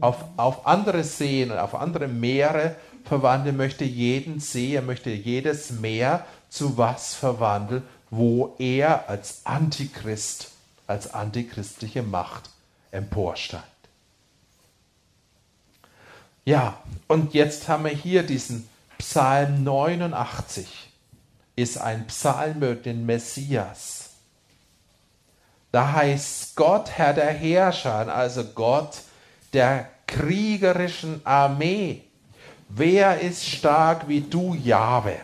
auf, 0.00 0.24
auf 0.36 0.66
andere 0.66 1.02
Seen 1.02 1.50
und 1.50 1.58
auf 1.58 1.74
andere 1.74 2.06
Meere 2.06 2.76
verwandeln, 3.04 3.56
möchte 3.56 3.84
jeden 3.84 4.38
See, 4.38 4.74
er 4.74 4.82
möchte 4.82 5.10
jedes 5.10 5.70
Meer 5.70 6.24
zu 6.48 6.76
was 6.76 7.14
verwandeln, 7.14 7.82
wo 8.10 8.54
er 8.58 9.08
als 9.08 9.40
Antichrist, 9.44 10.52
als 10.86 11.12
antichristliche 11.12 12.02
Macht 12.02 12.50
emporsteigt. 12.90 13.77
Ja, 16.48 16.78
und 17.08 17.34
jetzt 17.34 17.68
haben 17.68 17.84
wir 17.84 17.90
hier 17.90 18.22
diesen 18.22 18.66
Psalm 18.96 19.64
89, 19.64 20.90
ist 21.56 21.76
ein 21.76 22.06
Psalm 22.06 22.56
über 22.56 22.74
den 22.74 23.04
Messias. 23.04 24.12
Da 25.72 25.92
heißt 25.92 26.56
Gott, 26.56 26.88
Herr 26.92 27.12
der 27.12 27.34
Herrscher, 27.34 28.14
also 28.14 28.44
Gott 28.44 29.02
der 29.52 29.90
kriegerischen 30.06 31.20
Armee. 31.22 32.04
Wer 32.70 33.20
ist 33.20 33.44
stark 33.44 34.08
wie 34.08 34.22
du, 34.22 34.54
Jahwe? 34.54 35.16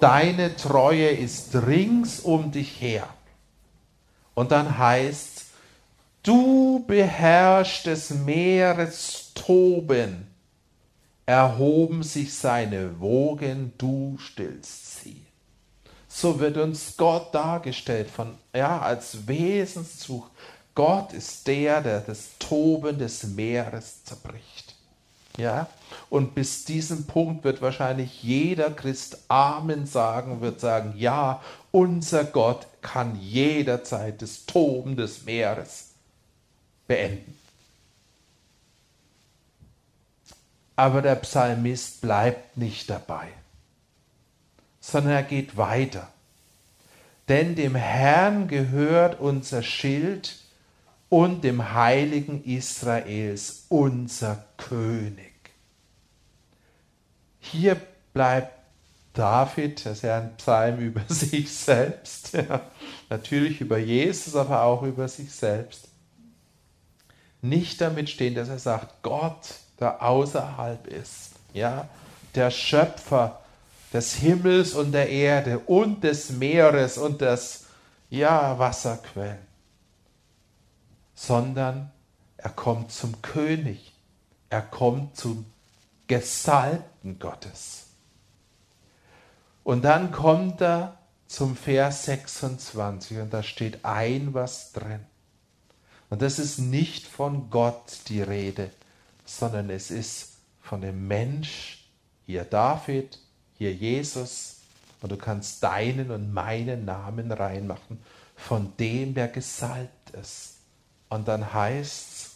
Deine 0.00 0.54
Treue 0.56 1.08
ist 1.08 1.54
rings 1.54 2.20
um 2.20 2.52
dich 2.52 2.78
her. 2.82 3.08
Und 4.34 4.52
dann 4.52 4.76
heißt, 4.76 5.35
du 6.26 6.84
beherrschst 6.86 7.86
des 7.86 8.10
Meeres 8.10 9.30
Toben, 9.34 10.26
erhoben 11.24 12.02
sich 12.02 12.34
seine 12.34 12.98
Wogen, 13.00 13.72
du 13.78 14.16
stillst 14.18 15.02
sie. 15.02 15.22
So 16.08 16.40
wird 16.40 16.56
uns 16.56 16.96
Gott 16.96 17.32
dargestellt 17.34 18.10
von, 18.10 18.34
ja, 18.54 18.80
als 18.80 19.28
Wesenszug. 19.28 20.28
Gott 20.74 21.12
ist 21.12 21.46
der, 21.46 21.80
der 21.80 22.00
das 22.00 22.30
Toben 22.38 22.98
des 22.98 23.22
Meeres 23.24 24.02
zerbricht. 24.04 24.74
Ja? 25.36 25.68
Und 26.10 26.34
bis 26.34 26.64
diesem 26.64 27.06
Punkt 27.06 27.44
wird 27.44 27.62
wahrscheinlich 27.62 28.22
jeder 28.22 28.70
Christ 28.70 29.18
Amen 29.28 29.86
sagen, 29.86 30.40
wird 30.40 30.60
sagen, 30.60 30.94
ja, 30.96 31.40
unser 31.70 32.24
Gott 32.24 32.66
kann 32.82 33.16
jederzeit 33.20 34.22
das 34.22 34.46
Toben 34.46 34.96
des 34.96 35.24
Meeres 35.24 35.85
beenden. 36.86 37.36
Aber 40.76 41.00
der 41.02 41.16
Psalmist 41.16 42.02
bleibt 42.02 42.56
nicht 42.56 42.90
dabei, 42.90 43.28
sondern 44.80 45.12
er 45.12 45.22
geht 45.22 45.56
weiter. 45.56 46.08
Denn 47.28 47.54
dem 47.54 47.74
Herrn 47.74 48.46
gehört 48.46 49.18
unser 49.18 49.62
Schild 49.62 50.38
und 51.08 51.44
dem 51.44 51.72
Heiligen 51.72 52.44
Israels 52.44 53.64
unser 53.68 54.44
König. 54.56 55.32
Hier 57.40 57.80
bleibt 58.12 58.52
David, 59.12 59.86
das 59.86 59.98
ist 59.98 60.02
ja 60.02 60.18
ein 60.18 60.36
Psalm 60.36 60.78
über 60.80 61.02
sich 61.08 61.52
selbst, 61.52 62.32
ja, 62.32 62.60
natürlich 63.08 63.60
über 63.60 63.78
Jesus, 63.78 64.36
aber 64.36 64.62
auch 64.62 64.82
über 64.82 65.08
sich 65.08 65.32
selbst, 65.32 65.85
nicht 67.48 67.80
damit 67.80 68.10
stehen, 68.10 68.34
dass 68.34 68.48
er 68.48 68.58
sagt, 68.58 69.02
Gott, 69.02 69.54
der 69.80 70.02
außerhalb 70.02 70.86
ist, 70.86 71.32
ja, 71.52 71.88
der 72.34 72.50
Schöpfer 72.50 73.40
des 73.92 74.14
Himmels 74.14 74.74
und 74.74 74.92
der 74.92 75.08
Erde 75.08 75.58
und 75.60 76.04
des 76.04 76.30
Meeres 76.30 76.98
und 76.98 77.20
des 77.20 77.66
ja, 78.10 78.58
Wasserquellen, 78.58 79.38
sondern 81.14 81.90
er 82.36 82.50
kommt 82.50 82.92
zum 82.92 83.20
König, 83.22 83.92
er 84.50 84.62
kommt 84.62 85.16
zum 85.16 85.46
Gesalbten 86.06 87.18
Gottes. 87.18 87.86
Und 89.64 89.82
dann 89.84 90.12
kommt 90.12 90.60
er 90.60 90.96
zum 91.26 91.56
Vers 91.56 92.04
26 92.04 93.18
und 93.18 93.32
da 93.32 93.42
steht 93.42 93.84
ein 93.84 94.32
was 94.32 94.72
drin. 94.72 95.04
Und 96.10 96.22
das 96.22 96.38
ist 96.38 96.58
nicht 96.58 97.06
von 97.06 97.50
Gott 97.50 97.98
die 98.08 98.22
Rede, 98.22 98.70
sondern 99.24 99.70
es 99.70 99.90
ist 99.90 100.34
von 100.62 100.80
dem 100.80 101.06
Mensch, 101.08 101.84
hier 102.26 102.44
David, 102.44 103.18
hier 103.58 103.72
Jesus, 103.72 104.56
und 105.00 105.12
du 105.12 105.16
kannst 105.16 105.62
deinen 105.62 106.10
und 106.10 106.32
meinen 106.32 106.84
Namen 106.84 107.30
reinmachen, 107.30 107.98
von 108.36 108.72
dem, 108.78 109.14
der 109.14 109.28
gesalbt 109.28 110.10
ist. 110.10 110.56
Und 111.08 111.28
dann 111.28 111.52
heißt 111.52 112.12
es, 112.12 112.30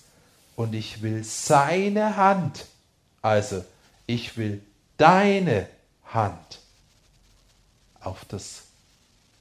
und 0.56 0.74
ich 0.74 1.02
will 1.02 1.24
seine 1.24 2.16
Hand 2.16 2.66
also, 3.22 3.64
ich 4.06 4.36
will 4.36 4.62
deine 4.96 5.68
Hand 6.06 6.60
auf 8.00 8.24
das 8.24 8.62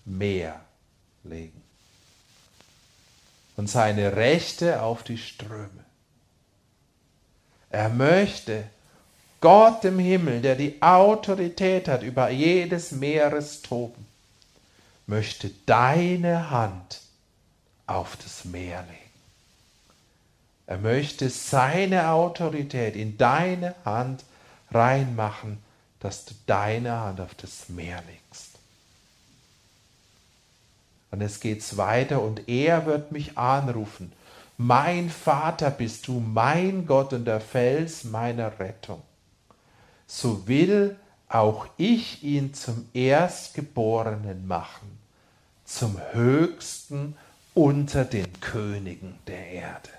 Meer 0.06 0.60
legen 1.24 1.69
und 3.60 3.70
seine 3.70 4.16
Rechte 4.16 4.82
auf 4.82 5.04
die 5.04 5.18
Ströme. 5.18 5.84
Er 7.70 7.90
möchte 7.90 8.64
Gott 9.42 9.84
im 9.84 10.00
Himmel, 10.00 10.40
der 10.40 10.56
die 10.56 10.82
Autorität 10.82 11.90
hat 11.90 12.02
über 12.02 12.30
jedes 12.30 12.94
Meerestoben, 12.94 14.06
möchte 15.08 15.52
deine 15.66 16.50
Hand 16.52 17.02
auf 17.86 18.16
das 18.24 18.46
Meer 18.46 18.82
legen. 18.84 19.12
Er 20.66 20.78
möchte 20.78 21.30
seine 21.30 22.12
Autorität 22.12 22.96
in 22.96 23.18
deine 23.18 23.76
Hand 23.84 24.24
reinmachen, 24.72 25.62
dass 26.00 26.24
du 26.24 26.34
deine 26.46 26.98
Hand 26.98 27.20
auf 27.20 27.36
das 27.36 27.68
Meer 27.68 28.02
legst. 28.08 28.19
Und 31.12 31.22
es 31.22 31.40
geht 31.40 31.78
weiter 31.78 32.22
und 32.22 32.48
er 32.48 32.86
wird 32.86 33.12
mich 33.12 33.38
anrufen. 33.38 34.12
Mein 34.58 35.10
Vater 35.10 35.72
bist 35.72 36.08
du, 36.08 36.20
mein 36.20 36.86
Gott 36.86 37.14
und 37.14 37.26
der 37.26 37.40
Fels 37.42 38.04
meiner 38.04 38.60
Rettung. 38.60 39.02
So 40.06 40.48
will 40.48 40.98
auch 41.28 41.68
ich 41.78 42.24
ihn 42.24 42.54
zum 42.54 42.90
Erstgeborenen 42.94 44.48
machen, 44.48 45.00
zum 45.64 46.00
Höchsten 46.12 47.16
unter 47.54 48.06
den 48.06 48.40
Königen 48.42 49.16
der 49.28 49.48
Erde. 49.48 49.90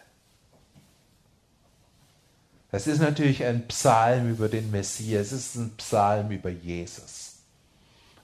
Das 2.71 2.87
ist 2.87 3.01
natürlich 3.01 3.45
ein 3.45 3.67
Psalm 3.69 4.31
über 4.31 4.49
den 4.49 4.71
Messias, 4.71 5.33
es 5.33 5.47
ist 5.47 5.55
ein 5.57 5.71
Psalm 5.77 6.31
über 6.31 6.51
Jesus. 6.51 7.30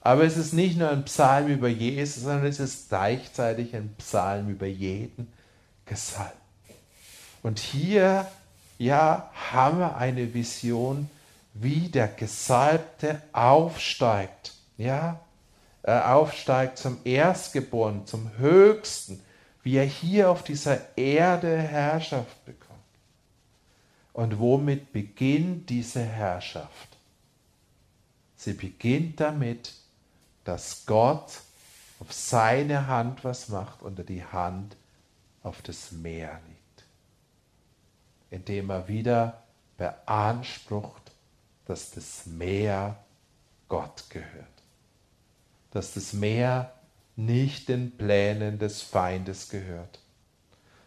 Aber 0.07 0.23
es 0.23 0.37
ist 0.37 0.53
nicht 0.53 0.77
nur 0.77 0.89
ein 0.89 1.03
Psalm 1.03 1.49
über 1.49 1.67
Jesus, 1.67 2.23
sondern 2.23 2.45
es 2.45 2.61
ist 2.61 2.87
gleichzeitig 2.87 3.75
ein 3.75 3.93
Psalm 3.97 4.47
über 4.47 4.65
jeden 4.65 5.33
Gesalbten. 5.85 6.37
Und 7.43 7.59
hier, 7.59 8.25
ja, 8.77 9.29
haben 9.51 9.79
wir 9.79 9.97
eine 9.97 10.33
Vision, 10.33 11.09
wie 11.53 11.89
der 11.89 12.07
Gesalbte 12.07 13.21
aufsteigt, 13.33 14.53
ja, 14.77 15.19
er 15.83 16.15
aufsteigt 16.15 16.77
zum 16.77 16.99
Erstgeborenen, 17.03 18.07
zum 18.07 18.31
Höchsten, 18.37 19.19
wie 19.61 19.75
er 19.75 19.83
hier 19.83 20.31
auf 20.31 20.41
dieser 20.41 20.97
Erde 20.97 21.57
Herrschaft 21.57 22.45
bekommt. 22.45 22.79
Und 24.13 24.39
womit 24.39 24.93
beginnt 24.93 25.69
diese 25.69 26.01
Herrschaft? 26.01 26.95
Sie 28.37 28.53
beginnt 28.53 29.19
damit, 29.19 29.73
dass 30.47 30.85
Gott 30.85 31.41
auf 31.99 32.13
seine 32.13 32.87
Hand 32.87 33.25
was 33.25 33.49
macht 33.49 33.81
und 33.81 33.99
er 33.99 34.05
die 34.05 34.23
Hand 34.23 34.77
auf 35.43 35.61
das 35.61 35.91
Meer 35.91 36.39
legt. 36.47 36.85
Indem 38.29 38.69
er 38.69 38.87
wieder 38.87 39.43
beansprucht, 39.77 41.11
dass 41.65 41.91
das 41.91 42.25
Meer 42.27 42.97
Gott 43.67 44.05
gehört. 44.09 44.47
Dass 45.71 45.95
das 45.95 46.13
Meer 46.13 46.71
nicht 47.17 47.67
den 47.67 47.97
Plänen 47.97 48.57
des 48.57 48.81
Feindes 48.81 49.49
gehört, 49.49 49.99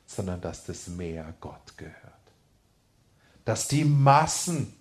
sondern 0.06 0.40
dass 0.40 0.64
das 0.64 0.88
Meer 0.88 1.34
Gott 1.42 1.76
gehört. 1.76 1.94
Dass 3.44 3.68
die 3.68 3.84
Massen 3.84 4.80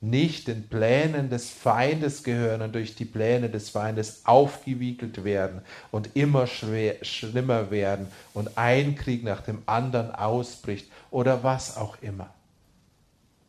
nicht 0.00 0.46
den 0.48 0.68
Plänen 0.68 1.30
des 1.30 1.50
Feindes 1.50 2.22
gehören 2.22 2.60
und 2.60 2.74
durch 2.74 2.94
die 2.94 3.06
Pläne 3.06 3.48
des 3.48 3.70
Feindes 3.70 4.26
aufgewiegelt 4.26 5.24
werden 5.24 5.62
und 5.90 6.14
immer 6.14 6.46
schwer, 6.46 7.02
schlimmer 7.02 7.70
werden 7.70 8.08
und 8.34 8.58
ein 8.58 8.94
Krieg 8.94 9.24
nach 9.24 9.40
dem 9.40 9.62
anderen 9.66 10.14
ausbricht 10.14 10.90
oder 11.10 11.42
was 11.42 11.76
auch 11.76 11.96
immer, 12.02 12.28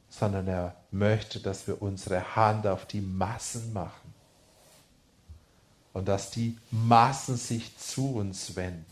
sondern 0.09 0.47
er 0.47 0.75
möchte, 0.91 1.39
dass 1.39 1.67
wir 1.67 1.81
unsere 1.81 2.35
Hand 2.35 2.65
auf 2.65 2.85
die 2.85 3.01
Massen 3.01 3.73
machen 3.73 4.13
und 5.91 6.07
dass 6.07 6.31
die 6.31 6.57
Massen 6.71 7.35
sich 7.35 7.77
zu 7.77 8.15
uns 8.15 8.55
wenden 8.55 8.85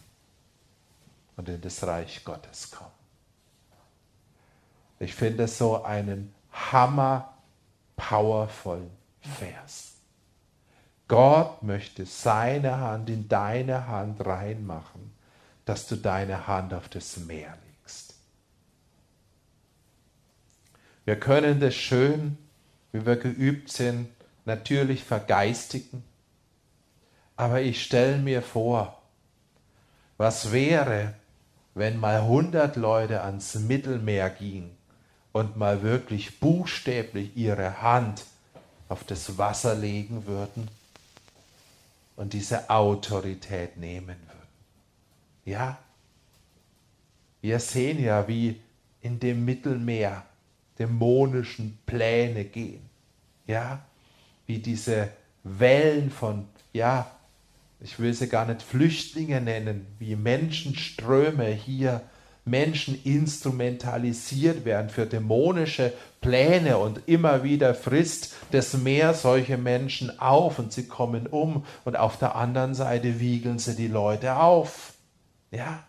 und 1.37 1.47
in 1.47 1.61
das 1.61 1.83
Reich 1.83 2.25
Gottes 2.25 2.69
kommen. 2.71 2.91
Ich 4.99 5.13
finde 5.13 5.47
so 5.47 5.83
einen 5.83 6.33
Hammer 6.51 7.34
powervollen 7.95 8.91
Vers. 9.21 9.93
Gott 11.07 11.61
möchte 11.61 12.05
seine 12.05 12.79
Hand 12.79 13.09
in 13.09 13.27
deine 13.27 13.87
Hand 13.87 14.25
reinmachen, 14.25 15.13
dass 15.65 15.87
du 15.87 15.95
deine 15.95 16.47
Hand 16.47 16.73
auf 16.73 16.89
das 16.89 17.17
Meer 17.17 17.55
legst. 17.67 18.15
Wir 21.05 21.19
können 21.19 21.59
das 21.59 21.75
schön, 21.75 22.37
wie 22.91 23.05
wir 23.05 23.17
geübt 23.17 23.69
sind, 23.69 24.09
natürlich 24.45 25.03
vergeistigen, 25.03 26.03
aber 27.35 27.61
ich 27.61 27.83
stelle 27.83 28.17
mir 28.17 28.41
vor, 28.41 29.01
was 30.17 30.51
wäre, 30.51 31.13
wenn 31.73 31.99
mal 31.99 32.23
hundert 32.23 32.77
Leute 32.77 33.21
ans 33.21 33.55
Mittelmeer 33.55 34.29
gingen 34.29 34.75
und 35.35 35.57
mal 35.57 35.83
wirklich 35.83 36.39
buchstäblich 36.39 37.35
ihre 37.35 37.81
Hand 37.81 38.23
auf 38.87 39.03
das 39.03 39.37
Wasser 39.37 39.75
legen 39.75 40.27
würden 40.27 40.69
und 42.15 42.31
diese 42.31 42.69
Autorität 42.69 43.75
nehmen 43.75 44.15
würden. 44.15 44.47
Ja, 45.43 45.77
wir 47.41 47.59
sehen 47.59 48.01
ja, 48.01 48.29
wie 48.29 48.61
in 49.01 49.19
dem 49.19 49.43
Mittelmeer 49.43 50.23
dämonischen 50.79 51.79
Pläne 51.85 52.45
gehen. 52.45 52.89
Ja, 53.45 53.83
wie 54.47 54.59
diese 54.59 55.09
Wellen 55.43 56.11
von, 56.11 56.47
ja, 56.71 57.11
ich 57.81 57.99
will 57.99 58.13
sie 58.13 58.29
gar 58.29 58.45
nicht 58.45 58.61
Flüchtlinge 58.61 59.41
nennen, 59.41 59.85
wie 59.99 60.15
Menschenströme 60.15 61.47
hier 61.47 61.99
Menschen 62.45 63.03
instrumentalisiert 63.03 64.65
werden 64.65 64.91
für 64.91 65.07
dämonische 65.07 65.91
Pläne 66.21 66.77
und 66.77 67.01
immer 67.07 67.43
wieder 67.43 67.73
frisst 67.73 68.35
das 68.51 68.73
Meer 68.75 69.15
solche 69.15 69.57
Menschen 69.57 70.19
auf 70.19 70.59
und 70.59 70.71
sie 70.71 70.87
kommen 70.87 71.25
um 71.25 71.65
und 71.85 71.97
auf 71.97 72.17
der 72.19 72.35
anderen 72.35 72.75
Seite 72.75 73.19
wiegeln 73.19 73.57
sie 73.57 73.75
die 73.75 73.87
Leute 73.87 74.37
auf. 74.37 74.93
Ja, 75.49 75.83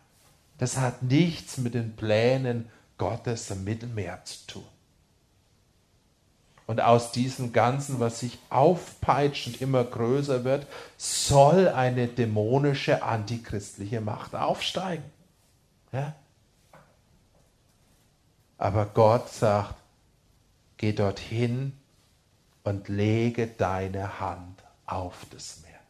das 0.57 0.79
hat 0.79 1.03
nichts 1.03 1.59
mit 1.59 1.75
den 1.75 1.95
Plänen 1.95 2.71
Gottes 2.97 3.51
im 3.51 3.65
Mittelmeer 3.65 4.25
zu 4.25 4.47
tun. 4.47 4.65
Und 6.67 6.81
aus 6.81 7.13
diesem 7.13 7.53
Ganzen, 7.53 8.01
was 8.01 8.21
sich 8.21 8.39
aufpeitscht 8.49 9.47
und 9.47 9.61
immer 9.61 9.85
größer 9.85 10.43
wird, 10.45 10.67
soll 10.97 11.69
eine 11.69 12.09
dämonische 12.09 13.03
antichristliche 13.03 14.01
Macht 14.01 14.35
aufsteigen. 14.35 15.05
Ja? 15.93 16.15
Aber 18.59 18.87
Gott 18.87 19.29
sagt, 19.29 19.75
geh 20.77 20.93
dorthin 20.93 21.73
und 22.65 22.89
lege 22.89 23.47
deine 23.47 24.21
Hand 24.21 24.63
auf 24.87 25.27
das 25.31 25.61
Meer. 25.63 25.81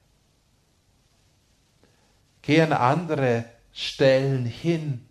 Geh 2.42 2.60
an 2.62 2.72
andere 2.72 3.44
Stellen 3.72 4.44
hin, 4.46 5.06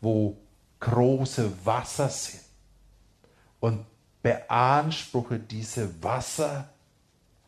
wo 0.00 0.36
große 0.80 1.64
Wasser 1.64 2.08
sind 2.08 2.44
und 3.60 3.84
beanspruche 4.22 5.38
diese 5.38 6.02
Wasser, 6.02 6.68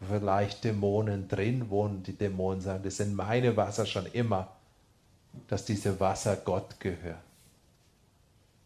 vielleicht 0.08 0.64
Dämonen 0.64 1.28
drin 1.28 1.68
wohnen, 1.70 2.02
die 2.02 2.16
Dämonen 2.16 2.60
sagen, 2.60 2.82
das 2.82 2.96
sind 2.96 3.14
meine 3.14 3.56
Wasser 3.56 3.86
schon 3.86 4.06
immer, 4.06 4.48
dass 5.48 5.64
diese 5.64 6.00
Wasser 6.00 6.36
Gott 6.36 6.80
gehören 6.80 7.29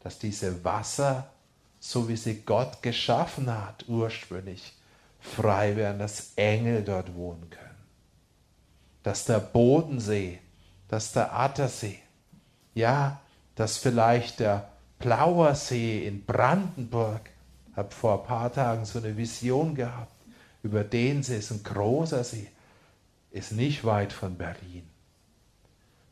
dass 0.04 0.18
diese 0.18 0.62
Wasser, 0.64 1.30
so 1.80 2.08
wie 2.08 2.16
sie 2.16 2.42
Gott 2.42 2.82
geschaffen 2.82 3.50
hat, 3.50 3.86
ursprünglich 3.88 4.74
frei 5.18 5.76
werden, 5.76 5.98
dass 5.98 6.34
Engel 6.36 6.84
dort 6.84 7.14
wohnen 7.14 7.48
können. 7.48 7.64
Dass 9.02 9.24
der 9.24 9.40
Bodensee, 9.40 10.40
dass 10.88 11.12
der 11.12 11.34
Attersee, 11.34 11.98
ja, 12.74 13.20
dass 13.54 13.78
vielleicht 13.78 14.40
der 14.40 14.68
Plauersee 14.98 16.06
in 16.06 16.24
Brandenburg, 16.24 17.30
habe 17.74 17.90
vor 17.90 18.20
ein 18.20 18.26
paar 18.26 18.52
Tagen 18.52 18.84
so 18.84 18.98
eine 18.98 19.16
Vision 19.16 19.74
gehabt, 19.74 20.12
über 20.62 20.84
den 20.84 21.22
See 21.22 21.38
ist 21.38 21.50
ein 21.50 21.62
großer 21.62 22.24
See, 22.24 22.48
ist 23.30 23.52
nicht 23.52 23.84
weit 23.84 24.12
von 24.12 24.36
Berlin, 24.36 24.86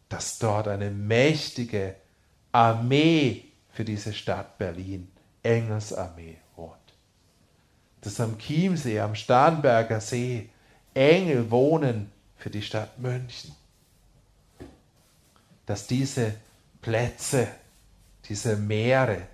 dass 0.08 0.38
dort 0.38 0.66
eine 0.66 0.90
mächtige 0.90 1.94
Armee 2.52 3.51
für 3.72 3.84
diese 3.84 4.12
Stadt 4.12 4.58
Berlin, 4.58 5.10
Engelsarmee 5.42 6.36
wohnt. 6.56 6.76
Dass 8.02 8.20
am 8.20 8.38
Chiemsee, 8.38 9.00
am 9.00 9.14
Starnberger 9.14 10.00
See 10.00 10.50
Engel 10.94 11.50
wohnen 11.50 12.12
für 12.36 12.50
die 12.50 12.62
Stadt 12.62 12.98
München. 12.98 13.54
Dass 15.66 15.86
diese 15.86 16.34
Plätze, 16.82 17.48
diese 18.28 18.56
Meere 18.56 19.26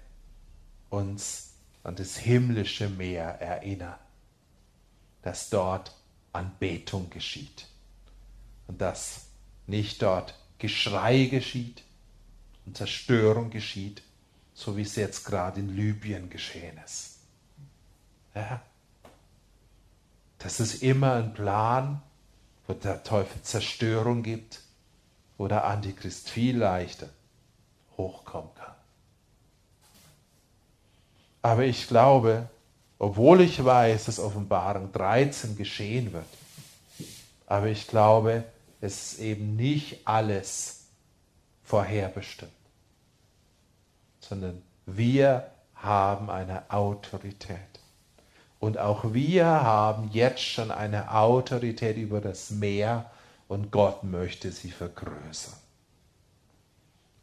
uns 0.90 1.54
an 1.82 1.96
das 1.96 2.16
himmlische 2.16 2.88
Meer 2.88 3.40
erinnern. 3.40 3.98
Dass 5.22 5.50
dort 5.50 5.94
Anbetung 6.32 7.10
geschieht. 7.10 7.66
Und 8.66 8.80
dass 8.80 9.26
nicht 9.66 10.02
dort 10.02 10.34
Geschrei 10.58 11.24
geschieht 11.26 11.82
und 12.66 12.76
Zerstörung 12.76 13.50
geschieht, 13.50 14.02
so 14.58 14.76
wie 14.76 14.82
es 14.82 14.96
jetzt 14.96 15.24
gerade 15.24 15.60
in 15.60 15.76
Libyen 15.76 16.30
geschehen 16.30 16.80
ist. 16.84 17.20
Ja? 18.34 18.60
Das 20.38 20.58
ist 20.58 20.82
immer 20.82 21.12
ein 21.12 21.32
Plan, 21.32 22.02
wo 22.66 22.72
der 22.72 23.04
Teufel 23.04 23.40
Zerstörung 23.42 24.24
gibt, 24.24 24.60
wo 25.36 25.46
der 25.46 25.64
Antichrist 25.64 26.28
viel 26.28 26.58
leichter 26.58 27.08
hochkommen 27.96 28.52
kann. 28.56 28.74
Aber 31.42 31.62
ich 31.62 31.86
glaube, 31.86 32.50
obwohl 32.98 33.42
ich 33.42 33.64
weiß, 33.64 34.06
dass 34.06 34.18
Offenbarung 34.18 34.90
13 34.90 35.56
geschehen 35.56 36.12
wird, 36.12 36.26
aber 37.46 37.68
ich 37.68 37.86
glaube, 37.86 38.42
es 38.80 39.12
ist 39.12 39.20
eben 39.20 39.54
nicht 39.54 40.04
alles 40.04 40.86
vorherbestimmt 41.62 42.57
sondern 44.28 44.62
wir 44.86 45.50
haben 45.74 46.30
eine 46.30 46.70
Autorität. 46.70 47.58
Und 48.60 48.78
auch 48.78 49.12
wir 49.14 49.46
haben 49.46 50.10
jetzt 50.12 50.42
schon 50.42 50.70
eine 50.70 51.14
Autorität 51.14 51.96
über 51.96 52.20
das 52.20 52.50
Meer 52.50 53.10
und 53.46 53.70
Gott 53.70 54.04
möchte 54.04 54.50
sie 54.50 54.70
vergrößern. 54.70 55.54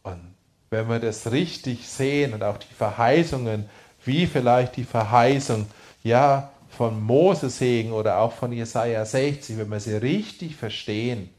Und 0.03 0.35
wenn 0.69 0.87
wir 0.89 0.99
das 0.99 1.31
richtig 1.31 1.87
sehen 1.87 2.33
und 2.33 2.43
auch 2.43 2.57
die 2.57 2.73
Verheißungen, 2.73 3.69
wie 4.03 4.25
vielleicht 4.27 4.77
die 4.77 4.83
Verheißung, 4.83 5.67
ja, 6.03 6.51
von 6.69 7.01
Moses 7.01 7.57
Segen 7.57 7.91
oder 7.91 8.19
auch 8.19 8.33
von 8.33 8.51
Jesaja 8.51 9.05
60, 9.05 9.57
wenn 9.57 9.69
wir 9.69 9.79
sie 9.79 9.95
richtig 9.95 10.55
verstehen, 10.55 11.29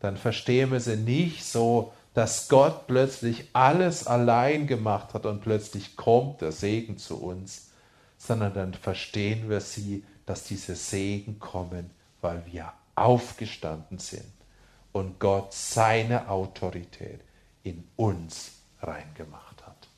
dann 0.00 0.16
verstehen 0.16 0.72
wir 0.72 0.80
sie 0.80 0.96
nicht 0.96 1.44
so, 1.44 1.92
dass 2.14 2.48
Gott 2.48 2.86
plötzlich 2.86 3.48
alles 3.52 4.06
allein 4.06 4.66
gemacht 4.66 5.14
hat 5.14 5.26
und 5.26 5.40
plötzlich 5.40 5.96
kommt 5.96 6.40
der 6.40 6.52
Segen 6.52 6.96
zu 6.96 7.20
uns, 7.20 7.70
sondern 8.16 8.54
dann 8.54 8.74
verstehen 8.74 9.50
wir 9.50 9.60
sie, 9.60 10.04
dass 10.24 10.44
diese 10.44 10.76
Segen 10.76 11.38
kommen, 11.38 11.90
weil 12.20 12.42
wir 12.46 12.72
aufgestanden 12.94 13.98
sind 13.98 14.32
und 14.92 15.18
Gott 15.18 15.52
seine 15.52 16.28
Autorität 16.28 17.20
in 17.64 17.84
uns 17.96 18.52
reingemacht 18.80 19.66
hat. 19.66 19.88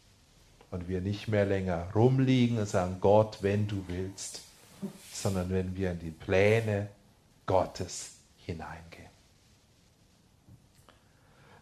Und 0.70 0.88
wir 0.88 1.02
nicht 1.02 1.28
mehr 1.28 1.44
länger 1.44 1.88
rumliegen 1.94 2.58
und 2.58 2.68
sagen, 2.68 2.96
Gott, 3.00 3.38
wenn 3.42 3.68
du 3.68 3.84
willst, 3.88 4.40
sondern 5.12 5.50
wenn 5.50 5.76
wir 5.76 5.92
in 5.92 5.98
die 5.98 6.10
Pläne 6.10 6.88
Gottes 7.44 8.12
hineingehen. 8.38 9.05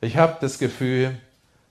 Ich 0.05 0.19
habe 0.19 0.37
das 0.39 0.59
Gefühl, 0.59 1.17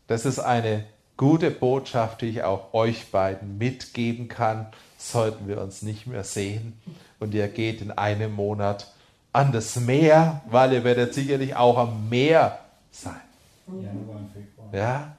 das 0.08 0.26
ist 0.26 0.40
eine 0.40 0.86
gute 1.18 1.52
Botschaft, 1.52 2.22
die 2.22 2.30
ich 2.30 2.44
auch 2.44 2.74
euch 2.74 3.12
beiden 3.12 3.60
mitgeben 3.60 4.28
kann, 4.28 4.66
sollten 4.98 5.48
wir 5.48 5.62
uns 5.62 5.84
nicht 5.84 6.08
mehr 6.08 6.24
sehen. 6.24 6.74
Und 7.20 7.36
ihr 7.36 7.48
geht 7.48 7.80
in 7.82 7.92
einem 7.92 8.34
Monat 8.34 8.92
an 9.34 9.52
das 9.52 9.76
Meer, 9.76 10.42
weil 10.50 10.74
ihr 10.74 10.84
werdet 10.84 11.14
sicherlich 11.14 11.56
auch 11.56 11.78
am 11.78 12.10
Meer 12.10 12.58
sein. 12.92 13.22
Ja, 14.72 15.16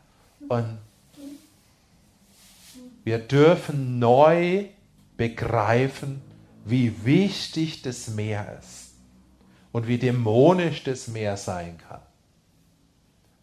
und 0.49 0.79
wir 3.05 3.21
dürfen 3.21 4.01
neu 4.01 4.65
begreifen, 5.17 6.21
wie 6.65 7.05
wichtig 7.05 7.83
das 7.83 8.09
Meer 8.09 8.59
ist 8.59 8.91
und 9.71 9.87
wie 9.87 9.99
dämonisch 9.99 10.83
das 10.83 11.07
Meer 11.07 11.37
sein 11.37 11.79
kann. 11.89 12.01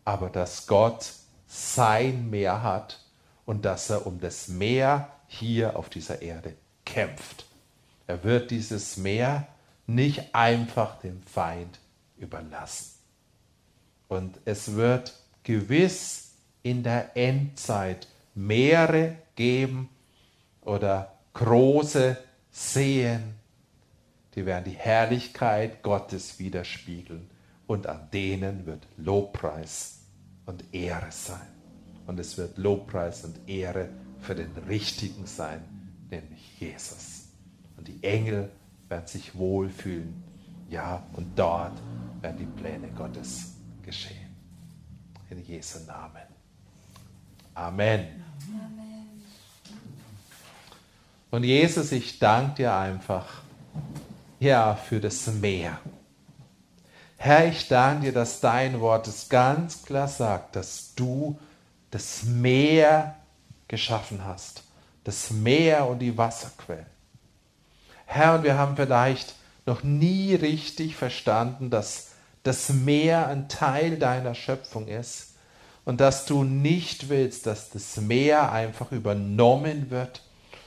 Aber 0.05 0.29
dass 0.29 0.67
Gott 0.67 1.13
sein 1.47 2.29
Meer 2.29 2.63
hat 2.63 2.99
und 3.45 3.65
dass 3.65 3.89
er 3.89 4.05
um 4.07 4.19
das 4.19 4.47
Meer 4.47 5.09
hier 5.27 5.75
auf 5.75 5.89
dieser 5.89 6.21
Erde 6.21 6.55
kämpft. 6.85 7.45
Er 8.07 8.23
wird 8.23 8.51
dieses 8.51 8.97
Meer 8.97 9.47
nicht 9.87 10.33
einfach 10.35 10.99
dem 10.99 11.21
Feind 11.23 11.79
überlassen. 12.17 12.91
Und 14.07 14.37
es 14.45 14.75
wird 14.75 15.13
gewiss 15.43 16.33
in 16.63 16.83
der 16.83 17.15
Endzeit 17.15 18.07
Meere 18.35 19.17
geben 19.35 19.89
oder 20.61 21.13
große 21.33 22.17
Seen, 22.51 23.35
die 24.35 24.45
werden 24.45 24.65
die 24.65 24.77
Herrlichkeit 24.77 25.81
Gottes 25.83 26.39
widerspiegeln 26.39 27.30
und 27.71 27.87
an 27.87 28.09
denen 28.11 28.65
wird 28.65 28.85
Lobpreis 28.97 29.99
und 30.45 30.61
Ehre 30.73 31.09
sein. 31.09 31.47
Und 32.05 32.19
es 32.19 32.37
wird 32.37 32.57
Lobpreis 32.57 33.23
und 33.23 33.47
Ehre 33.47 33.87
für 34.19 34.35
den 34.35 34.51
Richtigen 34.67 35.25
sein, 35.25 35.61
nämlich 36.09 36.59
Jesus. 36.59 37.29
Und 37.77 37.87
die 37.87 38.03
Engel 38.03 38.51
werden 38.89 39.07
sich 39.07 39.33
wohlfühlen. 39.35 40.21
Ja, 40.69 41.01
und 41.13 41.39
dort 41.39 41.81
werden 42.19 42.39
die 42.39 42.61
Pläne 42.61 42.89
Gottes 42.89 43.53
geschehen. 43.81 44.35
In 45.29 45.41
Jesu 45.41 45.79
Namen. 45.87 46.23
Amen. 47.53 48.21
Und 51.29 51.45
Jesus, 51.45 51.93
ich 51.93 52.19
danke 52.19 52.55
dir 52.55 52.75
einfach, 52.75 53.43
ja, 54.41 54.75
für 54.75 54.99
das 54.99 55.27
Meer. 55.27 55.79
Herr, 57.23 57.47
ich 57.49 57.67
danke 57.67 58.07
dir, 58.07 58.13
dass 58.13 58.39
dein 58.39 58.81
Wort 58.81 59.07
es 59.07 59.29
ganz 59.29 59.83
klar 59.83 60.07
sagt, 60.07 60.55
dass 60.55 60.95
du 60.95 61.37
das 61.91 62.23
Meer 62.23 63.13
geschaffen 63.67 64.25
hast. 64.25 64.63
Das 65.03 65.29
Meer 65.29 65.85
und 65.85 65.99
die 65.99 66.17
Wasserquellen. 66.17 66.87
Herr, 68.07 68.33
und 68.33 68.43
wir 68.43 68.57
haben 68.57 68.75
vielleicht 68.75 69.35
noch 69.67 69.83
nie 69.83 70.33
richtig 70.33 70.95
verstanden, 70.95 71.69
dass 71.69 72.07
das 72.41 72.69
Meer 72.69 73.27
ein 73.27 73.47
Teil 73.47 73.99
deiner 73.99 74.33
Schöpfung 74.33 74.87
ist 74.87 75.35
und 75.85 76.01
dass 76.01 76.25
du 76.25 76.43
nicht 76.43 77.09
willst, 77.09 77.45
dass 77.45 77.69
das 77.69 77.97
Meer 77.97 78.51
einfach 78.51 78.91
übernommen 78.91 79.91
wird 79.91 80.23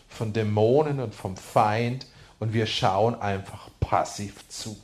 von 0.08 0.32
Dämonen 0.32 1.00
und 1.00 1.16
vom 1.16 1.36
Feind 1.36 2.06
und 2.38 2.52
wir 2.52 2.66
schauen 2.66 3.20
einfach 3.20 3.70
passiv 3.80 4.48
zu. 4.48 4.76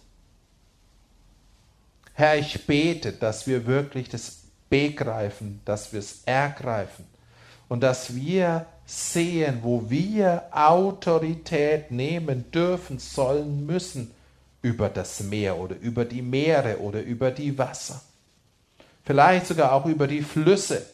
Herr, 2.15 2.39
ich 2.39 2.67
bete, 2.67 3.13
dass 3.13 3.47
wir 3.47 3.67
wirklich 3.67 4.09
das 4.09 4.41
begreifen, 4.69 5.61
dass 5.65 5.93
wir 5.93 6.01
es 6.01 6.23
ergreifen 6.25 7.05
und 7.69 7.83
dass 7.83 8.15
wir 8.15 8.67
sehen, 8.87 9.61
wo 9.63 9.89
wir 9.89 10.45
Autorität 10.51 11.91
nehmen 11.91 12.51
dürfen, 12.51 12.99
sollen, 12.99 13.67
müssen 13.67 14.11
über 14.63 14.89
das 14.89 15.21
Meer 15.21 15.59
oder 15.59 15.77
über 15.77 16.05
die 16.05 16.23
Meere 16.23 16.79
oder 16.79 17.03
über 17.03 17.31
die 17.31 17.57
Wasser. 17.57 18.03
Vielleicht 19.05 19.47
sogar 19.47 19.73
auch 19.73 19.87
über 19.87 20.07
die 20.07 20.23
Flüsse 20.23 20.87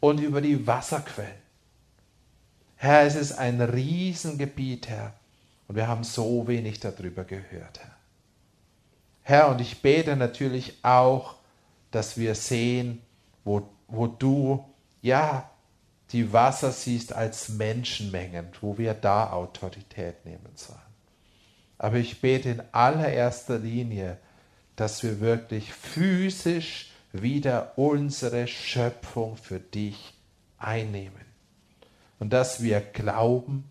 und 0.00 0.20
über 0.20 0.40
die 0.40 0.66
Wasserquellen. 0.66 1.42
Herr, 2.76 3.02
es 3.02 3.14
ist 3.14 3.32
ein 3.32 3.60
Riesengebiet, 3.60 4.88
Herr, 4.88 5.14
und 5.68 5.76
wir 5.76 5.86
haben 5.86 6.02
so 6.02 6.46
wenig 6.48 6.80
darüber 6.80 7.24
gehört, 7.24 7.80
Herr. 7.80 7.91
Herr, 9.22 9.48
und 9.48 9.60
ich 9.60 9.82
bete 9.82 10.16
natürlich 10.16 10.78
auch, 10.82 11.36
dass 11.90 12.16
wir 12.16 12.34
sehen, 12.34 13.02
wo, 13.44 13.68
wo 13.86 14.06
du, 14.06 14.64
ja, 15.00 15.48
die 16.10 16.32
Wasser 16.32 16.72
siehst 16.72 17.12
als 17.12 17.48
Menschenmengen, 17.48 18.48
wo 18.60 18.76
wir 18.76 18.94
da 18.94 19.30
Autorität 19.30 20.24
nehmen 20.24 20.52
sollen. 20.54 20.78
Aber 21.78 21.96
ich 21.96 22.20
bete 22.20 22.50
in 22.50 22.62
allererster 22.72 23.58
Linie, 23.58 24.18
dass 24.76 25.02
wir 25.02 25.20
wirklich 25.20 25.72
physisch 25.72 26.90
wieder 27.12 27.72
unsere 27.76 28.46
Schöpfung 28.46 29.36
für 29.36 29.60
dich 29.60 30.14
einnehmen. 30.58 31.24
Und 32.18 32.32
dass 32.32 32.62
wir 32.62 32.80
glauben, 32.80 33.70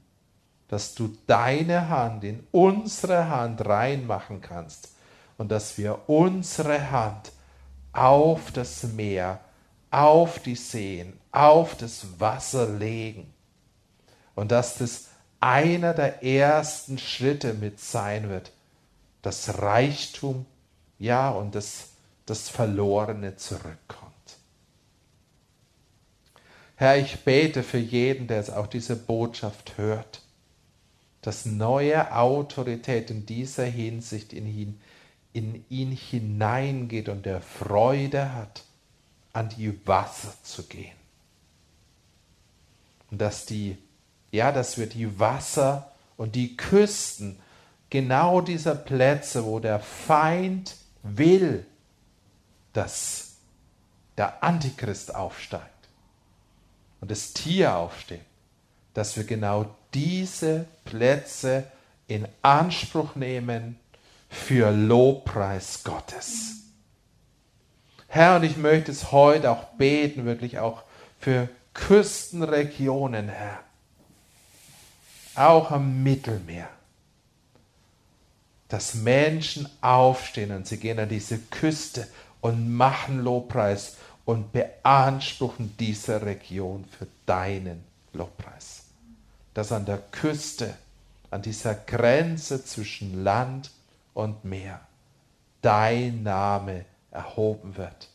dass 0.68 0.96
du 0.96 1.16
deine 1.28 1.90
Hand 1.90 2.24
in 2.24 2.46
unsere 2.52 3.30
Hand 3.30 3.66
reinmachen 3.66 4.42
kannst 4.42 4.90
und 5.42 5.50
dass 5.50 5.80
wir 5.80 6.08
unsere 6.08 6.92
Hand 6.92 7.32
auf 7.94 8.52
das 8.52 8.84
Meer, 8.84 9.40
auf 9.90 10.38
die 10.38 10.54
Seen, 10.56 11.20
auf 11.32 11.76
das 11.76 12.20
Wasser 12.20 12.70
legen 12.70 13.34
und 14.36 14.52
dass 14.52 14.78
das 14.78 15.08
einer 15.40 15.96
der 15.96 16.24
ersten 16.24 17.00
Schritte 17.00 17.56
mit 17.56 17.80
sein 17.80 18.30
wird, 18.30 18.52
das 19.24 19.58
Reichtum, 19.58 20.46
ja, 21.00 21.32
und 21.32 21.56
das, 21.56 21.88
das 22.28 22.48
Verlorene 22.48 23.36
zurückkommt. 23.36 24.12
Herr, 26.76 27.00
ich 27.00 27.22
bete 27.22 27.64
für 27.64 27.80
jeden, 27.80 28.28
der 28.28 28.38
jetzt 28.38 28.54
auch 28.54 28.68
diese 28.68 28.96
Botschaft 28.96 29.80
hört, 29.80 30.22
dass 31.24 31.48
neue 31.48 32.16
Autorität 32.16 33.10
in 33.10 33.26
dieser 33.26 33.66
Hinsicht 33.66 34.34
in 34.34 34.46
ihn 34.46 34.80
in 35.34 35.66
ihn 35.70 35.92
hineingeht 35.92 37.10
und 37.10 37.26
der 37.26 37.42
Freude 37.42 38.34
hat, 38.34 38.64
an 39.34 39.50
die 39.50 39.88
Wasser 39.88 40.34
zu 40.44 40.64
gehen. 40.64 40.96
Und 43.10 43.20
dass 43.20 43.46
die, 43.46 43.78
ja, 44.32 44.52
dass 44.52 44.78
wir 44.78 44.88
die 44.88 45.20
Wasser 45.20 45.92
und 46.18 46.36
die 46.36 46.58
Küsten 46.58 47.40
genau 47.90 48.42
dieser 48.42 48.76
Plätze, 48.76 49.46
wo 49.46 49.60
der 49.60 49.80
Feind 49.80 50.76
will, 51.04 51.66
dass 52.74 53.36
der 54.18 54.44
Antichrist 54.44 55.16
aufsteigt 55.16 55.66
und 57.00 57.12
das 57.12 57.34
Tier 57.34 57.76
aufsteht, 57.76 58.22
dass 58.94 59.16
wir 59.16 59.24
genau 59.24 59.74
diese 59.94 60.68
Plätze 60.86 61.66
in 62.08 62.28
Anspruch 62.42 63.16
nehmen 63.16 63.80
für 64.32 64.72
Lobpreis 64.72 65.84
Gottes. 65.84 66.62
Herr, 68.08 68.38
und 68.38 68.44
ich 68.44 68.58
möchte 68.58 68.92
es 68.92 69.12
heute 69.12 69.52
auch 69.52 69.66
beten, 69.74 70.26
wirklich 70.26 70.58
auch 70.58 70.84
für 71.20 71.50
Küstenregionen, 71.74 73.30
Herr. 73.30 73.60
Auch 75.36 75.72
am 75.72 76.02
Mittelmeer. 76.02 76.70
Dass 78.70 78.96
Menschen 78.96 79.68
aufstehen 79.82 80.52
und 80.52 80.66
sie 80.66 80.78
gehen 80.78 81.00
an 81.00 81.10
diese 81.10 81.38
Küste 81.38 82.08
und 82.40 82.74
machen 82.74 83.20
Lobpreis 83.20 83.98
und 84.24 84.54
beanspruchen 84.54 85.76
diese 85.78 86.22
Region 86.22 86.86
für 86.86 87.08
deinen 87.26 87.84
Lobpreis. 88.14 88.84
Dass 89.54 89.72
an 89.74 89.86
der 89.86 89.98
Küste, 89.98 90.74
an 91.30 91.42
dieser 91.42 91.76
Grenze 91.76 92.64
zwischen 92.64 93.24
Land 93.24 93.72
und 94.14 94.44
mehr 94.44 94.82
dein 95.62 96.24
Name 96.24 96.86
erhoben 97.12 97.78
wird 97.78 98.10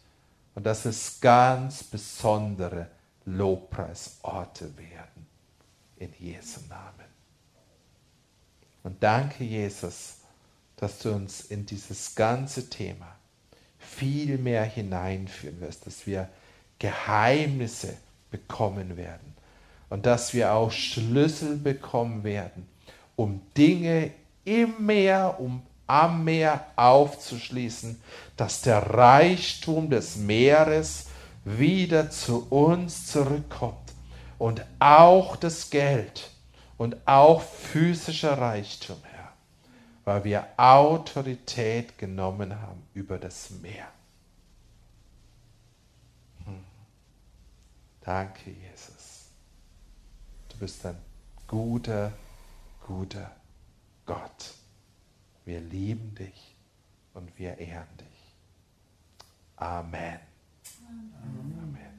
und 0.54 0.66
dass 0.66 0.84
es 0.84 1.20
ganz 1.20 1.84
besondere 1.84 2.88
Lobpreisorte 3.24 4.76
werden. 4.76 5.26
In 5.98 6.12
Jesu 6.18 6.60
Namen. 6.68 7.06
Und 8.82 9.02
danke, 9.02 9.44
Jesus, 9.44 10.18
dass 10.76 10.98
du 10.98 11.12
uns 11.12 11.40
in 11.46 11.64
dieses 11.64 12.14
ganze 12.14 12.68
Thema 12.68 13.16
viel 13.78 14.36
mehr 14.38 14.64
hineinführen 14.64 15.60
wirst, 15.60 15.86
dass 15.86 16.06
wir 16.06 16.28
Geheimnisse 16.78 17.96
bekommen 18.30 18.96
werden 18.96 19.34
und 19.88 20.04
dass 20.04 20.34
wir 20.34 20.52
auch 20.52 20.70
Schlüssel 20.70 21.56
bekommen 21.56 22.24
werden, 22.24 22.68
um 23.16 23.40
Dinge 23.56 24.12
im 24.44 24.84
Meer, 24.84 25.40
um 25.40 25.62
am 25.86 26.24
Meer 26.24 26.66
aufzuschließen, 26.76 28.00
dass 28.36 28.62
der 28.62 28.90
Reichtum 28.90 29.90
des 29.90 30.16
Meeres 30.16 31.06
wieder 31.44 32.10
zu 32.10 32.46
uns 32.50 33.06
zurückkommt 33.06 33.92
und 34.38 34.64
auch 34.78 35.36
das 35.36 35.70
Geld 35.70 36.30
und 36.76 36.96
auch 37.06 37.40
physischer 37.40 38.36
Reichtum, 38.38 38.96
Herr, 39.04 39.32
weil 40.04 40.24
wir 40.24 40.46
Autorität 40.56 41.96
genommen 41.98 42.60
haben 42.60 42.82
über 42.94 43.18
das 43.18 43.50
Meer. 43.50 43.86
Hm. 46.44 46.64
Danke, 48.02 48.50
Jesus. 48.50 49.26
Du 50.48 50.58
bist 50.58 50.84
ein 50.84 50.98
guter, 51.46 52.12
guter 52.86 53.30
Gott. 54.04 54.54
Wir 55.46 55.60
lieben 55.60 56.14
dich 56.16 56.56
und 57.14 57.38
wir 57.38 57.56
ehren 57.56 57.96
dich. 57.98 58.34
Amen. 59.56 60.18
Amen. 60.88 61.54
Amen. 61.62 61.95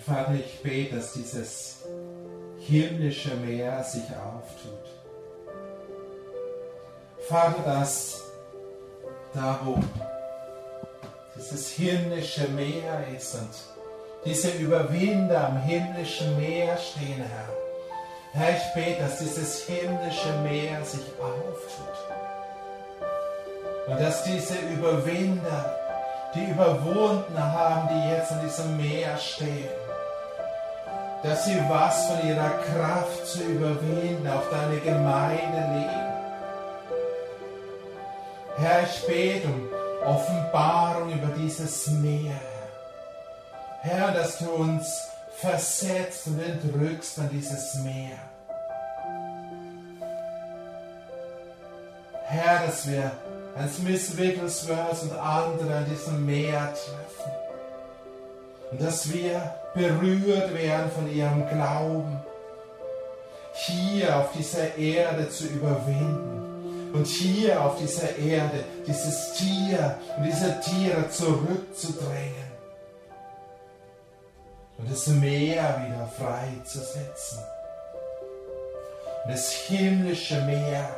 Vater, 0.00 0.34
ich 0.34 0.62
bete, 0.62 0.96
dass 0.96 1.12
dieses 1.12 1.76
himmlische 2.58 3.34
Meer 3.36 3.82
sich 3.84 4.04
auftut. 4.04 4.90
Vater, 7.28 7.62
dass 7.64 8.22
da, 9.34 9.60
wo 9.64 9.78
dieses 11.36 11.70
himmlische 11.70 12.48
Meer 12.48 13.04
ist 13.16 13.34
und 13.34 13.50
diese 14.24 14.50
Überwinder 14.52 15.48
am 15.48 15.62
himmlischen 15.62 16.36
Meer 16.36 16.76
stehen, 16.76 17.22
Herr. 17.22 17.48
Herr, 18.32 18.56
ich 18.56 18.74
bete, 18.74 19.02
dass 19.02 19.18
dieses 19.18 19.64
himmlische 19.66 20.32
Meer 20.42 20.84
sich 20.84 21.00
auftut. 21.20 22.16
Und 23.86 24.00
dass 24.00 24.22
diese 24.24 24.58
Überwinder, 24.72 25.76
die 26.34 26.50
überwunden 26.50 27.38
haben, 27.38 27.88
die 27.88 28.10
jetzt 28.10 28.32
an 28.32 28.40
diesem 28.44 28.76
Meer 28.76 29.16
stehen, 29.16 29.68
dass 31.22 31.44
sie 31.44 31.58
was 31.68 32.06
von 32.06 32.26
ihrer 32.26 32.50
Kraft 32.50 33.26
zu 33.26 33.42
überwinden 33.42 34.26
auf 34.28 34.48
deine 34.50 34.80
Gemeinde 34.80 35.58
legen. 35.74 36.10
Herr, 38.56 38.82
ich 38.84 39.06
bete 39.06 39.48
um 39.48 39.68
Offenbarung 40.06 41.12
über 41.12 41.28
dieses 41.36 41.86
Meer. 41.88 42.40
Herr, 43.82 44.12
dass 44.12 44.38
du 44.38 44.50
uns 44.50 44.86
versetzt 45.36 46.26
und 46.26 46.40
entrückst 46.40 47.18
an 47.18 47.30
dieses 47.30 47.74
Meer. 47.76 48.16
Herr, 52.26 52.66
dass 52.66 52.86
wir 52.86 53.10
als 53.56 53.78
Miss 53.78 54.16
Wigglesworth 54.16 55.02
und 55.02 55.12
andere 55.18 55.76
an 55.78 55.86
diesem 55.90 56.24
Meer 56.24 56.72
treffen. 56.72 57.39
Und 58.70 58.80
dass 58.80 59.12
wir 59.12 59.54
berührt 59.74 60.54
werden 60.54 60.90
von 60.92 61.12
ihrem 61.12 61.46
Glauben, 61.48 62.20
hier 63.52 64.16
auf 64.16 64.32
dieser 64.32 64.76
Erde 64.76 65.28
zu 65.28 65.46
überwinden 65.46 66.92
und 66.92 67.06
hier 67.06 67.60
auf 67.62 67.76
dieser 67.78 68.16
Erde 68.16 68.64
dieses 68.86 69.34
Tier 69.34 69.96
und 70.16 70.24
diese 70.24 70.60
Tiere 70.60 71.08
zurückzudrängen 71.10 72.50
und 74.78 74.90
das 74.90 75.06
Meer 75.08 75.82
wieder 75.84 76.08
freizusetzen. 76.18 77.38
Und 79.24 79.32
das 79.32 79.52
himmlische 79.52 80.40
Meer 80.42 80.88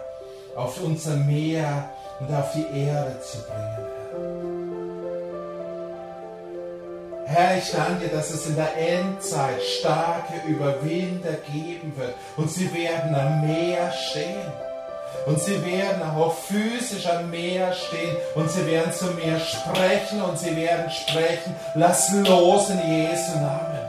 auf 0.57 0.81
unser 0.82 1.16
Meer 1.16 1.90
und 2.20 2.32
auf 2.32 2.53
die 2.53 2.66
Erde 2.78 3.19
zu 3.20 3.39
bringen, 3.39 3.91
Herr. 7.32 7.59
Ich 7.59 7.70
danke 7.72 8.06
dir, 8.06 8.16
dass 8.16 8.30
es 8.30 8.46
in 8.46 8.56
der 8.56 8.76
Endzeit 8.76 9.62
starke 9.62 10.46
Überwinder 10.46 11.34
geben 11.50 11.94
wird 11.96 12.14
und 12.36 12.50
sie 12.50 12.72
werden 12.74 13.14
am 13.14 13.46
Meer 13.46 13.90
stehen. 13.92 14.52
Und 15.26 15.38
sie 15.38 15.64
werden 15.64 16.02
auch 16.02 16.34
physisch 16.34 17.06
am 17.06 17.30
Meer 17.30 17.72
stehen 17.72 18.16
und 18.34 18.50
sie 18.50 18.66
werden 18.66 18.92
zu 18.92 19.06
mir 19.06 19.38
sprechen 19.38 20.22
und 20.22 20.38
sie 20.38 20.56
werden 20.56 20.90
sprechen, 20.90 21.54
lass 21.74 22.12
los 22.12 22.70
in 22.70 22.78
Jesu 22.78 23.38
Namen. 23.38 23.82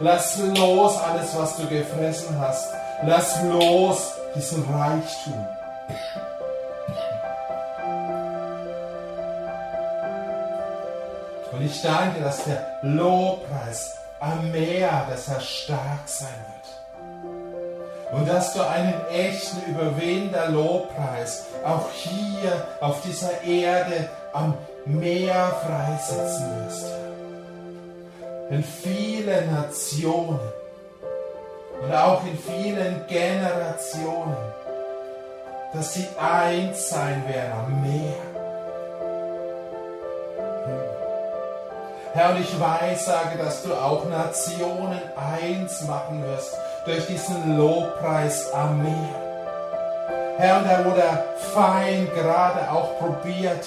Lass 0.00 0.38
los 0.38 0.96
alles, 0.96 1.36
was 1.36 1.56
du 1.56 1.66
gefressen 1.68 2.38
hast. 2.40 2.68
Lass 3.04 3.42
los 3.42 4.14
diesen 4.34 4.64
Reichtum. 4.64 5.46
Und 11.52 11.62
ich 11.62 11.82
danke, 11.82 12.20
dass 12.20 12.44
der 12.44 12.78
Lobpreis 12.82 13.96
am 14.20 14.50
Meer, 14.52 15.06
dass 15.10 15.28
er 15.28 15.40
stark 15.40 16.06
sein 16.06 16.28
wird. 16.28 18.12
Und 18.12 18.28
dass 18.28 18.52
du 18.54 18.66
einen 18.66 18.94
echten 19.08 19.70
Überwinder 19.70 20.48
Lobpreis 20.48 21.44
auch 21.64 21.88
hier 21.92 22.66
auf 22.80 23.00
dieser 23.02 23.42
Erde 23.42 24.08
am 24.32 24.54
Meer 24.84 25.54
freisetzen 25.64 26.66
wirst 26.66 26.86
in 28.50 28.64
vielen 28.64 29.52
Nationen 29.52 30.40
und 31.82 31.92
auch 31.94 32.22
in 32.26 32.36
vielen 32.36 33.06
Generationen, 33.06 34.36
dass 35.72 35.94
sie 35.94 36.06
eins 36.20 36.90
sein 36.90 37.22
werden 37.28 37.52
am 37.52 37.82
Meer. 37.82 38.29
Herr, 42.12 42.30
und 42.30 42.40
ich 42.40 42.58
weiß, 42.58 43.06
sage, 43.06 43.38
dass 43.38 43.62
du 43.62 43.72
auch 43.72 44.04
Nationen 44.08 45.00
eins 45.16 45.82
machen 45.82 46.24
wirst 46.24 46.56
durch 46.84 47.06
diesen 47.06 47.56
Lobpreis 47.56 48.52
am 48.52 48.82
Meer. 48.82 49.30
Herr, 50.38 50.58
und 50.58 50.64
da 50.64 50.84
wo 50.84 50.90
der 50.90 51.24
Feind 51.54 52.12
gerade 52.14 52.68
auch 52.72 52.98
probiert, 52.98 53.64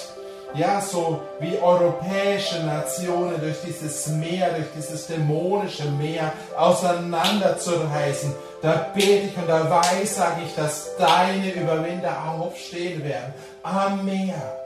ja, 0.54 0.80
so 0.80 1.22
wie 1.40 1.58
europäische 1.58 2.62
Nationen 2.64 3.40
durch 3.40 3.56
dieses 3.66 4.08
Meer, 4.08 4.50
durch 4.50 4.68
dieses 4.76 5.06
dämonische 5.06 5.90
Meer 5.92 6.32
auseinanderzureißen. 6.56 8.32
Da 8.60 8.86
bete 8.94 9.26
ich 9.26 9.36
und 9.36 9.48
da 9.48 9.68
weiß, 9.68 10.16
sage 10.16 10.42
ich, 10.44 10.54
dass 10.54 10.96
deine 10.96 11.50
Überwinder 11.50 12.16
aufstehen 12.38 13.02
werden 13.04 13.34
am 13.62 14.04
Meer. 14.04 14.63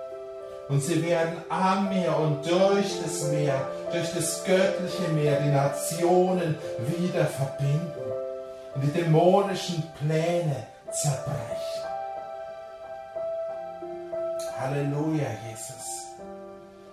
Und 0.69 0.82
sie 0.82 1.03
werden 1.03 1.39
am 1.49 1.89
Meer 1.89 2.16
und 2.19 2.45
durch 2.45 3.01
das 3.03 3.24
Meer, 3.28 3.66
durch 3.90 4.12
das 4.15 4.45
göttliche 4.45 5.09
Meer 5.15 5.40
die 5.40 5.49
Nationen 5.49 6.59
wieder 6.86 7.24
verbinden 7.24 7.93
und 8.74 8.82
die 8.82 8.93
dämonischen 8.93 9.82
Pläne 9.99 10.66
zerbrechen. 10.93 11.89
Halleluja, 14.61 15.28
Jesus. 15.49 15.99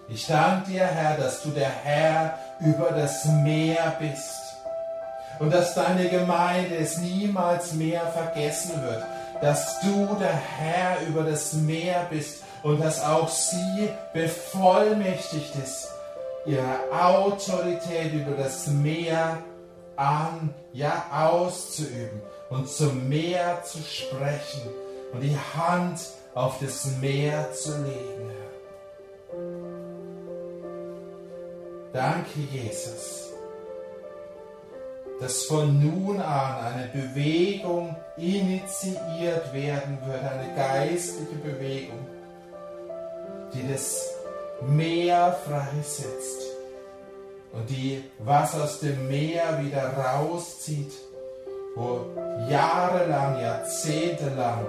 Ich 0.07 0.25
danke 0.27 0.71
dir, 0.71 0.85
Herr, 0.85 1.17
dass 1.17 1.41
du 1.41 1.49
der 1.49 1.71
Herr 1.83 2.37
über 2.59 2.91
das 2.91 3.25
Meer 3.25 3.95
bist 3.99 4.39
und 5.39 5.53
dass 5.53 5.73
deine 5.73 6.07
Gemeinde 6.07 6.77
es 6.77 6.97
niemals 6.99 7.73
mehr 7.73 8.05
vergessen 8.07 8.81
wird, 8.83 9.03
dass 9.41 9.81
du 9.81 10.15
der 10.19 10.33
Herr 10.33 11.01
über 11.07 11.23
das 11.23 11.53
Meer 11.53 12.05
bist 12.09 12.44
und 12.65 12.81
dass 12.81 13.03
auch 13.03 13.29
sie 13.29 13.89
bevollmächtigt 14.11 15.53
ist, 15.63 15.87
ihre 16.47 16.79
Autorität 16.91 18.11
über 18.11 18.31
das 18.31 18.65
Meer 18.65 19.37
an, 19.95 20.51
ja, 20.73 21.05
auszuüben 21.13 22.23
und 22.49 22.67
zum 22.67 23.07
Meer 23.07 23.61
zu 23.63 23.77
sprechen 23.83 24.61
und 25.13 25.21
die 25.21 25.37
Hand 25.55 25.99
auf 26.33 26.57
das 26.59 26.87
Meer 26.99 27.53
zu 27.53 27.69
legen. 27.83 28.31
Danke, 31.93 32.39
Jesus, 32.51 33.29
dass 35.21 35.43
von 35.43 35.79
nun 35.79 36.19
an 36.19 36.65
eine 36.65 36.87
Bewegung 36.87 37.95
initiiert 38.17 39.53
werden 39.53 39.99
wird, 40.07 40.23
eine 40.23 40.55
geistliche 40.55 41.35
Bewegung, 41.35 42.14
die 43.53 43.71
das 43.71 44.09
Meer 44.67 45.35
freisetzt 45.45 46.41
und 47.51 47.69
die 47.69 48.03
was 48.19 48.59
aus 48.59 48.79
dem 48.79 49.07
Meer 49.07 49.59
wieder 49.61 49.93
rauszieht, 49.93 50.93
wo 51.75 52.05
jahrelang, 52.49 53.39
jahrzehntelang 53.41 54.65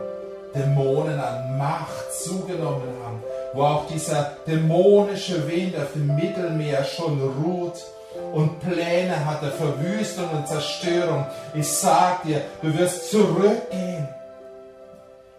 Dämonen 0.55 1.19
an 1.21 1.59
Macht 1.59 2.13
zugenommen 2.25 2.89
haben, 3.05 3.23
wo 3.53 3.63
auch 3.63 3.87
dieser 3.89 4.37
dämonische 4.47 5.47
Wind 5.49 5.77
auf 5.77 5.93
dem 5.95 6.15
Mittelmeer 6.15 6.85
schon 6.85 7.21
ruht 7.21 7.85
und 8.33 8.61
Pläne 8.61 9.25
hat 9.25 9.43
der 9.43 9.53
Verwüstung 9.53 10.31
und 10.31 10.49
Zerstörung. 10.49 11.27
Ich 11.55 11.69
sag 11.69 12.23
dir, 12.23 12.43
du 12.63 12.77
wirst 12.77 13.11
zurückgehen. 13.11 14.09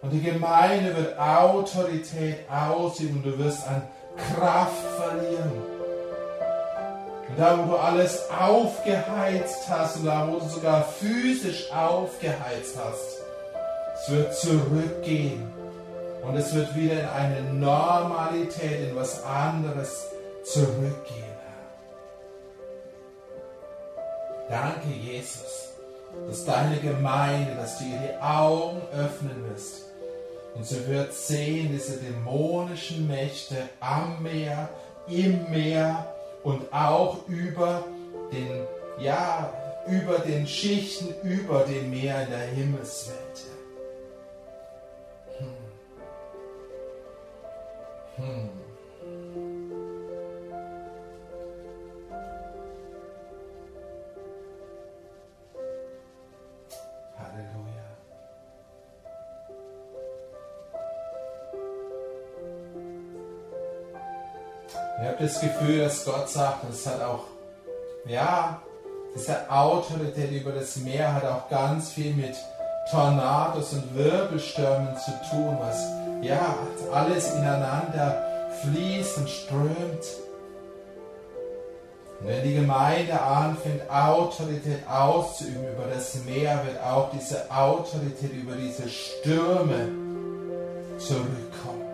Und 0.00 0.10
die 0.10 0.22
Gemeinde 0.22 0.96
wird 0.96 1.18
Autorität 1.18 2.38
ausüben. 2.50 3.22
Du 3.22 3.36
wirst 3.38 3.66
an 3.66 3.82
Kraft 4.16 4.84
verlieren. 4.96 5.52
Und 7.28 7.38
da, 7.38 7.58
wo 7.58 7.72
du 7.72 7.76
alles 7.76 8.24
aufgeheizt 8.30 9.68
hast 9.68 9.98
und 9.98 10.06
da, 10.06 10.26
wo 10.28 10.38
du 10.38 10.48
sogar 10.48 10.82
physisch 10.82 11.70
aufgeheizt 11.72 12.76
hast, 12.82 13.20
es 14.00 14.10
wird 14.10 14.34
zurückgehen 14.34 15.52
und 16.22 16.36
es 16.36 16.54
wird 16.54 16.74
wieder 16.74 17.00
in 17.00 17.08
eine 17.08 17.42
Normalität, 17.52 18.88
in 18.90 18.96
was 18.96 19.22
anderes 19.24 20.06
zurückgehen. 20.44 21.28
Danke, 24.48 24.88
Jesus, 24.88 25.74
dass 26.26 26.44
deine 26.46 26.78
Gemeinde, 26.78 27.54
dass 27.56 27.78
du 27.78 27.84
ihr 27.84 27.98
die 27.98 28.22
Augen 28.22 28.80
öffnen 28.92 29.44
wirst. 29.50 29.87
Und 30.58 30.66
sie 30.66 30.86
wird 30.88 31.14
sehen, 31.14 31.70
diese 31.72 31.98
dämonischen 31.98 33.06
Mächte 33.06 33.68
am 33.78 34.20
Meer, 34.20 34.68
im 35.06 35.48
Meer 35.50 36.12
und 36.42 36.72
auch 36.72 37.28
über 37.28 37.84
den, 38.32 38.66
ja, 39.00 39.52
über 39.86 40.18
den 40.18 40.48
Schichten, 40.48 41.14
über 41.22 41.60
dem 41.60 41.90
Meer 41.90 42.24
in 42.24 42.30
der 42.30 42.46
Himmelswelt. 42.48 43.18
Ich 48.16 48.24
habe 48.24 48.57
das 65.18 65.40
Gefühl, 65.40 65.80
dass 65.80 66.04
Gott 66.04 66.28
sagt, 66.28 66.64
und 66.64 66.72
es 66.72 66.86
hat 66.86 67.02
auch, 67.02 67.24
ja, 68.06 68.62
diese 69.14 69.50
Autorität 69.50 70.30
über 70.30 70.52
das 70.52 70.76
Meer 70.76 71.14
hat 71.14 71.24
auch 71.24 71.48
ganz 71.48 71.90
viel 71.90 72.14
mit 72.14 72.36
Tornados 72.90 73.72
und 73.72 73.94
Wirbelstürmen 73.94 74.96
zu 74.96 75.10
tun, 75.30 75.58
was 75.60 75.76
ja 76.22 76.56
alles 76.92 77.34
ineinander 77.34 78.24
fließt 78.62 79.18
und 79.18 79.28
strömt. 79.28 80.04
Und 82.20 82.26
wenn 82.26 82.42
die 82.42 82.54
Gemeinde 82.54 83.20
anfängt, 83.20 83.88
Autorität 83.90 84.88
auszuüben 84.88 85.68
über 85.74 85.86
das 85.92 86.14
Meer, 86.24 86.60
wird 86.64 86.82
auch 86.82 87.10
diese 87.10 87.50
Autorität 87.50 88.32
über 88.32 88.54
diese 88.54 88.88
Stürme 88.88 89.88
zurückkommen. 90.98 91.87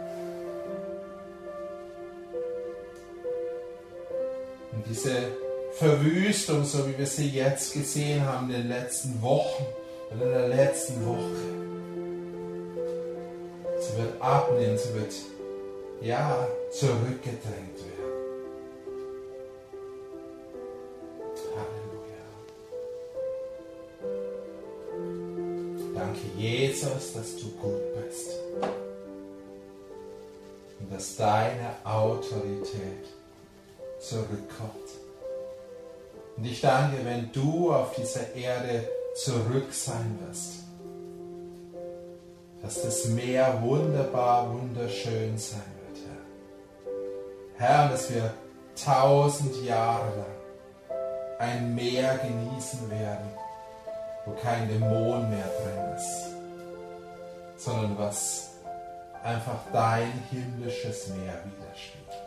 Und 4.74 4.84
diese 4.88 5.28
Verwüstung, 5.72 6.64
so 6.64 6.86
wie 6.88 6.98
wir 6.98 7.06
sie 7.06 7.28
jetzt 7.28 7.72
gesehen 7.72 8.24
haben 8.24 8.50
in 8.50 8.62
den 8.62 8.68
letzten 8.68 9.20
Wochen 9.22 9.64
und 10.10 10.22
in 10.22 10.30
der 10.30 10.48
letzten 10.48 11.06
Woche, 11.06 11.36
sie 13.80 14.02
wird 14.02 14.20
abnehmen, 14.20 14.78
sie 14.78 14.94
wird 14.94 15.14
ja 16.00 16.46
zurückgedrängt 16.70 17.78
werden. 17.78 17.94
Jesus, 26.44 27.14
dass 27.14 27.36
du 27.36 27.48
gut 27.52 27.80
bist 27.94 28.38
und 30.78 30.92
dass 30.92 31.16
deine 31.16 31.74
Autorität 31.84 33.06
zurückkommt. 34.08 34.90
Und 36.36 36.44
ich 36.44 36.60
danke, 36.60 37.04
wenn 37.04 37.30
du 37.32 37.72
auf 37.72 37.94
dieser 37.94 38.34
Erde 38.34 38.88
zurück 39.14 39.72
sein 39.72 40.18
wirst, 40.26 40.64
dass 42.62 42.82
das 42.82 43.06
Meer 43.06 43.60
wunderbar, 43.62 44.52
wunderschön 44.52 45.36
sein 45.38 45.60
wird, 45.86 46.04
Herr. 47.58 47.68
Herr, 47.68 47.88
dass 47.90 48.12
wir 48.12 48.32
tausend 48.82 49.54
Jahre 49.64 50.08
lang 50.16 50.26
ein 51.38 51.74
Meer 51.74 52.18
genießen 52.18 52.90
werden, 52.90 53.28
wo 54.24 54.32
kein 54.32 54.68
Dämon 54.68 55.28
mehr 55.30 55.50
drin 55.62 55.94
ist 55.96 56.34
sondern 57.64 57.98
was 57.98 58.50
einfach 59.22 59.60
dein 59.72 60.12
himmlisches 60.30 61.08
Meer 61.08 61.42
widerspiegelt. 61.44 62.23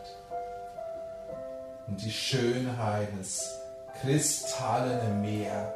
Und 1.88 2.02
die 2.02 2.10
Schönheit 2.10 3.08
des 3.18 3.58
kristallene 4.00 5.14
Meer 5.20 5.74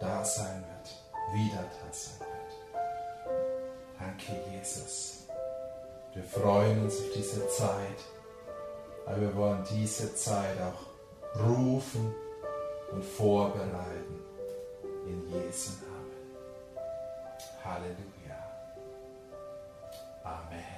da 0.00 0.24
sein 0.24 0.64
wird, 0.68 1.34
wieder 1.34 1.62
da 1.62 1.92
sein 1.92 2.20
wird. 2.20 2.34
Danke, 3.98 4.32
Jesus. 4.52 5.26
Wir 6.12 6.24
freuen 6.24 6.82
uns 6.82 6.94
auf 6.98 7.12
diese 7.16 7.48
Zeit, 7.48 7.98
aber 9.06 9.20
wir 9.20 9.34
wollen 9.34 9.64
diese 9.70 10.14
Zeit 10.14 10.56
auch 10.60 11.40
rufen 11.40 12.14
und 12.92 13.04
vorbereiten 13.04 14.22
in 15.06 15.20
Jesu 15.30 15.72
Namen. 15.82 16.84
Halleluja. 17.64 18.38
Amen. 20.22 20.73